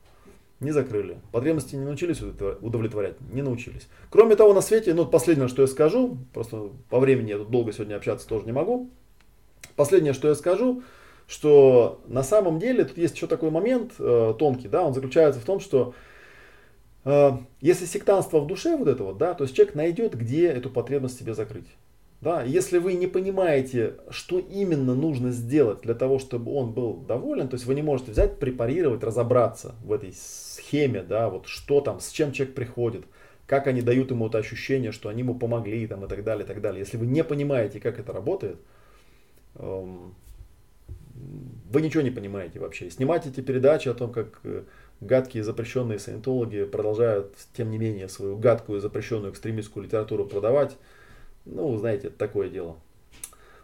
Не 0.61 0.72
закрыли. 0.72 1.16
Потребности 1.33 1.74
не 1.74 1.87
научились 1.87 2.20
удовлетворять? 2.20 3.18
Не 3.33 3.40
научились. 3.40 3.88
Кроме 4.11 4.37
того, 4.37 4.53
на 4.53 4.61
свете, 4.61 4.92
ну, 4.92 5.07
последнее, 5.07 5.48
что 5.48 5.62
я 5.62 5.68
скажу, 5.68 6.18
просто 6.35 6.68
по 6.90 7.01
времени 7.01 7.31
я 7.31 7.38
тут 7.38 7.51
долго 7.51 7.72
сегодня 7.72 7.94
общаться 7.96 8.29
тоже 8.29 8.44
не 8.44 8.53
могу. 8.53 8.90
Последнее, 9.74 10.12
что 10.12 10.29
я 10.29 10.35
скажу, 10.35 10.83
что 11.29 12.01
на 12.07 12.23
самом 12.23 12.59
деле 12.59 12.85
тут 12.85 12.97
есть 12.97 13.15
еще 13.15 13.27
такой 13.27 13.50
момент 13.50 13.92
э, 13.98 14.35
тонкий, 14.38 14.67
да, 14.67 14.83
он 14.83 14.94
заключается 14.94 15.40
в 15.40 15.44
том, 15.44 15.61
что 15.61 15.94
э, 17.05 17.33
если 17.61 17.85
сектанство 17.85 18.40
в 18.40 18.46
душе 18.46 18.77
вот 18.77 18.88
это 18.88 19.05
вот, 19.05 19.19
да, 19.19 19.35
то 19.35 19.44
есть 19.44 19.55
человек 19.55 19.75
найдет, 19.75 20.17
где 20.17 20.48
эту 20.48 20.71
потребность 20.71 21.19
себе 21.19 21.35
закрыть. 21.35 21.69
Да, 22.21 22.42
если 22.42 22.79
вы 22.79 22.94
не 22.94 23.07
понимаете, 23.07 23.94
что 24.11 24.40
именно 24.40 24.96
нужно 24.96 25.31
сделать 25.31 25.83
для 25.83 25.94
того, 25.94 26.19
чтобы 26.19 26.52
он 26.52 26.73
был 26.73 26.94
доволен, 26.94 27.46
то 27.46 27.55
есть 27.55 27.67
вы 27.67 27.77
не 27.77 27.83
можете 27.83 28.11
взять, 28.11 28.40
препарировать, 28.40 29.05
разобраться 29.05 29.77
в 29.85 29.92
этой 29.92 30.13
схеме, 30.13 31.02
да, 31.02 31.29
вот 31.29 31.46
что 31.46 31.81
там, 31.81 32.00
с 32.00 32.11
чем 32.11 32.33
человек 32.33 32.57
приходит, 32.57 33.05
как 33.46 33.69
они 33.69 33.83
дают 33.83 34.11
ему 34.11 34.27
это 34.27 34.38
ощущение, 34.38 34.90
что 34.90 35.11
они 35.11 35.21
ему 35.21 35.35
помогли 35.35 35.87
там, 35.87 36.05
и 36.07 36.09
так 36.09 36.25
далее, 36.25 36.44
и 36.44 36.48
так 36.48 36.61
далее. 36.61 36.81
Если 36.81 36.96
вы 36.96 37.07
не 37.07 37.23
понимаете, 37.23 37.79
как 37.79 38.00
это 38.00 38.13
работает, 38.13 38.59
эм, 39.55 40.15
вы 41.71 41.83
ничего 41.83 42.02
не 42.02 42.10
понимаете 42.10 42.58
вообще. 42.58 42.90
Снимать 42.90 43.27
эти 43.27 43.40
передачи 43.40 43.88
о 43.88 43.94
том, 43.94 44.12
как 44.12 44.40
э, 44.44 44.62
гадкие 45.00 45.44
запрещенные 45.44 45.98
саентологи 45.98 46.64
продолжают, 46.64 47.35
тем 47.56 47.71
не 47.71 47.79
менее, 47.79 48.08
свою 48.08 48.37
гадкую 48.37 48.81
запрещенную 48.81 49.33
экстремистскую 49.33 49.85
литературу 49.85 50.25
продавать, 50.25 50.77
ну, 51.44 51.77
знаете, 51.77 52.08
это 52.08 52.16
такое 52.16 52.48
дело. 52.48 52.77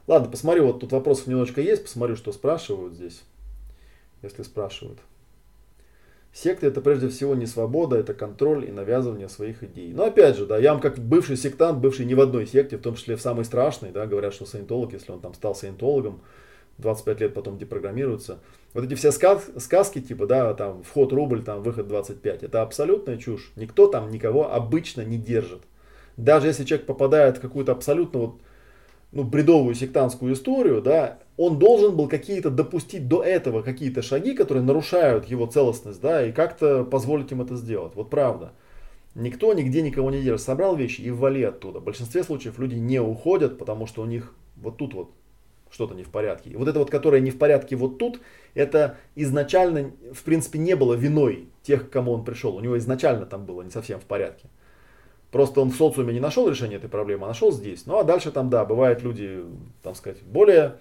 Ладно, 0.06 0.30
посмотрю, 0.30 0.66
вот 0.66 0.80
тут 0.80 0.92
вопросов 0.92 1.26
немножечко 1.26 1.60
есть, 1.60 1.84
посмотрю, 1.84 2.16
что 2.16 2.32
спрашивают 2.32 2.94
здесь, 2.94 3.22
если 4.22 4.42
спрашивают. 4.42 4.98
Секта 6.32 6.66
это 6.66 6.80
прежде 6.80 7.08
всего 7.08 7.36
не 7.36 7.46
свобода, 7.46 7.96
это 7.96 8.12
контроль 8.12 8.68
и 8.68 8.72
навязывание 8.72 9.28
своих 9.28 9.62
идей. 9.62 9.92
Но 9.92 10.04
опять 10.04 10.36
же, 10.36 10.46
да, 10.46 10.58
я 10.58 10.72
вам 10.72 10.82
как 10.82 10.98
бывший 10.98 11.36
сектант, 11.36 11.78
бывший 11.78 12.06
не 12.06 12.16
в 12.16 12.20
одной 12.20 12.46
секте, 12.46 12.76
в 12.76 12.82
том 12.82 12.96
числе 12.96 13.16
в 13.16 13.20
самой 13.20 13.44
страшной, 13.44 13.92
да, 13.92 14.06
говорят, 14.06 14.34
что 14.34 14.44
саентолог, 14.44 14.92
если 14.92 15.12
он 15.12 15.20
там 15.20 15.32
стал 15.32 15.54
саентологом, 15.54 16.20
25 16.78 17.20
лет 17.20 17.34
потом 17.34 17.58
депрограммируется. 17.58 18.40
Вот 18.72 18.84
эти 18.84 18.94
все 18.94 19.12
сказ, 19.12 19.48
сказки, 19.58 20.00
типа, 20.00 20.26
да, 20.26 20.54
там, 20.54 20.82
вход 20.82 21.12
рубль, 21.12 21.42
там, 21.42 21.62
выход 21.62 21.86
25, 21.86 22.42
это 22.42 22.62
абсолютная 22.62 23.16
чушь. 23.16 23.52
Никто 23.56 23.86
там 23.86 24.10
никого 24.10 24.52
обычно 24.52 25.02
не 25.02 25.16
держит. 25.16 25.62
Даже 26.16 26.48
если 26.48 26.64
человек 26.64 26.86
попадает 26.86 27.38
в 27.38 27.40
какую-то 27.40 27.72
абсолютно 27.72 28.20
вот, 28.20 28.40
ну, 29.12 29.22
бредовую 29.22 29.74
сектантскую 29.74 30.34
историю, 30.34 30.82
да, 30.82 31.18
он 31.36 31.58
должен 31.58 31.96
был 31.96 32.08
какие-то 32.08 32.50
допустить 32.50 33.08
до 33.08 33.22
этого 33.22 33.62
какие-то 33.62 34.02
шаги, 34.02 34.34
которые 34.34 34.64
нарушают 34.64 35.26
его 35.26 35.46
целостность, 35.46 36.00
да, 36.00 36.26
и 36.26 36.32
как-то 36.32 36.84
позволить 36.84 37.30
им 37.32 37.42
это 37.42 37.56
сделать. 37.56 37.94
Вот 37.94 38.10
правда. 38.10 38.52
Никто 39.14 39.52
нигде 39.54 39.82
никого 39.82 40.10
не 40.10 40.22
держит. 40.22 40.44
Собрал 40.44 40.74
вещи 40.74 41.00
и 41.00 41.10
вали 41.10 41.44
оттуда. 41.44 41.78
В 41.78 41.84
большинстве 41.84 42.24
случаев 42.24 42.58
люди 42.58 42.74
не 42.74 43.00
уходят, 43.00 43.58
потому 43.58 43.86
что 43.86 44.02
у 44.02 44.06
них 44.06 44.34
вот 44.56 44.76
тут 44.76 44.94
вот 44.94 45.10
что-то 45.74 45.94
не 45.94 46.04
в 46.04 46.08
порядке. 46.08 46.50
И 46.50 46.56
вот 46.56 46.68
это 46.68 46.78
вот, 46.78 46.88
которое 46.88 47.20
не 47.20 47.32
в 47.32 47.38
порядке 47.38 47.74
вот 47.74 47.98
тут, 47.98 48.20
это 48.54 48.96
изначально, 49.16 49.90
в 50.12 50.22
принципе, 50.22 50.60
не 50.60 50.76
было 50.76 50.94
виной 50.94 51.48
тех, 51.64 51.88
к 51.88 51.92
кому 51.92 52.12
он 52.12 52.24
пришел. 52.24 52.54
У 52.54 52.60
него 52.60 52.78
изначально 52.78 53.26
там 53.26 53.44
было 53.44 53.62
не 53.62 53.70
совсем 53.70 53.98
в 53.98 54.04
порядке. 54.04 54.48
Просто 55.32 55.60
он 55.60 55.72
в 55.72 55.76
социуме 55.76 56.14
не 56.14 56.20
нашел 56.20 56.48
решения 56.48 56.76
этой 56.76 56.88
проблемы, 56.88 57.24
а 57.24 57.28
нашел 57.28 57.50
здесь. 57.50 57.86
Ну 57.86 57.98
а 57.98 58.04
дальше 58.04 58.30
там, 58.30 58.50
да, 58.50 58.64
бывают 58.64 59.02
люди, 59.02 59.42
там 59.82 59.96
сказать, 59.96 60.22
более 60.22 60.76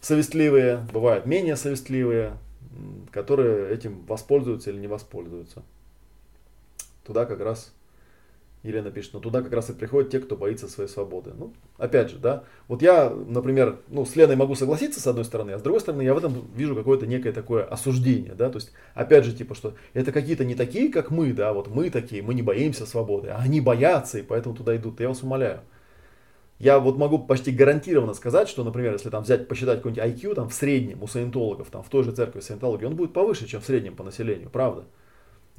совестливые, 0.00 0.84
бывают 0.92 1.24
менее 1.24 1.54
совестливые, 1.54 2.32
которые 3.12 3.72
этим 3.72 4.04
воспользуются 4.06 4.70
или 4.70 4.78
не 4.78 4.88
воспользуются. 4.88 5.62
Туда 7.06 7.26
как 7.26 7.38
раз 7.38 7.72
Елена 8.62 8.90
пишет, 8.90 9.14
но 9.14 9.20
туда 9.20 9.42
как 9.42 9.52
раз 9.52 9.70
и 9.70 9.72
приходят 9.72 10.10
те, 10.10 10.20
кто 10.20 10.36
боится 10.36 10.68
своей 10.68 10.88
свободы. 10.88 11.32
Ну, 11.36 11.54
опять 11.78 12.10
же, 12.10 12.18
да, 12.18 12.44
вот 12.68 12.82
я, 12.82 13.10
например, 13.10 13.78
ну, 13.88 14.04
с 14.04 14.16
Леной 14.16 14.36
могу 14.36 14.54
согласиться 14.54 15.00
с 15.00 15.06
одной 15.06 15.24
стороны, 15.24 15.52
а 15.52 15.58
с 15.58 15.62
другой 15.62 15.80
стороны 15.80 16.02
я 16.02 16.12
в 16.12 16.18
этом 16.18 16.34
вижу 16.54 16.74
какое-то 16.74 17.06
некое 17.06 17.32
такое 17.32 17.64
осуждение, 17.64 18.34
да, 18.34 18.50
то 18.50 18.56
есть, 18.56 18.72
опять 18.94 19.24
же, 19.24 19.32
типа, 19.32 19.54
что 19.54 19.74
это 19.94 20.12
какие-то 20.12 20.44
не 20.44 20.54
такие, 20.54 20.90
как 20.90 21.10
мы, 21.10 21.32
да, 21.32 21.52
вот 21.52 21.68
мы 21.68 21.88
такие, 21.90 22.22
мы 22.22 22.34
не 22.34 22.42
боимся 22.42 22.84
свободы, 22.84 23.28
а 23.28 23.38
они 23.38 23.60
боятся, 23.60 24.18
и 24.18 24.22
поэтому 24.22 24.54
туда 24.54 24.76
идут. 24.76 25.00
Я 25.00 25.08
вас 25.08 25.22
умоляю 25.22 25.60
я 26.60 26.78
вот 26.78 26.98
могу 26.98 27.18
почти 27.18 27.50
гарантированно 27.50 28.12
сказать, 28.12 28.46
что, 28.46 28.62
например, 28.62 28.92
если 28.92 29.08
там 29.08 29.22
взять, 29.22 29.48
посчитать 29.48 29.78
какой-нибудь 29.78 30.04
IQ 30.04 30.34
там 30.34 30.48
в 30.50 30.54
среднем 30.54 31.02
у 31.02 31.06
саентологов, 31.06 31.70
там 31.70 31.82
в 31.82 31.88
той 31.88 32.04
же 32.04 32.12
церкви 32.12 32.40
саентологии, 32.40 32.84
он 32.84 32.96
будет 32.96 33.14
повыше, 33.14 33.46
чем 33.48 33.62
в 33.62 33.64
среднем 33.64 33.96
по 33.96 34.04
населению, 34.04 34.50
правда. 34.50 34.84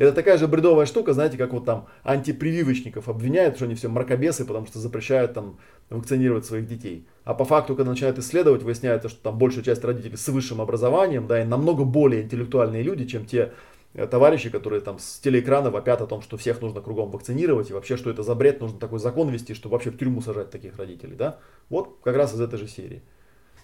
Это 0.02 0.14
такая 0.14 0.38
же 0.38 0.48
бредовая 0.48 0.86
штука, 0.86 1.14
знаете, 1.14 1.38
как 1.38 1.54
вот 1.54 1.66
там 1.66 1.88
антипрививочников 2.04 3.08
обвиняют, 3.08 3.56
что 3.56 3.66
они 3.66 3.76
все 3.76 3.90
мракобесы, 3.90 4.46
потому 4.46 4.66
что 4.66 4.80
запрещают 4.80 5.34
там 5.34 5.60
вакцинировать 5.90 6.46
своих 6.46 6.68
детей. 6.68 7.06
А 7.24 7.34
по 7.34 7.46
факту, 7.46 7.76
когда 7.76 7.92
начинают 7.92 8.18
исследовать, 8.18 8.64
выясняется, 8.64 9.10
что 9.10 9.22
там 9.22 9.38
большая 9.38 9.64
часть 9.64 9.84
родителей 9.84 10.18
с 10.18 10.28
высшим 10.30 10.62
образованием, 10.62 11.28
да, 11.28 11.42
и 11.42 11.46
намного 11.46 11.84
более 11.84 12.24
интеллектуальные 12.24 12.84
люди, 12.84 13.06
чем 13.06 13.26
те 13.26 13.52
Э, 13.94 14.08
товарищи, 14.08 14.50
которые 14.50 14.82
там 14.82 15.00
с 15.00 15.20
телеэкрана 15.20 15.70
вопят 15.70 16.02
о 16.02 16.08
том, 16.08 16.22
что 16.22 16.38
всех 16.38 16.62
нужно 16.62 16.82
кругом 16.82 17.12
вакцинировать, 17.12 17.70
и 17.70 17.74
вообще, 17.74 17.98
что 17.98 18.10
это 18.10 18.24
за 18.24 18.36
бред, 18.36 18.62
нужно 18.62 18.80
такой 18.80 19.00
закон 19.00 19.30
вести, 19.30 19.54
чтобы 19.54 19.74
вообще 19.74 19.92
в 19.92 19.98
тюрьму 19.98 20.22
сажать 20.22 20.50
таких 20.50 20.78
родителей, 20.78 21.16
да? 21.16 21.40
Вот 21.70 21.98
как 22.04 22.16
раз 22.16 22.34
из 22.34 22.40
этой 22.40 22.58
же 22.58 22.68
серии. 22.68 23.02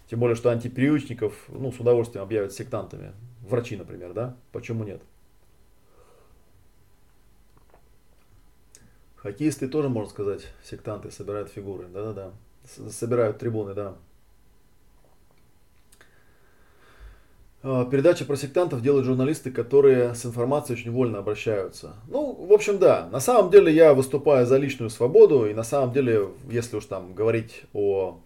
Тем 0.10 0.20
более, 0.20 0.36
что 0.36 0.50
антипривычников, 0.50 1.34
ну, 1.50 1.72
с 1.72 1.80
удовольствием 1.80 2.24
объявят 2.24 2.54
сектантами. 2.54 3.14
Врачи, 3.48 3.76
например, 3.78 4.14
да? 4.14 4.38
Почему 4.52 4.84
нет? 4.84 5.02
Хоккеисты 9.28 9.68
тоже, 9.68 9.90
можно 9.90 10.10
сказать, 10.10 10.48
сектанты, 10.64 11.12
собирают 11.12 11.50
фигуры, 11.50 11.88
да-да-да. 11.94 12.32
Собирают 12.90 13.38
трибуны, 13.38 13.74
да. 13.74 13.96
А, 17.62 17.84
передачи 17.84 18.24
про 18.24 18.38
сектантов 18.38 18.82
делают 18.82 19.06
журналисты, 19.06 19.52
которые 19.52 20.16
с 20.16 20.26
информацией 20.26 20.80
очень 20.80 20.92
вольно 20.92 21.20
обращаются. 21.20 21.96
Ну, 22.08 22.32
в 22.32 22.54
общем, 22.54 22.78
да. 22.78 23.10
На 23.12 23.20
самом 23.20 23.52
деле 23.52 23.74
я 23.74 23.94
выступаю 23.94 24.46
за 24.46 24.56
личную 24.56 24.90
свободу. 24.90 25.46
И 25.46 25.54
на 25.54 25.64
самом 25.64 25.92
деле, 25.92 26.30
если 26.50 26.78
уж 26.78 26.86
там 26.86 27.14
говорить 27.14 27.64
о 27.74 28.22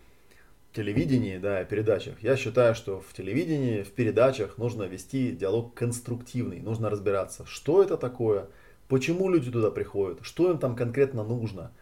телевидении, 0.71 1.39
да, 1.39 1.63
передачах, 1.63 2.21
я 2.21 2.37
считаю, 2.37 2.75
что 2.75 3.01
в 3.01 3.11
телевидении, 3.15 3.81
в 3.81 3.89
передачах 3.89 4.59
нужно 4.59 4.83
вести 4.83 5.31
диалог 5.31 5.73
конструктивный. 5.73 6.59
Нужно 6.59 6.91
разбираться, 6.91 7.43
что 7.47 7.81
это 7.81 7.97
такое, 7.97 8.49
почему 8.91 9.27
люди 9.27 9.49
туда 9.49 9.71
приходят, 9.71 10.19
что 10.21 10.51
им 10.51 10.59
там 10.59 10.75
конкретно 10.75 11.23
нужно– 11.23 11.71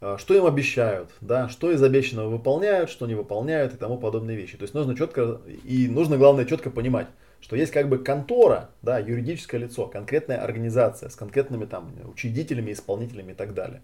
а, 0.00 0.16
что 0.16 0.34
им 0.34 0.46
обещают, 0.46 1.10
да, 1.20 1.48
что 1.48 1.70
из 1.70 1.82
обещанного 1.82 2.30
выполняют, 2.30 2.88
что 2.90 3.06
не 3.06 3.14
выполняют 3.14 3.74
и 3.74 3.76
тому 3.76 3.98
подобные 3.98 4.36
вещи. 4.36 4.56
То 4.56 4.62
есть 4.62 4.72
нужно 4.72 4.96
четко, 4.96 5.40
и 5.64 5.88
нужно 5.88 6.16
главное 6.16 6.46
четко 6.46 6.70
понимать, 6.70 7.08
что 7.40 7.54
есть 7.54 7.70
как 7.70 7.88
бы 7.88 7.98
контора, 7.98 8.70
да, 8.80 8.98
юридическое 8.98 9.60
лицо, 9.60 9.86
конкретная 9.86 10.42
организация 10.42 11.10
с 11.10 11.16
конкретными 11.16 11.66
там 11.66 11.92
учредителями, 12.10 12.72
исполнителями 12.72 13.32
и 13.32 13.34
так 13.34 13.52
далее. 13.52 13.82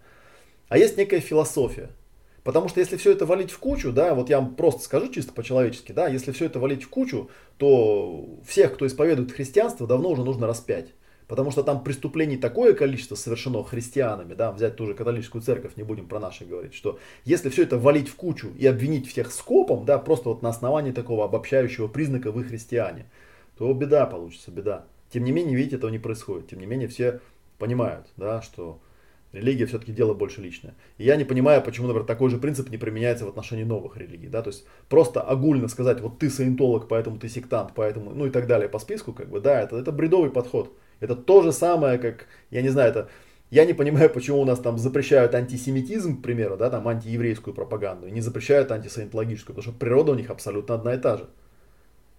А 0.68 0.78
есть 0.78 0.96
некая 0.96 1.20
философия. 1.20 1.90
Потому 2.44 2.68
что 2.68 2.80
если 2.80 2.96
все 2.96 3.12
это 3.12 3.26
валить 3.26 3.50
в 3.50 3.58
кучу, 3.58 3.92
да, 3.92 4.14
вот 4.14 4.30
я 4.30 4.40
вам 4.40 4.54
просто 4.54 4.84
скажу 4.84 5.12
чисто 5.12 5.32
по-человечески, 5.32 5.92
да, 5.92 6.06
если 6.06 6.30
все 6.30 6.46
это 6.46 6.60
валить 6.60 6.84
в 6.84 6.88
кучу, 6.88 7.28
то 7.58 8.38
всех, 8.46 8.74
кто 8.74 8.86
исповедует 8.86 9.32
христианство, 9.32 9.86
давно 9.86 10.10
уже 10.10 10.22
нужно 10.22 10.46
распять. 10.46 10.86
Потому 11.28 11.50
что 11.50 11.64
там 11.64 11.82
преступлений 11.82 12.36
такое 12.36 12.72
количество 12.74 13.16
совершено 13.16 13.64
христианами, 13.64 14.34
да, 14.34 14.52
взять 14.52 14.76
ту 14.76 14.86
же 14.86 14.94
католическую 14.94 15.42
церковь, 15.42 15.76
не 15.76 15.82
будем 15.82 16.06
про 16.06 16.20
наши 16.20 16.44
говорить, 16.44 16.74
что 16.74 17.00
если 17.24 17.48
все 17.48 17.64
это 17.64 17.78
валить 17.78 18.08
в 18.08 18.14
кучу 18.14 18.48
и 18.56 18.64
обвинить 18.66 19.08
всех 19.08 19.32
скопом, 19.32 19.84
да, 19.84 19.98
просто 19.98 20.28
вот 20.28 20.42
на 20.42 20.50
основании 20.50 20.92
такого 20.92 21.24
обобщающего 21.24 21.88
признака 21.88 22.30
вы 22.30 22.44
христиане, 22.44 23.06
то 23.58 23.72
беда 23.72 24.06
получится, 24.06 24.50
беда. 24.50 24.86
Тем 25.10 25.24
не 25.24 25.32
менее, 25.32 25.56
видите, 25.56 25.76
этого 25.76 25.90
не 25.90 25.98
происходит. 25.98 26.48
Тем 26.48 26.60
не 26.60 26.66
менее, 26.66 26.88
все 26.88 27.20
понимают, 27.58 28.06
да, 28.16 28.42
что 28.42 28.80
религия 29.32 29.66
все-таки 29.66 29.92
дело 29.92 30.14
больше 30.14 30.40
личное. 30.40 30.74
И 30.98 31.04
я 31.04 31.16
не 31.16 31.24
понимаю, 31.24 31.62
почему, 31.62 31.86
например, 31.86 32.06
такой 32.06 32.30
же 32.30 32.38
принцип 32.38 32.70
не 32.70 32.78
применяется 32.78 33.24
в 33.24 33.28
отношении 33.28 33.64
новых 33.64 33.96
религий. 33.96 34.28
Да? 34.28 34.42
То 34.42 34.50
есть 34.50 34.66
просто 34.88 35.20
огульно 35.20 35.68
сказать, 35.68 36.00
вот 36.00 36.18
ты 36.18 36.30
саентолог, 36.30 36.88
поэтому 36.88 37.18
ты 37.18 37.28
сектант, 37.28 37.72
поэтому, 37.74 38.12
ну 38.14 38.26
и 38.26 38.30
так 38.30 38.46
далее 38.46 38.68
по 38.68 38.78
списку, 38.78 39.12
как 39.12 39.28
бы, 39.28 39.40
да, 39.40 39.60
это, 39.60 39.76
это 39.76 39.92
бредовый 39.92 40.30
подход. 40.30 40.72
Это 41.00 41.14
то 41.14 41.42
же 41.42 41.52
самое, 41.52 41.98
как, 41.98 42.26
я 42.50 42.62
не 42.62 42.68
знаю, 42.68 42.90
это 42.90 43.08
я 43.50 43.64
не 43.64 43.74
понимаю, 43.74 44.10
почему 44.10 44.40
у 44.40 44.44
нас 44.44 44.58
там 44.58 44.78
запрещают 44.78 45.34
антисемитизм, 45.34 46.18
к 46.18 46.22
примеру, 46.22 46.56
да, 46.56 46.68
там 46.68 46.88
антиеврейскую 46.88 47.54
пропаганду, 47.54 48.06
и 48.06 48.10
не 48.10 48.20
запрещают 48.20 48.72
антисаентологическую, 48.72 49.54
потому 49.54 49.72
что 49.72 49.78
природа 49.78 50.12
у 50.12 50.14
них 50.16 50.30
абсолютно 50.30 50.74
одна 50.74 50.94
и 50.94 50.98
та 50.98 51.18
же. 51.18 51.28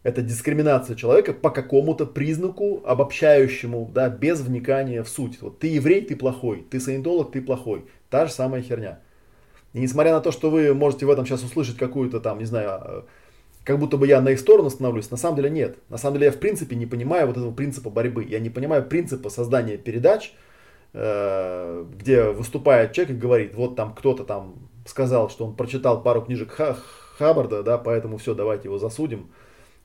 Это 0.04 0.22
дискриминация 0.22 0.96
человека 0.96 1.34
по 1.34 1.50
какому-то 1.50 2.06
признаку 2.06 2.82
обобщающему, 2.86 3.92
да, 3.94 4.10
без 4.10 4.40
вникания 4.40 5.04
в 5.04 5.10
суть. 5.10 5.42
Вот 5.42 5.60
ты 5.60 5.68
еврей, 5.68 6.02
ты 6.02 6.16
плохой, 6.16 6.66
ты 6.70 6.80
саентолог, 6.80 7.32
ты 7.32 7.42
плохой. 7.42 7.86
Та 8.10 8.26
же 8.26 8.32
самая 8.32 8.62
херня. 8.62 9.00
И 9.74 9.80
несмотря 9.80 10.14
на 10.14 10.22
то, 10.22 10.32
что 10.32 10.50
вы 10.50 10.74
можете 10.74 11.06
в 11.06 11.10
этом 11.10 11.26
сейчас 11.26 11.44
услышать 11.44 11.78
какую-то 11.78 12.22
там, 12.22 12.40
не 12.40 12.46
знаю, 12.46 13.06
как 13.68 13.80
будто 13.80 13.98
бы 13.98 14.08
я 14.08 14.22
на 14.22 14.30
их 14.30 14.40
сторону 14.40 14.70
становлюсь. 14.70 15.12
На 15.12 15.18
самом 15.18 15.36
деле 15.36 15.50
нет. 15.50 15.78
На 15.90 15.98
самом 15.98 16.14
деле 16.14 16.28
я 16.28 16.32
в 16.32 16.40
принципе 16.40 16.78
не 16.78 16.86
понимаю 16.86 17.28
вот 17.28 17.36
этого 17.36 17.52
принципа 17.52 17.90
борьбы. 17.90 18.24
Я 18.24 18.40
не 18.40 18.50
понимаю 18.50 18.88
принципа 18.88 19.28
создания 19.30 19.78
передач, 19.78 20.34
э, 20.94 21.86
где 22.00 22.30
выступает 22.30 22.94
человек 22.94 23.18
и 23.18 23.20
говорит, 23.20 23.56
вот 23.56 23.76
там 23.76 23.94
кто-то 23.94 24.24
там 24.24 24.70
сказал, 24.86 25.30
что 25.30 25.46
он 25.46 25.54
прочитал 25.54 26.02
пару 26.02 26.22
книжек 26.22 26.58
Хаббарда, 27.18 27.62
да, 27.62 27.78
поэтому 27.78 28.16
все, 28.16 28.34
давайте 28.34 28.70
его 28.70 28.80
засудим. 28.80 29.32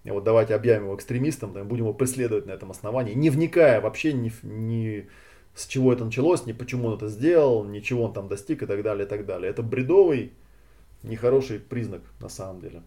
Вот 0.05 0.23
давайте 0.23 0.55
объявим 0.55 0.85
его 0.85 0.95
экстремистом, 0.95 1.53
да, 1.53 1.65
будем 1.65 1.83
его 1.83 1.95
преследовать 1.95 2.47
на 2.47 2.53
этом 2.53 2.71
основании, 2.71 3.15
не 3.15 3.31
вникая 3.31 3.81
вообще 3.81 4.13
ни, 4.13 4.33
ни 4.45 5.09
с 5.57 5.67
чего 5.67 5.93
это 5.93 6.05
началось, 6.05 6.47
ни 6.47 6.53
почему 6.53 6.87
он 6.87 6.95
это 6.95 7.09
сделал, 7.09 7.65
ничего 7.65 8.05
он 8.05 8.13
там 8.13 8.29
достиг 8.29 8.63
и 8.63 8.67
так 8.67 8.81
далее, 8.85 9.07
и 9.07 9.09
так 9.09 9.27
далее. 9.27 9.51
Это 9.51 9.65
бредовый, 9.65 10.35
нехороший 11.03 11.59
признак 11.59 12.03
на 12.21 12.29
самом 12.29 12.61
деле. 12.61 12.83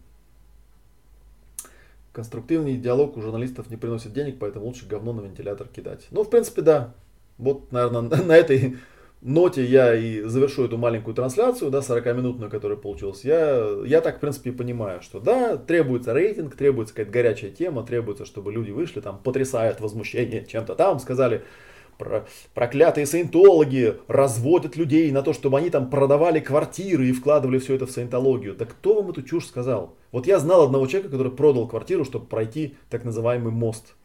Конструктивный 2.16 2.78
диалог 2.78 3.18
у 3.18 3.22
журналистов 3.22 3.70
не 3.70 3.76
приносит 3.76 4.13
денег, 4.13 4.38
поэтому 4.39 4.66
лучше 4.66 4.88
говно 4.88 5.11
на 5.11 5.20
вентилятор 5.20 5.68
кидать. 5.68 6.07
Ну, 6.11 6.24
в 6.24 6.30
принципе, 6.30 6.61
да. 6.61 6.93
Вот, 7.38 7.74
наверное, 7.74 8.01
на 8.24 8.38
этой 8.38 8.78
ноте 9.20 9.66
я 9.66 9.93
и 9.93 10.22
завершу 10.22 10.63
эту 10.63 10.78
маленькую 10.78 11.13
трансляцию, 11.13 11.72
да, 11.72 11.80
40-минутную, 11.80 12.49
которая 12.49 12.78
получилась. 12.78 13.26
Я, 13.26 13.68
я 13.86 13.99
так, 13.99 14.18
в 14.18 14.20
принципе, 14.22 14.53
понимаю, 14.53 15.01
что 15.01 15.20
да, 15.20 15.57
требуется 15.57 16.13
рейтинг, 16.13 16.55
требуется 16.55 16.93
какая-то 16.93 17.11
горячая 17.11 17.51
тема, 17.51 17.84
требуется, 17.84 18.24
чтобы 18.24 18.53
люди 18.53 18.72
вышли, 18.72 19.01
там, 19.01 19.20
потрясают 19.22 19.82
возмущение 19.82 20.45
чем-то 20.47 20.76
там, 20.76 20.99
сказали, 20.99 21.43
про, 21.98 22.26
проклятые 22.54 23.06
саентологи 23.06 23.96
разводят 24.08 24.76
людей 24.76 25.12
на 25.12 25.22
то, 25.22 25.34
чтобы 25.34 25.58
они 25.58 25.70
там 25.70 25.89
продавали 25.89 26.39
квартиры 26.39 27.08
и 27.08 27.14
вкладывали 27.14 27.60
все 27.60 27.76
это 27.76 27.86
в 27.86 27.91
саентологию. 27.91 28.56
Да 28.56 28.66
кто 28.66 28.96
вам 28.96 29.12
эту 29.12 29.24
чушь 29.24 29.48
сказал? 29.48 29.96
Вот 30.12 30.28
я 30.28 30.39
знал 30.39 30.64
одного 30.64 30.88
человека, 30.88 31.12
который 31.12 31.32
продал 31.32 31.68
квартиру, 31.68 32.06
чтобы 32.06 32.26
пройти 32.26 32.76
так 32.89 33.04
называемый 33.04 33.52
мост. 33.52 33.96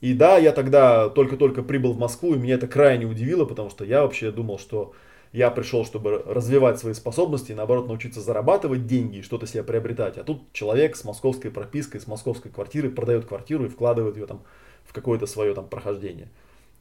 И 0.00 0.14
да, 0.14 0.38
я 0.38 0.52
тогда 0.52 1.08
только-только 1.10 1.62
прибыл 1.62 1.92
в 1.92 1.98
Москву, 1.98 2.34
и 2.34 2.38
меня 2.38 2.54
это 2.54 2.66
крайне 2.66 3.04
удивило, 3.04 3.44
потому 3.44 3.68
что 3.68 3.84
я 3.84 4.02
вообще 4.02 4.30
думал, 4.30 4.58
что 4.58 4.92
я 5.32 5.50
пришел, 5.50 5.84
чтобы 5.84 6.22
развивать 6.26 6.78
свои 6.78 6.94
способности 6.94 7.52
и 7.52 7.54
наоборот 7.54 7.86
научиться 7.86 8.20
зарабатывать 8.20 8.86
деньги 8.86 9.18
и 9.18 9.22
что-то 9.22 9.46
себе 9.46 9.62
приобретать. 9.62 10.18
А 10.18 10.24
тут 10.24 10.52
человек 10.52 10.96
с 10.96 11.04
московской 11.04 11.50
пропиской, 11.50 12.00
с 12.00 12.06
московской 12.06 12.50
квартирой 12.50 12.90
продает 12.90 13.26
квартиру 13.26 13.66
и 13.66 13.68
вкладывает 13.68 14.16
ее 14.16 14.26
там 14.26 14.42
в 14.84 14.92
какое-то 14.92 15.26
свое 15.26 15.54
там 15.54 15.68
прохождение. 15.68 16.28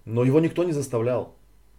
Но 0.09 0.23
его 0.23 0.39
никто 0.39 0.63
не 0.63 0.71
заставлял. 0.71 1.35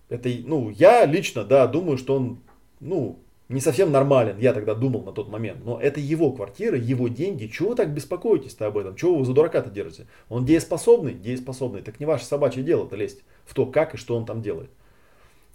Это, 0.08 0.28
ну, 0.44 0.70
я 0.70 1.04
лично, 1.04 1.44
да, 1.44 1.66
думаю, 1.66 1.98
что 1.98 2.14
он, 2.16 2.38
ну, 2.78 3.18
не 3.48 3.60
совсем 3.60 3.90
нормален, 3.90 4.38
я 4.38 4.52
тогда 4.52 4.74
думал 4.74 5.02
на 5.02 5.12
тот 5.12 5.28
момент. 5.28 5.64
Но 5.64 5.80
это 5.80 5.98
его 5.98 6.32
квартира, 6.32 6.78
его 6.78 7.08
деньги. 7.08 7.46
Чего 7.46 7.70
вы 7.70 7.74
так 7.74 7.92
беспокоитесь-то 7.92 8.66
об 8.66 8.78
этом? 8.78 8.94
Чего 8.94 9.16
вы 9.16 9.24
за 9.24 9.32
дурака-то 9.32 9.70
держите? 9.70 10.06
Он 10.28 10.44
дееспособный? 10.44 11.14
Дееспособный. 11.14 11.82
Так 11.82 11.98
не 11.98 12.06
ваше 12.06 12.24
собачье 12.24 12.62
дело-то 12.62 12.94
лезть 12.94 13.22
в 13.44 13.54
то, 13.54 13.66
как 13.66 13.94
и 13.94 13.96
что 13.96 14.16
он 14.16 14.24
там 14.24 14.42
делает. 14.42 14.70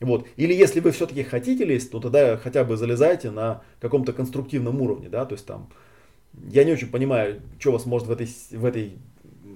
Вот. 0.01 0.28
Или 0.36 0.53
если 0.53 0.82
вы 0.82 0.91
все-таки 0.91 1.23
хотите 1.23 1.63
лезть, 1.63 1.91
то 1.91 2.01
тогда 2.01 2.36
хотя 2.36 2.65
бы 2.65 2.76
залезайте 2.76 3.32
на 3.32 3.61
каком-то 3.80 4.11
конструктивном 4.11 4.82
уровне. 4.82 5.07
Да? 5.07 5.26
То 5.26 5.36
есть 5.36 5.45
там, 5.45 5.69
я 6.49 6.65
не 6.65 6.73
очень 6.73 6.91
понимаю, 6.91 7.41
что 7.57 7.71
вас 7.71 7.86
может 7.86 8.09
в 8.09 8.11
этой, 8.11 8.28
в 8.51 8.65
этой 8.65 8.97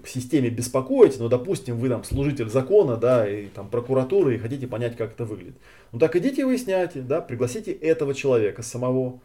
системе 0.06 0.50
беспокоить, 0.50 1.20
но, 1.20 1.28
допустим, 1.28 1.78
вы 1.78 1.90
там 1.90 2.04
служитель 2.04 2.50
закона, 2.50 2.98
да, 2.98 3.30
и 3.30 3.48
там 3.48 3.70
прокуратуры, 3.70 4.36
и 4.36 4.38
хотите 4.38 4.68
понять, 4.68 4.96
как 4.96 5.12
это 5.12 5.26
выглядит. 5.26 5.56
Ну 5.92 6.00
так 6.00 6.16
идите 6.16 6.46
выясняйте, 6.46 7.02
да, 7.02 7.22
пригласите 7.22 7.72
этого 7.72 8.14
человека 8.14 8.62
самого. 8.62 9.20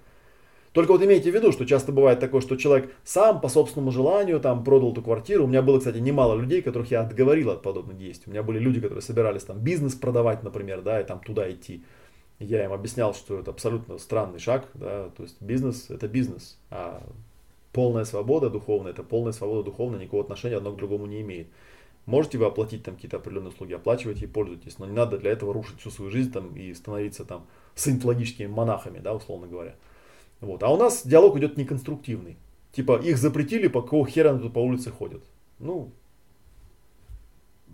Только 0.73 0.91
вот 0.91 1.03
имейте 1.05 1.31
в 1.31 1.35
виду, 1.35 1.53
что 1.53 1.65
часто 1.65 1.93
бывает 1.93 2.19
такое, 2.19 2.41
что 2.41 2.57
человек 2.57 2.93
сам 3.05 3.41
по 3.41 3.49
собственному 3.49 3.93
желанию 3.93 4.41
там 4.41 4.65
продал 4.65 4.91
эту 4.93 5.03
квартиру. 5.03 5.45
У 5.45 5.47
меня 5.47 5.63
было, 5.63 5.79
кстати, 5.79 5.99
немало 5.99 6.35
людей, 6.35 6.63
которых 6.63 6.91
я 6.91 7.03
отговорил 7.03 7.51
от 7.51 7.63
подобных 7.63 7.97
действий. 7.97 8.25
У 8.27 8.31
меня 8.33 8.43
были 8.43 8.59
люди, 8.59 8.81
которые 8.81 9.01
собирались 9.01 9.45
там 9.45 9.61
бизнес 9.61 9.95
продавать, 9.95 10.43
например, 10.43 10.83
да, 10.83 11.01
и 11.01 11.05
там 11.05 11.21
туда 11.21 11.49
идти. 11.51 11.85
Я 12.41 12.65
им 12.65 12.73
объяснял, 12.73 13.15
что 13.15 13.39
это 13.39 13.53
абсолютно 13.53 13.99
странный 13.99 14.41
шаг, 14.41 14.69
да, 14.75 15.11
то 15.17 15.23
есть 15.23 15.41
бизнес 15.41 15.91
это 15.91 16.09
бизнес, 16.09 16.59
а 16.71 17.07
полная 17.75 18.05
свобода 18.05 18.49
духовная, 18.49 18.93
это 18.93 19.03
полная 19.03 19.33
свобода 19.33 19.65
духовная, 19.65 20.01
никакого 20.01 20.23
отношения 20.23 20.57
одно 20.57 20.73
к 20.73 20.77
другому 20.77 21.05
не 21.07 21.21
имеет. 21.21 21.49
Можете 22.07 22.39
вы 22.39 22.47
оплатить 22.47 22.85
там 22.85 22.95
какие-то 22.95 23.17
определенные 23.17 23.51
услуги, 23.51 23.73
оплачивайте 23.73 24.25
и 24.25 24.29
пользуйтесь, 24.29 24.79
но 24.79 24.87
не 24.87 24.93
надо 24.93 25.19
для 25.19 25.33
этого 25.33 25.53
рушить 25.53 25.81
всю 25.81 25.91
свою 25.91 26.11
жизнь 26.11 26.33
там 26.33 26.55
и 26.55 26.73
становиться 26.73 27.25
там 27.25 27.47
саентологическими 27.75 28.47
монахами, 28.47 29.01
да, 29.01 29.15
условно 29.15 29.47
говоря. 29.47 29.75
Вот. 30.41 30.63
А 30.63 30.69
у 30.69 30.77
нас 30.77 31.07
диалог 31.07 31.37
идет 31.37 31.57
неконструктивный. 31.57 32.37
Типа 32.73 33.01
их 33.03 33.19
запретили, 33.19 33.69
по 33.69 33.83
какого 33.83 34.07
хера 34.07 34.31
они 34.31 34.41
тут 34.41 34.53
по 34.53 34.59
улице 34.59 34.91
ходят. 34.91 35.23
Ну, 35.59 35.91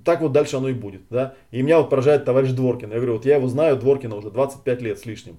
так 0.04 0.20
вот 0.20 0.32
дальше 0.32 0.56
оно 0.56 0.68
и 0.68 0.74
будет, 0.74 1.02
да. 1.10 1.34
И 1.50 1.60
меня 1.62 1.78
вот 1.78 1.90
поражает 1.90 2.24
товарищ 2.24 2.50
Дворкин. 2.50 2.90
Я 2.90 2.96
говорю, 2.96 3.14
вот 3.14 3.26
я 3.26 3.36
его 3.36 3.48
знаю, 3.48 3.76
Дворкина 3.76 4.16
уже 4.16 4.30
25 4.30 4.82
лет 4.82 4.98
с 4.98 5.06
лишним. 5.06 5.36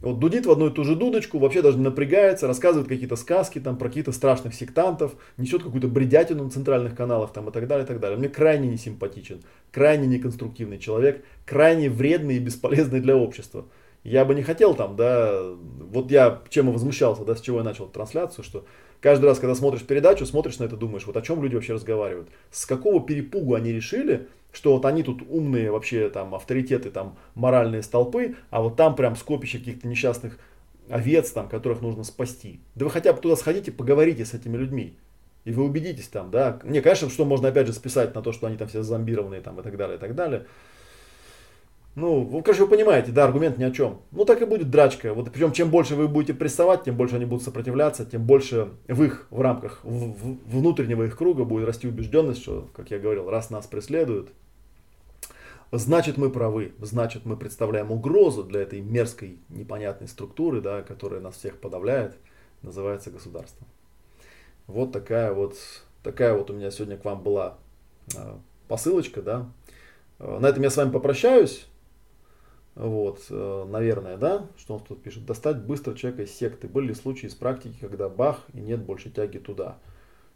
Вот 0.00 0.18
дудит 0.18 0.44
в 0.44 0.50
одну 0.50 0.68
и 0.68 0.70
ту 0.70 0.84
же 0.84 0.94
дудочку, 0.94 1.38
вообще 1.38 1.62
даже 1.62 1.78
не 1.78 1.84
напрягается, 1.84 2.46
рассказывает 2.46 2.86
какие-то 2.86 3.16
сказки 3.16 3.58
там 3.58 3.78
про 3.78 3.88
каких-то 3.88 4.12
страшных 4.12 4.54
сектантов, 4.54 5.14
несет 5.38 5.62
какую-то 5.62 5.88
бредятину 5.88 6.44
на 6.44 6.50
центральных 6.50 6.94
каналах 6.94 7.32
там 7.32 7.48
и 7.48 7.52
так 7.52 7.66
далее, 7.66 7.84
и 7.84 7.88
так 7.88 7.98
далее. 7.98 8.18
Мне 8.18 8.28
крайне 8.28 8.68
не 8.68 8.76
симпатичен, 8.76 9.40
крайне 9.72 10.06
неконструктивный 10.06 10.78
человек, 10.78 11.24
крайне 11.46 11.88
вредный 11.88 12.36
и 12.36 12.40
бесполезный 12.40 13.00
для 13.00 13.16
общества. 13.16 13.64
Я 14.04 14.26
бы 14.26 14.34
не 14.34 14.42
хотел 14.42 14.74
там, 14.74 14.96
да, 14.96 15.42
вот 15.90 16.10
я 16.10 16.42
чем 16.50 16.68
и 16.68 16.72
возмущался, 16.72 17.24
да, 17.24 17.34
с 17.34 17.40
чего 17.40 17.58
я 17.58 17.64
начал 17.64 17.86
трансляцию, 17.86 18.44
что 18.44 18.66
каждый 19.00 19.24
раз, 19.24 19.38
когда 19.38 19.54
смотришь 19.54 19.82
передачу, 19.82 20.26
смотришь 20.26 20.58
на 20.58 20.64
это, 20.64 20.76
думаешь, 20.76 21.06
вот 21.06 21.16
о 21.16 21.22
чем 21.22 21.42
люди 21.42 21.54
вообще 21.54 21.72
разговаривают, 21.72 22.28
с 22.50 22.66
какого 22.66 23.04
перепугу 23.04 23.54
они 23.54 23.72
решили, 23.72 24.28
что 24.56 24.72
вот 24.72 24.86
они 24.86 25.02
тут 25.02 25.20
умные 25.28 25.70
вообще 25.70 26.08
там 26.08 26.34
авторитеты, 26.34 26.90
там 26.90 27.18
моральные 27.34 27.82
столпы, 27.82 28.36
а 28.48 28.62
вот 28.62 28.74
там 28.76 28.96
прям 28.96 29.14
скопище 29.14 29.58
каких-то 29.58 29.86
несчастных 29.86 30.38
овец, 30.88 31.30
там, 31.30 31.46
которых 31.46 31.82
нужно 31.82 32.04
спасти. 32.04 32.60
Да 32.74 32.86
вы 32.86 32.90
хотя 32.90 33.12
бы 33.12 33.20
туда 33.20 33.36
сходите, 33.36 33.70
поговорите 33.70 34.24
с 34.24 34.32
этими 34.32 34.56
людьми. 34.56 34.96
И 35.44 35.52
вы 35.52 35.62
убедитесь 35.62 36.08
там, 36.08 36.30
да. 36.30 36.58
Не, 36.64 36.80
конечно, 36.80 37.10
что 37.10 37.26
можно 37.26 37.48
опять 37.48 37.66
же 37.66 37.74
списать 37.74 38.14
на 38.14 38.22
то, 38.22 38.32
что 38.32 38.46
они 38.46 38.56
там 38.56 38.66
все 38.66 38.82
зомбированные 38.82 39.42
там 39.42 39.60
и 39.60 39.62
так 39.62 39.76
далее, 39.76 39.98
и 39.98 40.00
так 40.00 40.14
далее. 40.14 40.46
Ну, 41.94 42.22
вы, 42.22 42.42
короче, 42.42 42.62
вы 42.62 42.68
понимаете, 42.68 43.12
да, 43.12 43.24
аргумент 43.24 43.58
ни 43.58 43.64
о 43.64 43.70
чем. 43.70 44.00
Ну, 44.10 44.24
так 44.24 44.40
и 44.40 44.46
будет 44.46 44.70
драчка. 44.70 45.12
Вот, 45.12 45.30
причем, 45.30 45.52
чем 45.52 45.68
больше 45.68 45.96
вы 45.96 46.08
будете 46.08 46.32
прессовать, 46.32 46.84
тем 46.84 46.96
больше 46.96 47.16
они 47.16 47.26
будут 47.26 47.44
сопротивляться, 47.44 48.06
тем 48.06 48.24
больше 48.24 48.70
в 48.88 49.02
их, 49.02 49.26
в 49.30 49.42
рамках 49.42 49.80
в, 49.82 50.12
в, 50.12 50.38
внутреннего 50.46 51.04
их 51.04 51.18
круга 51.18 51.44
будет 51.44 51.66
расти 51.66 51.86
убежденность, 51.86 52.40
что, 52.40 52.70
как 52.74 52.90
я 52.90 52.98
говорил, 52.98 53.28
раз 53.28 53.50
нас 53.50 53.66
преследуют, 53.66 54.30
значит 55.78 56.16
мы 56.16 56.30
правы, 56.30 56.72
значит 56.80 57.24
мы 57.24 57.36
представляем 57.36 57.90
угрозу 57.90 58.44
для 58.44 58.60
этой 58.60 58.80
мерзкой, 58.80 59.38
непонятной 59.48 60.08
структуры, 60.08 60.60
да, 60.60 60.82
которая 60.82 61.20
нас 61.20 61.36
всех 61.36 61.58
подавляет, 61.58 62.16
называется 62.62 63.10
государство. 63.10 63.66
Вот 64.66 64.92
такая 64.92 65.32
вот, 65.32 65.56
такая 66.02 66.34
вот 66.34 66.50
у 66.50 66.54
меня 66.54 66.70
сегодня 66.70 66.96
к 66.96 67.04
вам 67.04 67.22
была 67.22 67.58
э, 68.14 68.36
посылочка, 68.68 69.22
да. 69.22 69.48
Э, 70.18 70.38
на 70.38 70.46
этом 70.46 70.62
я 70.62 70.70
с 70.70 70.76
вами 70.76 70.90
попрощаюсь. 70.90 71.66
Вот, 72.74 73.24
э, 73.30 73.64
наверное, 73.68 74.16
да, 74.16 74.46
что 74.58 74.74
он 74.74 74.80
тут 74.80 75.02
пишет. 75.02 75.24
Достать 75.24 75.58
быстро 75.62 75.94
человека 75.94 76.24
из 76.24 76.32
секты. 76.36 76.68
Были 76.68 76.88
ли 76.88 76.94
случаи 76.94 77.26
из 77.26 77.34
практики, 77.34 77.76
когда 77.80 78.08
бах 78.08 78.42
и 78.52 78.60
нет 78.60 78.80
больше 78.80 79.10
тяги 79.10 79.38
туда? 79.38 79.78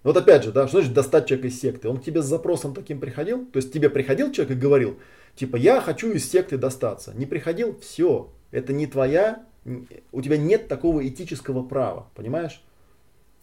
Вот 0.03 0.17
опять 0.17 0.45
же, 0.45 0.53
да, 0.53 0.67
что 0.67 0.79
значит 0.79 0.95
достать 0.95 1.27
человека 1.27 1.49
из 1.49 1.61
секты? 1.61 1.89
Он 1.89 1.99
к 1.99 2.05
тебе 2.05 2.23
с 2.23 2.27
запросом 2.27 2.75
таким 2.75 3.01
приходил? 3.01 3.45
То 3.47 3.59
есть 3.59 3.73
тебе 3.73 3.91
приходил 3.91 4.33
человек 4.33 4.57
и 4.57 4.61
говорил, 4.61 4.99
Типа, 5.35 5.57
я 5.57 5.81
хочу 5.81 6.13
из 6.13 6.31
секты 6.31 6.59
достаться. 6.59 7.13
Не 7.15 7.27
приходил, 7.27 7.79
все. 7.81 8.31
Это 8.51 8.73
не 8.73 8.87
твоя, 8.87 9.45
у 10.13 10.23
тебя 10.23 10.37
нет 10.37 10.69
такого 10.69 11.07
этического 11.07 11.63
права, 11.63 12.09
понимаешь? 12.15 12.63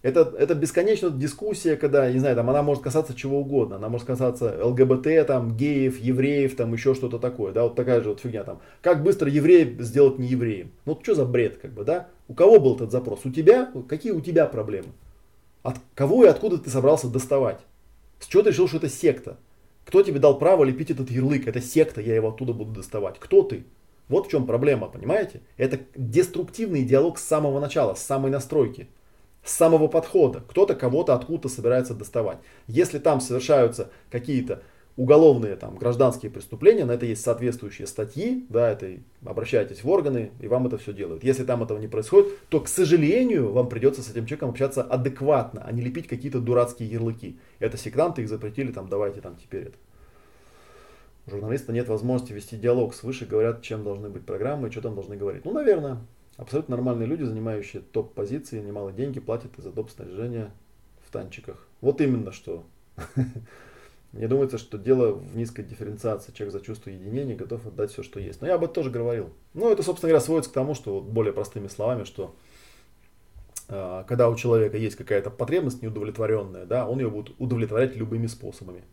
Это, 0.04 0.34
это 0.38 0.54
бесконечная 0.54 1.10
дискуссия, 1.10 1.76
когда, 1.76 2.10
не 2.12 2.20
знаю, 2.20 2.36
там 2.36 2.50
она 2.50 2.62
может 2.62 2.84
касаться 2.84 3.16
чего 3.16 3.40
угодно. 3.40 3.78
Она 3.78 3.90
может 3.90 4.06
касаться 4.06 4.58
ЛГБТ, 4.64 5.26
там, 5.26 5.58
геев, 5.58 6.00
евреев, 6.00 6.56
там, 6.56 6.72
еще 6.72 6.94
что-то 6.94 7.18
такое, 7.20 7.52
да, 7.52 7.64
вот 7.64 7.76
такая 7.76 8.02
же 8.02 8.10
вот 8.10 8.20
фигня 8.20 8.44
там. 8.44 8.62
Как 8.82 9.04
быстро 9.04 9.30
еврея 9.30 9.66
сделать 9.80 10.20
не 10.20 10.28
евреем? 10.28 10.72
Ну, 10.86 10.98
что 11.02 11.16
за 11.16 11.26
бред, 11.26 11.58
как 11.58 11.72
бы, 11.72 11.84
да? 11.84 12.08
У 12.28 12.36
кого 12.36 12.60
был 12.60 12.76
этот 12.76 12.92
запрос? 12.92 13.26
У 13.26 13.32
тебя? 13.32 13.72
Какие 13.90 14.12
у 14.12 14.22
тебя 14.22 14.46
проблемы? 14.46 14.90
От 15.64 15.78
кого 15.96 16.24
и 16.24 16.28
откуда 16.28 16.58
ты 16.58 16.70
собрался 16.70 17.08
доставать? 17.08 17.60
С 18.20 18.28
чего 18.28 18.44
ты 18.44 18.52
решил, 18.52 18.68
что 18.68 18.78
это 18.78 18.90
секта? 18.90 19.38
Кто 19.88 20.04
тебе 20.04 20.20
дал 20.20 20.38
право 20.38 20.66
лепить 20.66 20.92
этот 20.92 21.10
ярлык? 21.10 21.48
Это 21.48 21.62
секта, 21.62 22.02
я 22.02 22.14
его 22.14 22.28
оттуда 22.28 22.52
буду 22.52 22.74
доставать. 22.74 23.16
Кто 23.20 23.42
ты? 23.42 23.64
Вот 24.10 24.28
в 24.28 24.30
чем 24.30 24.46
проблема, 24.46 24.90
понимаете? 24.90 25.40
Это 25.56 25.80
деструктивный 25.96 26.84
диалог 26.84 27.18
с 27.18 27.24
самого 27.24 27.62
начала, 27.62 27.94
с 27.94 28.04
самой 28.04 28.30
настройки, 28.30 28.90
с 29.46 29.54
самого 29.54 29.88
подхода. 29.88 30.44
Кто-то 30.50 30.76
кого-то 30.76 31.14
откуда-то 31.14 31.48
собирается 31.48 31.94
доставать. 31.94 32.40
Если 32.68 33.00
там 33.00 33.22
совершаются 33.22 33.90
какие-то 34.12 34.62
уголовные 34.98 35.56
там, 35.56 35.76
гражданские 35.76 36.32
преступления, 36.32 36.84
на 36.84 36.94
это 36.94 37.06
есть 37.06 37.22
соответствующие 37.22 37.86
статьи, 37.88 38.46
да, 38.50 38.72
это 38.72 38.98
обращайтесь 39.24 39.84
в 39.84 39.90
органы, 39.90 40.32
и 40.40 40.48
вам 40.48 40.66
это 40.66 40.80
все 40.80 40.92
делают. 40.92 41.24
Если 41.24 41.44
там 41.44 41.64
этого 41.64 41.78
не 41.78 41.88
происходит, 41.88 42.34
то, 42.50 42.60
к 42.60 42.68
сожалению, 42.68 43.52
вам 43.52 43.70
придется 43.70 44.02
с 44.02 44.10
этим 44.10 44.26
человеком 44.26 44.50
общаться 44.50 44.82
адекватно, 44.82 45.64
а 45.64 45.72
не 45.72 45.84
лепить 45.84 46.08
какие-то 46.08 46.40
дурацкие 46.40 46.90
ярлыки. 46.90 47.38
Это 47.60 47.78
сектанты, 47.78 48.24
их 48.24 48.30
запретили, 48.30 48.72
там, 48.72 48.90
давайте 48.90 49.22
там 49.22 49.38
теперь 49.38 49.66
это. 49.66 49.78
У 51.28 51.32
журналиста 51.32 51.72
нет 51.74 51.88
возможности 51.90 52.34
вести 52.34 52.58
диалог 52.58 52.96
свыше, 52.96 53.28
говорят, 53.28 53.62
чем 53.62 53.84
должны 53.84 54.10
быть 54.10 54.26
программы 54.26 54.72
что 54.72 54.82
там 54.82 54.96
должны 54.96 55.16
говорить. 55.16 55.46
Ну, 55.46 55.54
наверное, 55.54 56.00
абсолютно 56.38 56.76
нормальные 56.76 57.08
люди, 57.08 57.22
занимающие 57.22 57.84
топ-позиции, 57.84 58.62
немалые 58.62 58.96
деньги 58.96 59.20
платят 59.20 59.52
за 59.58 59.72
доп. 59.72 59.92
снаряжение 59.92 60.52
в 61.06 61.12
танчиках. 61.12 61.68
Вот 61.82 62.02
именно 62.02 62.32
что. 62.32 62.66
Мне 64.18 64.28
думается, 64.28 64.58
что 64.58 64.80
дело 64.80 65.12
в 65.12 65.38
низкой 65.38 65.64
дифференциации. 65.64 66.32
Человек 66.32 66.54
за 66.54 66.66
чувство 66.66 66.90
единения 66.90 67.36
готов 67.36 67.68
отдать 67.68 67.92
все, 67.92 68.02
что 68.02 68.20
есть. 68.20 68.42
Но 68.42 68.48
я 68.48 68.56
об 68.56 68.64
этом 68.64 68.74
тоже 68.74 68.90
говорил. 68.90 69.30
Ну, 69.54 69.72
это, 69.72 69.84
собственно 69.84 70.10
говоря, 70.10 70.26
сводится 70.26 70.50
к 70.50 70.54
тому, 70.56 70.74
что 70.74 70.96
вот 70.96 71.04
более 71.04 71.34
простыми 71.34 71.68
словами, 71.68 72.04
что 72.04 72.36
э, 73.70 74.04
когда 74.08 74.28
у 74.28 74.36
человека 74.36 74.76
есть 74.76 74.96
какая-то 74.96 75.30
потребность 75.30 75.84
неудовлетворенная, 75.84 76.66
да, 76.66 76.88
он 76.88 77.00
ее 77.00 77.12
будет 77.12 77.36
удовлетворять 77.38 77.96
любыми 77.96 78.26
способами. 78.26 78.86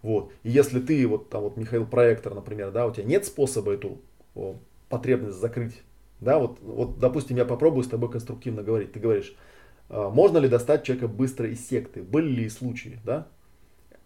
Вот. 0.00 0.32
И 0.44 0.50
если 0.50 0.80
ты, 0.80 1.06
вот 1.06 1.28
там 1.28 1.42
вот 1.42 1.58
Михаил 1.58 1.86
Проектор, 1.86 2.34
например, 2.34 2.70
да, 2.70 2.86
у 2.86 2.90
тебя 2.90 3.04
нет 3.04 3.26
способа 3.26 3.74
эту 3.74 4.00
о, 4.34 4.56
потребность 4.88 5.36
закрыть, 5.36 5.82
да, 6.20 6.38
вот, 6.38 6.58
вот, 6.62 6.98
допустим, 6.98 7.36
я 7.36 7.44
попробую 7.44 7.84
с 7.84 7.88
тобой 7.88 8.10
конструктивно 8.10 8.62
говорить. 8.62 8.92
Ты 8.92 9.00
говоришь, 9.00 9.36
э, 9.90 10.08
можно 10.10 10.38
ли 10.38 10.48
достать 10.48 10.84
человека 10.84 11.06
быстро 11.06 11.50
из 11.50 11.68
секты? 11.68 12.02
Были 12.02 12.28
ли 12.28 12.48
случаи, 12.48 12.98
да? 13.04 13.28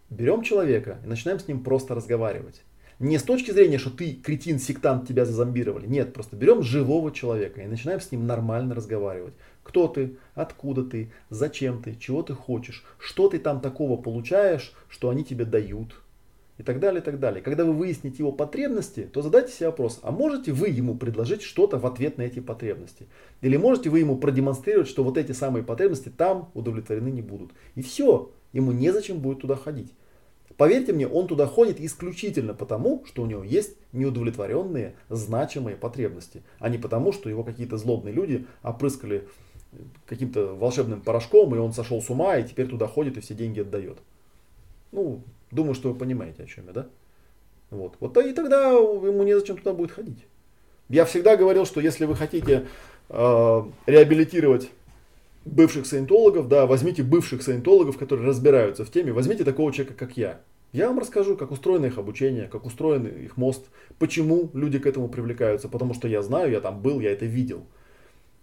Берем 0.09 0.41
человека 0.41 0.99
и 1.03 1.07
начинаем 1.07 1.39
с 1.39 1.47
ним 1.47 1.63
просто 1.63 1.95
разговаривать. 1.95 2.61
Не 2.99 3.17
с 3.17 3.23
точки 3.23 3.51
зрения, 3.51 3.77
что 3.77 3.91
ты 3.91 4.13
кретин, 4.13 4.59
сектант, 4.59 5.07
тебя 5.07 5.23
зазомбировали. 5.23 5.87
Нет, 5.87 6.13
просто 6.13 6.35
берем 6.35 6.63
живого 6.63 7.11
человека 7.11 7.61
и 7.61 7.67
начинаем 7.67 8.01
с 8.01 8.11
ним 8.11 8.27
нормально 8.27 8.75
разговаривать. 8.75 9.33
Кто 9.63 9.87
ты, 9.87 10.17
откуда 10.33 10.83
ты, 10.83 11.11
зачем 11.29 11.81
ты, 11.81 11.95
чего 11.95 12.23
ты 12.23 12.33
хочешь, 12.33 12.83
что 12.97 13.29
ты 13.29 13.39
там 13.39 13.61
такого 13.61 14.01
получаешь, 14.01 14.73
что 14.89 15.09
они 15.09 15.23
тебе 15.23 15.45
дают, 15.45 15.95
и 16.59 16.63
так 16.63 16.81
далее, 16.81 17.01
и 17.01 17.03
так 17.03 17.19
далее. 17.19 17.41
Когда 17.41 17.63
вы 17.63 17.71
выясните 17.71 18.17
его 18.17 18.33
потребности, 18.33 19.09
то 19.11 19.21
задайте 19.21 19.53
себе 19.53 19.67
вопрос, 19.67 19.99
а 20.03 20.11
можете 20.11 20.51
вы 20.51 20.67
ему 20.67 20.93
предложить 20.93 21.41
что-то 21.41 21.79
в 21.79 21.85
ответ 21.85 22.17
на 22.17 22.23
эти 22.23 22.41
потребности? 22.41 23.07
Или 23.39 23.55
можете 23.55 23.89
вы 23.89 23.99
ему 23.99 24.17
продемонстрировать, 24.17 24.89
что 24.89 25.05
вот 25.05 25.17
эти 25.17 25.31
самые 25.31 25.63
потребности 25.63 26.09
там 26.09 26.51
удовлетворены 26.53 27.07
не 27.07 27.21
будут? 27.21 27.51
И 27.75 27.81
все, 27.81 28.29
ему 28.51 28.73
незачем 28.73 29.19
будет 29.19 29.39
туда 29.39 29.55
ходить. 29.55 29.93
Поверьте 30.59 30.91
мне, 30.91 31.07
он 31.07 31.27
туда 31.27 31.47
ходит 31.47 31.79
исключительно 31.79 32.53
потому, 32.53 33.05
что 33.05 33.21
у 33.21 33.25
него 33.25 33.45
есть 33.45 33.77
неудовлетворенные, 33.93 34.93
значимые 35.07 35.77
потребности, 35.77 36.43
а 36.59 36.67
не 36.67 36.77
потому, 36.77 37.13
что 37.13 37.29
его 37.29 37.45
какие-то 37.45 37.77
злобные 37.77 38.13
люди 38.13 38.45
опрыскали 38.61 39.25
каким-то 40.05 40.47
волшебным 40.55 40.99
порошком, 40.99 41.55
и 41.55 41.59
он 41.59 41.71
сошел 41.71 42.01
с 42.01 42.09
ума, 42.09 42.35
и 42.35 42.45
теперь 42.45 42.67
туда 42.67 42.87
ходит 42.87 43.15
и 43.15 43.21
все 43.21 43.35
деньги 43.35 43.61
отдает. 43.61 43.99
Ну, 44.91 45.23
думаю, 45.49 45.75
что 45.75 45.93
вы 45.93 45.97
понимаете, 45.97 46.43
о 46.43 46.45
чем 46.45 46.67
я, 46.67 46.73
да? 46.73 46.87
Вот. 47.69 47.93
Вот 48.01 48.17
и 48.17 48.33
тогда 48.33 48.71
ему 48.71 49.23
незачем 49.23 49.55
туда 49.55 49.71
будет 49.71 49.91
ходить. 49.91 50.25
Я 50.89 51.05
всегда 51.05 51.37
говорил, 51.37 51.65
что 51.65 51.79
если 51.79 52.03
вы 52.03 52.15
хотите 52.15 52.67
э, 53.07 53.63
реабилитировать 53.85 54.69
бывших 55.45 55.85
саентологов, 55.85 56.49
да, 56.49 56.65
возьмите 56.65 57.01
бывших 57.01 57.43
саентологов, 57.43 57.97
которые 57.97 58.27
разбираются 58.27 58.83
в 58.83 58.91
теме, 58.91 59.13
возьмите 59.13 59.45
такого 59.45 59.71
человека, 59.71 59.97
как 59.97 60.17
я. 60.17 60.41
Я 60.71 60.87
вам 60.87 60.99
расскажу, 60.99 61.35
как 61.35 61.51
устроено 61.51 61.87
их 61.87 61.97
обучение, 61.97 62.47
как 62.47 62.65
устроен 62.65 63.07
их 63.07 63.37
мост, 63.37 63.65
почему 63.97 64.51
люди 64.53 64.77
к 64.77 64.85
этому 64.85 65.09
привлекаются, 65.09 65.67
потому 65.67 65.93
что 65.95 66.07
я 66.07 66.21
знаю, 66.21 66.51
я 66.51 66.61
там 66.61 66.81
был, 66.81 66.99
я 66.99 67.11
это 67.11 67.25
видел. 67.25 67.65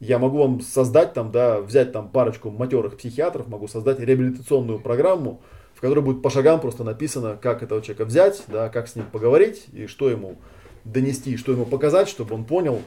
Я 0.01 0.18
могу 0.18 0.39
вам 0.39 0.61
создать 0.61 1.14
там, 1.14 1.31
да, 1.31 1.61
взять 1.61 1.93
там 1.93 2.11
парочку 2.11 2.51
матерых 2.51 2.97
психиатров, 2.97 3.47
могу 3.47 3.68
создать 3.68 4.01
реабилитационную 4.01 4.81
программу, 4.81 5.41
в 5.74 5.81
которой 5.81 6.01
будет 6.01 6.20
по 6.20 6.29
шагам 6.29 6.61
просто 6.61 6.85
написано, 6.85 7.39
как 7.41 7.62
этого 7.62 7.81
человека 7.81 8.05
взять, 8.05 8.43
да, 8.49 8.68
как 8.68 8.89
с 8.89 8.97
ним 8.97 9.07
поговорить 9.11 9.66
и 9.72 9.87
что 9.87 10.11
ему 10.11 10.37
донести, 10.85 11.37
что 11.37 11.53
ему 11.53 11.64
показать, 11.64 12.09
чтобы 12.09 12.35
он 12.35 12.45
понял, 12.45 12.81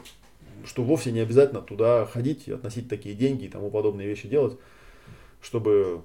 что 0.66 0.84
вовсе 0.84 1.12
не 1.12 1.20
обязательно 1.20 1.62
туда 1.62 2.06
ходить 2.06 2.48
и 2.48 2.52
относить 2.52 2.90
такие 2.90 3.16
деньги 3.16 3.46
и 3.46 3.50
тому 3.50 3.72
подобные 3.72 4.08
вещи 4.08 4.28
делать, 4.28 4.58
чтобы 5.42 6.02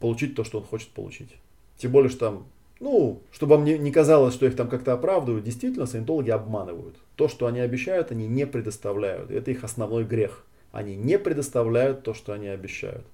получить 0.00 0.34
то, 0.34 0.44
что 0.44 0.58
он 0.58 0.64
хочет 0.64 0.90
получить. 0.90 1.30
Тем 1.78 1.92
более, 1.92 2.10
что 2.10 2.18
там, 2.18 2.46
ну, 2.80 3.22
чтобы 3.32 3.56
вам 3.56 3.64
не, 3.64 3.76
не 3.76 3.90
казалось, 3.90 4.34
что 4.34 4.46
их 4.46 4.54
там 4.56 4.68
как-то 4.68 4.92
оправдывают, 4.92 5.44
действительно, 5.44 5.86
саентологи 5.86 6.30
обманывают. 6.30 6.96
То, 7.16 7.28
что 7.28 7.46
они 7.46 7.60
обещают, 7.60 8.12
они 8.12 8.28
не 8.28 8.46
предоставляют. 8.46 9.30
Это 9.30 9.50
их 9.50 9.64
основной 9.64 10.04
грех. 10.04 10.44
Они 10.70 10.94
не 10.96 11.18
предоставляют 11.18 12.02
то, 12.04 12.14
что 12.14 12.32
они 12.32 12.48
обещают. 12.48 13.04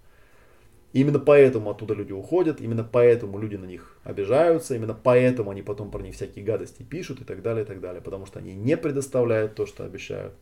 Именно 0.92 1.18
поэтому 1.18 1.70
оттуда 1.70 1.94
люди 1.94 2.12
уходят, 2.12 2.60
именно 2.60 2.84
поэтому 2.84 3.38
люди 3.38 3.56
на 3.56 3.64
них 3.64 3.96
обижаются, 4.04 4.76
именно 4.76 4.94
поэтому 4.94 5.50
они 5.50 5.62
потом 5.62 5.90
про 5.90 6.00
них 6.00 6.14
всякие 6.14 6.44
гадости 6.44 6.82
пишут 6.82 7.20
и 7.20 7.24
так 7.24 7.42
далее, 7.42 7.64
и 7.64 7.66
так 7.66 7.80
далее. 7.80 8.00
Потому 8.00 8.26
что 8.26 8.38
они 8.38 8.54
не 8.54 8.76
предоставляют 8.76 9.54
то, 9.56 9.66
что 9.66 9.84
обещают. 9.84 10.34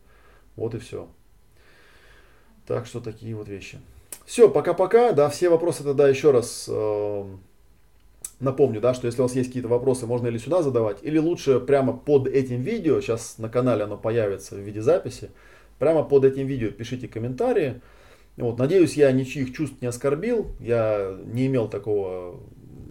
Вот 0.55 0.75
и 0.75 0.79
все. 0.79 1.07
Так 2.67 2.85
что 2.85 2.99
такие 2.99 3.35
вот 3.35 3.47
вещи. 3.47 3.79
Все, 4.25 4.49
пока-пока. 4.49 5.13
Да, 5.13 5.29
все 5.29 5.49
вопросы 5.49 5.83
тогда 5.83 6.07
еще 6.07 6.31
раз 6.31 6.67
э, 6.69 7.25
напомню, 8.43 8.81
да, 8.81 8.93
что 8.93 9.07
если 9.07 9.21
у 9.21 9.23
вас 9.23 9.35
есть 9.35 9.49
какие-то 9.49 9.69
вопросы, 9.69 10.05
можно 10.05 10.27
или 10.27 10.37
сюда 10.37 10.61
задавать, 10.61 10.97
или 11.01 11.17
лучше 11.17 11.59
прямо 11.59 11.93
под 11.93 12.27
этим 12.27 12.61
видео, 12.61 13.01
сейчас 13.01 13.37
на 13.37 13.49
канале 13.49 13.83
оно 13.83 13.97
появится 13.97 14.55
в 14.55 14.59
виде 14.59 14.81
записи, 14.81 15.31
прямо 15.79 16.03
под 16.03 16.25
этим 16.25 16.47
видео 16.47 16.69
пишите 16.69 17.07
комментарии. 17.07 17.81
Вот, 18.37 18.57
надеюсь, 18.57 18.95
я 18.95 19.11
ничьих 19.11 19.53
чувств 19.53 19.75
не 19.81 19.87
оскорбил, 19.87 20.47
я 20.59 21.15
не 21.25 21.47
имел 21.47 21.67
такого 21.67 22.39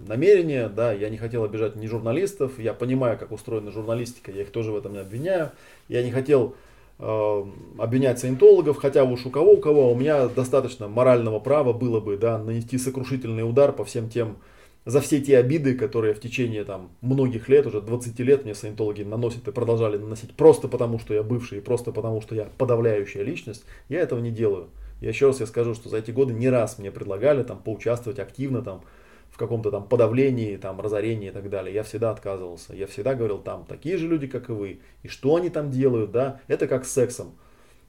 намерения, 0.06 0.68
да, 0.68 0.92
я 0.92 1.08
не 1.08 1.16
хотел 1.16 1.44
обижать 1.44 1.76
ни 1.76 1.86
журналистов, 1.86 2.58
я 2.58 2.74
понимаю, 2.74 3.18
как 3.18 3.32
устроена 3.32 3.70
журналистика, 3.70 4.30
я 4.30 4.42
их 4.42 4.50
тоже 4.50 4.72
в 4.72 4.76
этом 4.76 4.92
не 4.92 4.98
обвиняю, 4.98 5.50
я 5.88 6.02
не 6.02 6.10
хотел 6.10 6.54
э, 6.98 7.44
обвинять 7.78 8.18
саентологов, 8.18 8.78
хотя 8.78 9.04
уж 9.04 9.26
у 9.26 9.30
кого, 9.30 9.52
у 9.54 9.56
кого, 9.58 9.92
у 9.92 9.96
меня 9.96 10.28
достаточно 10.28 10.88
морального 10.88 11.40
права 11.40 11.72
было 11.72 12.00
бы, 12.00 12.16
да, 12.16 12.38
нанести 12.38 12.78
сокрушительный 12.78 13.48
удар 13.48 13.72
по 13.72 13.84
всем 13.84 14.08
тем, 14.08 14.36
за 14.84 15.00
все 15.00 15.20
те 15.20 15.38
обиды, 15.38 15.74
которые 15.74 16.14
в 16.14 16.20
течение 16.20 16.64
там 16.64 16.90
многих 17.00 17.48
лет, 17.48 17.66
уже 17.66 17.80
20 17.80 18.18
лет 18.20 18.44
мне 18.44 18.54
саентологи 18.54 19.02
наносят 19.02 19.46
и 19.46 19.52
продолжали 19.52 19.96
наносить 19.96 20.34
просто 20.34 20.68
потому, 20.68 20.98
что 20.98 21.14
я 21.14 21.22
бывший, 21.22 21.58
и 21.58 21.60
просто 21.60 21.92
потому, 21.92 22.20
что 22.20 22.34
я 22.34 22.48
подавляющая 22.58 23.22
личность, 23.22 23.64
я 23.88 24.00
этого 24.00 24.20
не 24.20 24.30
делаю. 24.30 24.68
Я 25.00 25.08
еще 25.08 25.26
раз 25.26 25.40
я 25.40 25.46
скажу, 25.46 25.74
что 25.74 25.88
за 25.88 25.98
эти 25.98 26.10
годы 26.10 26.32
не 26.32 26.48
раз 26.48 26.78
мне 26.78 26.90
предлагали 26.90 27.42
там 27.42 27.58
поучаствовать 27.58 28.18
активно 28.18 28.62
там 28.62 28.82
в 29.30 29.38
каком-то 29.38 29.70
там 29.70 29.88
подавлении, 29.88 30.56
там 30.56 30.80
разорении 30.80 31.28
и 31.28 31.32
так 31.32 31.48
далее. 31.48 31.74
Я 31.74 31.82
всегда 31.82 32.10
отказывался. 32.10 32.74
Я 32.74 32.86
всегда 32.86 33.14
говорил, 33.14 33.38
там 33.38 33.64
такие 33.66 33.96
же 33.96 34.06
люди, 34.06 34.26
как 34.26 34.50
и 34.50 34.52
вы. 34.52 34.80
И 35.02 35.08
что 35.08 35.36
они 35.36 35.48
там 35.48 35.70
делают, 35.70 36.12
да? 36.12 36.40
Это 36.48 36.68
как 36.68 36.84
с 36.84 36.92
сексом. 36.92 37.32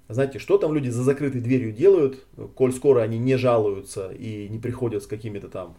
Знаете, 0.07 0.39
что 0.39 0.57
там 0.57 0.73
люди 0.73 0.89
за 0.89 1.03
закрытой 1.03 1.41
дверью 1.41 1.71
делают, 1.71 2.25
коль 2.55 2.73
скоро 2.73 3.01
они 3.01 3.17
не 3.19 3.35
жалуются 3.35 4.11
и 4.11 4.47
не 4.49 4.57
приходят 4.59 5.03
с 5.03 5.07
какими-то 5.07 5.49
там, 5.49 5.77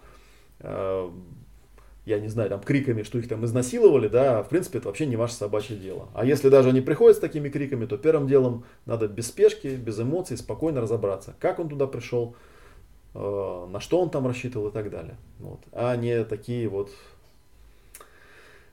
я 2.06 2.20
не 2.20 2.28
знаю, 2.28 2.50
там 2.50 2.60
криками, 2.60 3.02
что 3.02 3.18
их 3.18 3.28
там 3.28 3.44
изнасиловали, 3.44 4.08
да, 4.08 4.42
в 4.42 4.48
принципе, 4.48 4.78
это 4.78 4.88
вообще 4.88 5.06
не 5.06 5.16
ваше 5.16 5.34
собачье 5.34 5.76
дело. 5.76 6.08
А 6.14 6.24
если 6.24 6.48
даже 6.48 6.68
они 6.68 6.80
приходят 6.80 7.16
с 7.16 7.20
такими 7.20 7.48
криками, 7.48 7.86
то 7.86 7.96
первым 7.96 8.28
делом 8.28 8.64
надо 8.84 9.08
без 9.08 9.28
спешки, 9.28 9.68
без 9.68 9.98
эмоций, 9.98 10.36
спокойно 10.36 10.80
разобраться, 10.80 11.34
как 11.38 11.58
он 11.58 11.68
туда 11.68 11.86
пришел, 11.86 12.36
Э, 13.14 13.66
на 13.70 13.80
что 13.80 14.00
он 14.00 14.10
там 14.10 14.26
рассчитывал 14.26 14.68
и 14.68 14.72
так 14.72 14.90
далее. 14.90 15.16
Вот. 15.38 15.60
А 15.72 15.94
не 15.96 16.24
такие 16.24 16.68
вот 16.68 16.90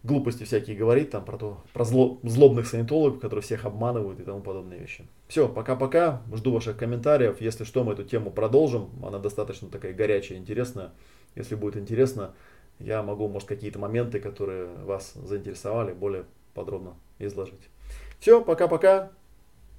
глупости 0.04 0.44
всякие 0.44 0.76
говорить 0.76 1.12
там 1.12 1.24
про 1.24 1.38
то, 1.38 1.58
про 1.74 1.86
зло, 1.86 2.20
злобных 2.24 2.68
санитологов, 2.68 3.20
которые 3.20 3.44
всех 3.44 3.66
обманывают 3.66 4.20
и 4.20 4.24
тому 4.24 4.42
подобные 4.42 4.80
вещи. 4.80 5.06
Все, 5.28 5.48
пока-пока, 5.48 6.24
жду 6.34 6.52
ваших 6.52 6.76
комментариев. 6.76 7.40
Если 7.40 7.64
что, 7.66 7.84
мы 7.84 7.94
эту 7.94 8.04
тему 8.04 8.32
продолжим. 8.32 8.90
Она 9.06 9.20
достаточно 9.20 9.70
такая 9.70 9.94
горячая, 9.94 10.40
интересная. 10.40 10.92
Если 11.36 11.56
будет 11.56 11.78
интересно, 11.78 12.34
я 12.80 13.04
могу, 13.04 13.28
может, 13.28 13.48
какие-то 13.48 13.80
моменты, 13.80 14.20
которые 14.20 14.68
вас 14.68 15.14
заинтересовали, 15.14 15.94
более 15.94 16.26
подробно 16.54 16.96
изложить. 17.20 17.70
Все, 18.20 18.44
пока-пока. 18.44 19.12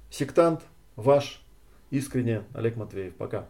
Сектант, 0.09 0.61
ваш 0.95 1.43
искренне 1.89 2.43
Олег 2.53 2.75
Матвеев. 2.75 3.15
Пока. 3.15 3.47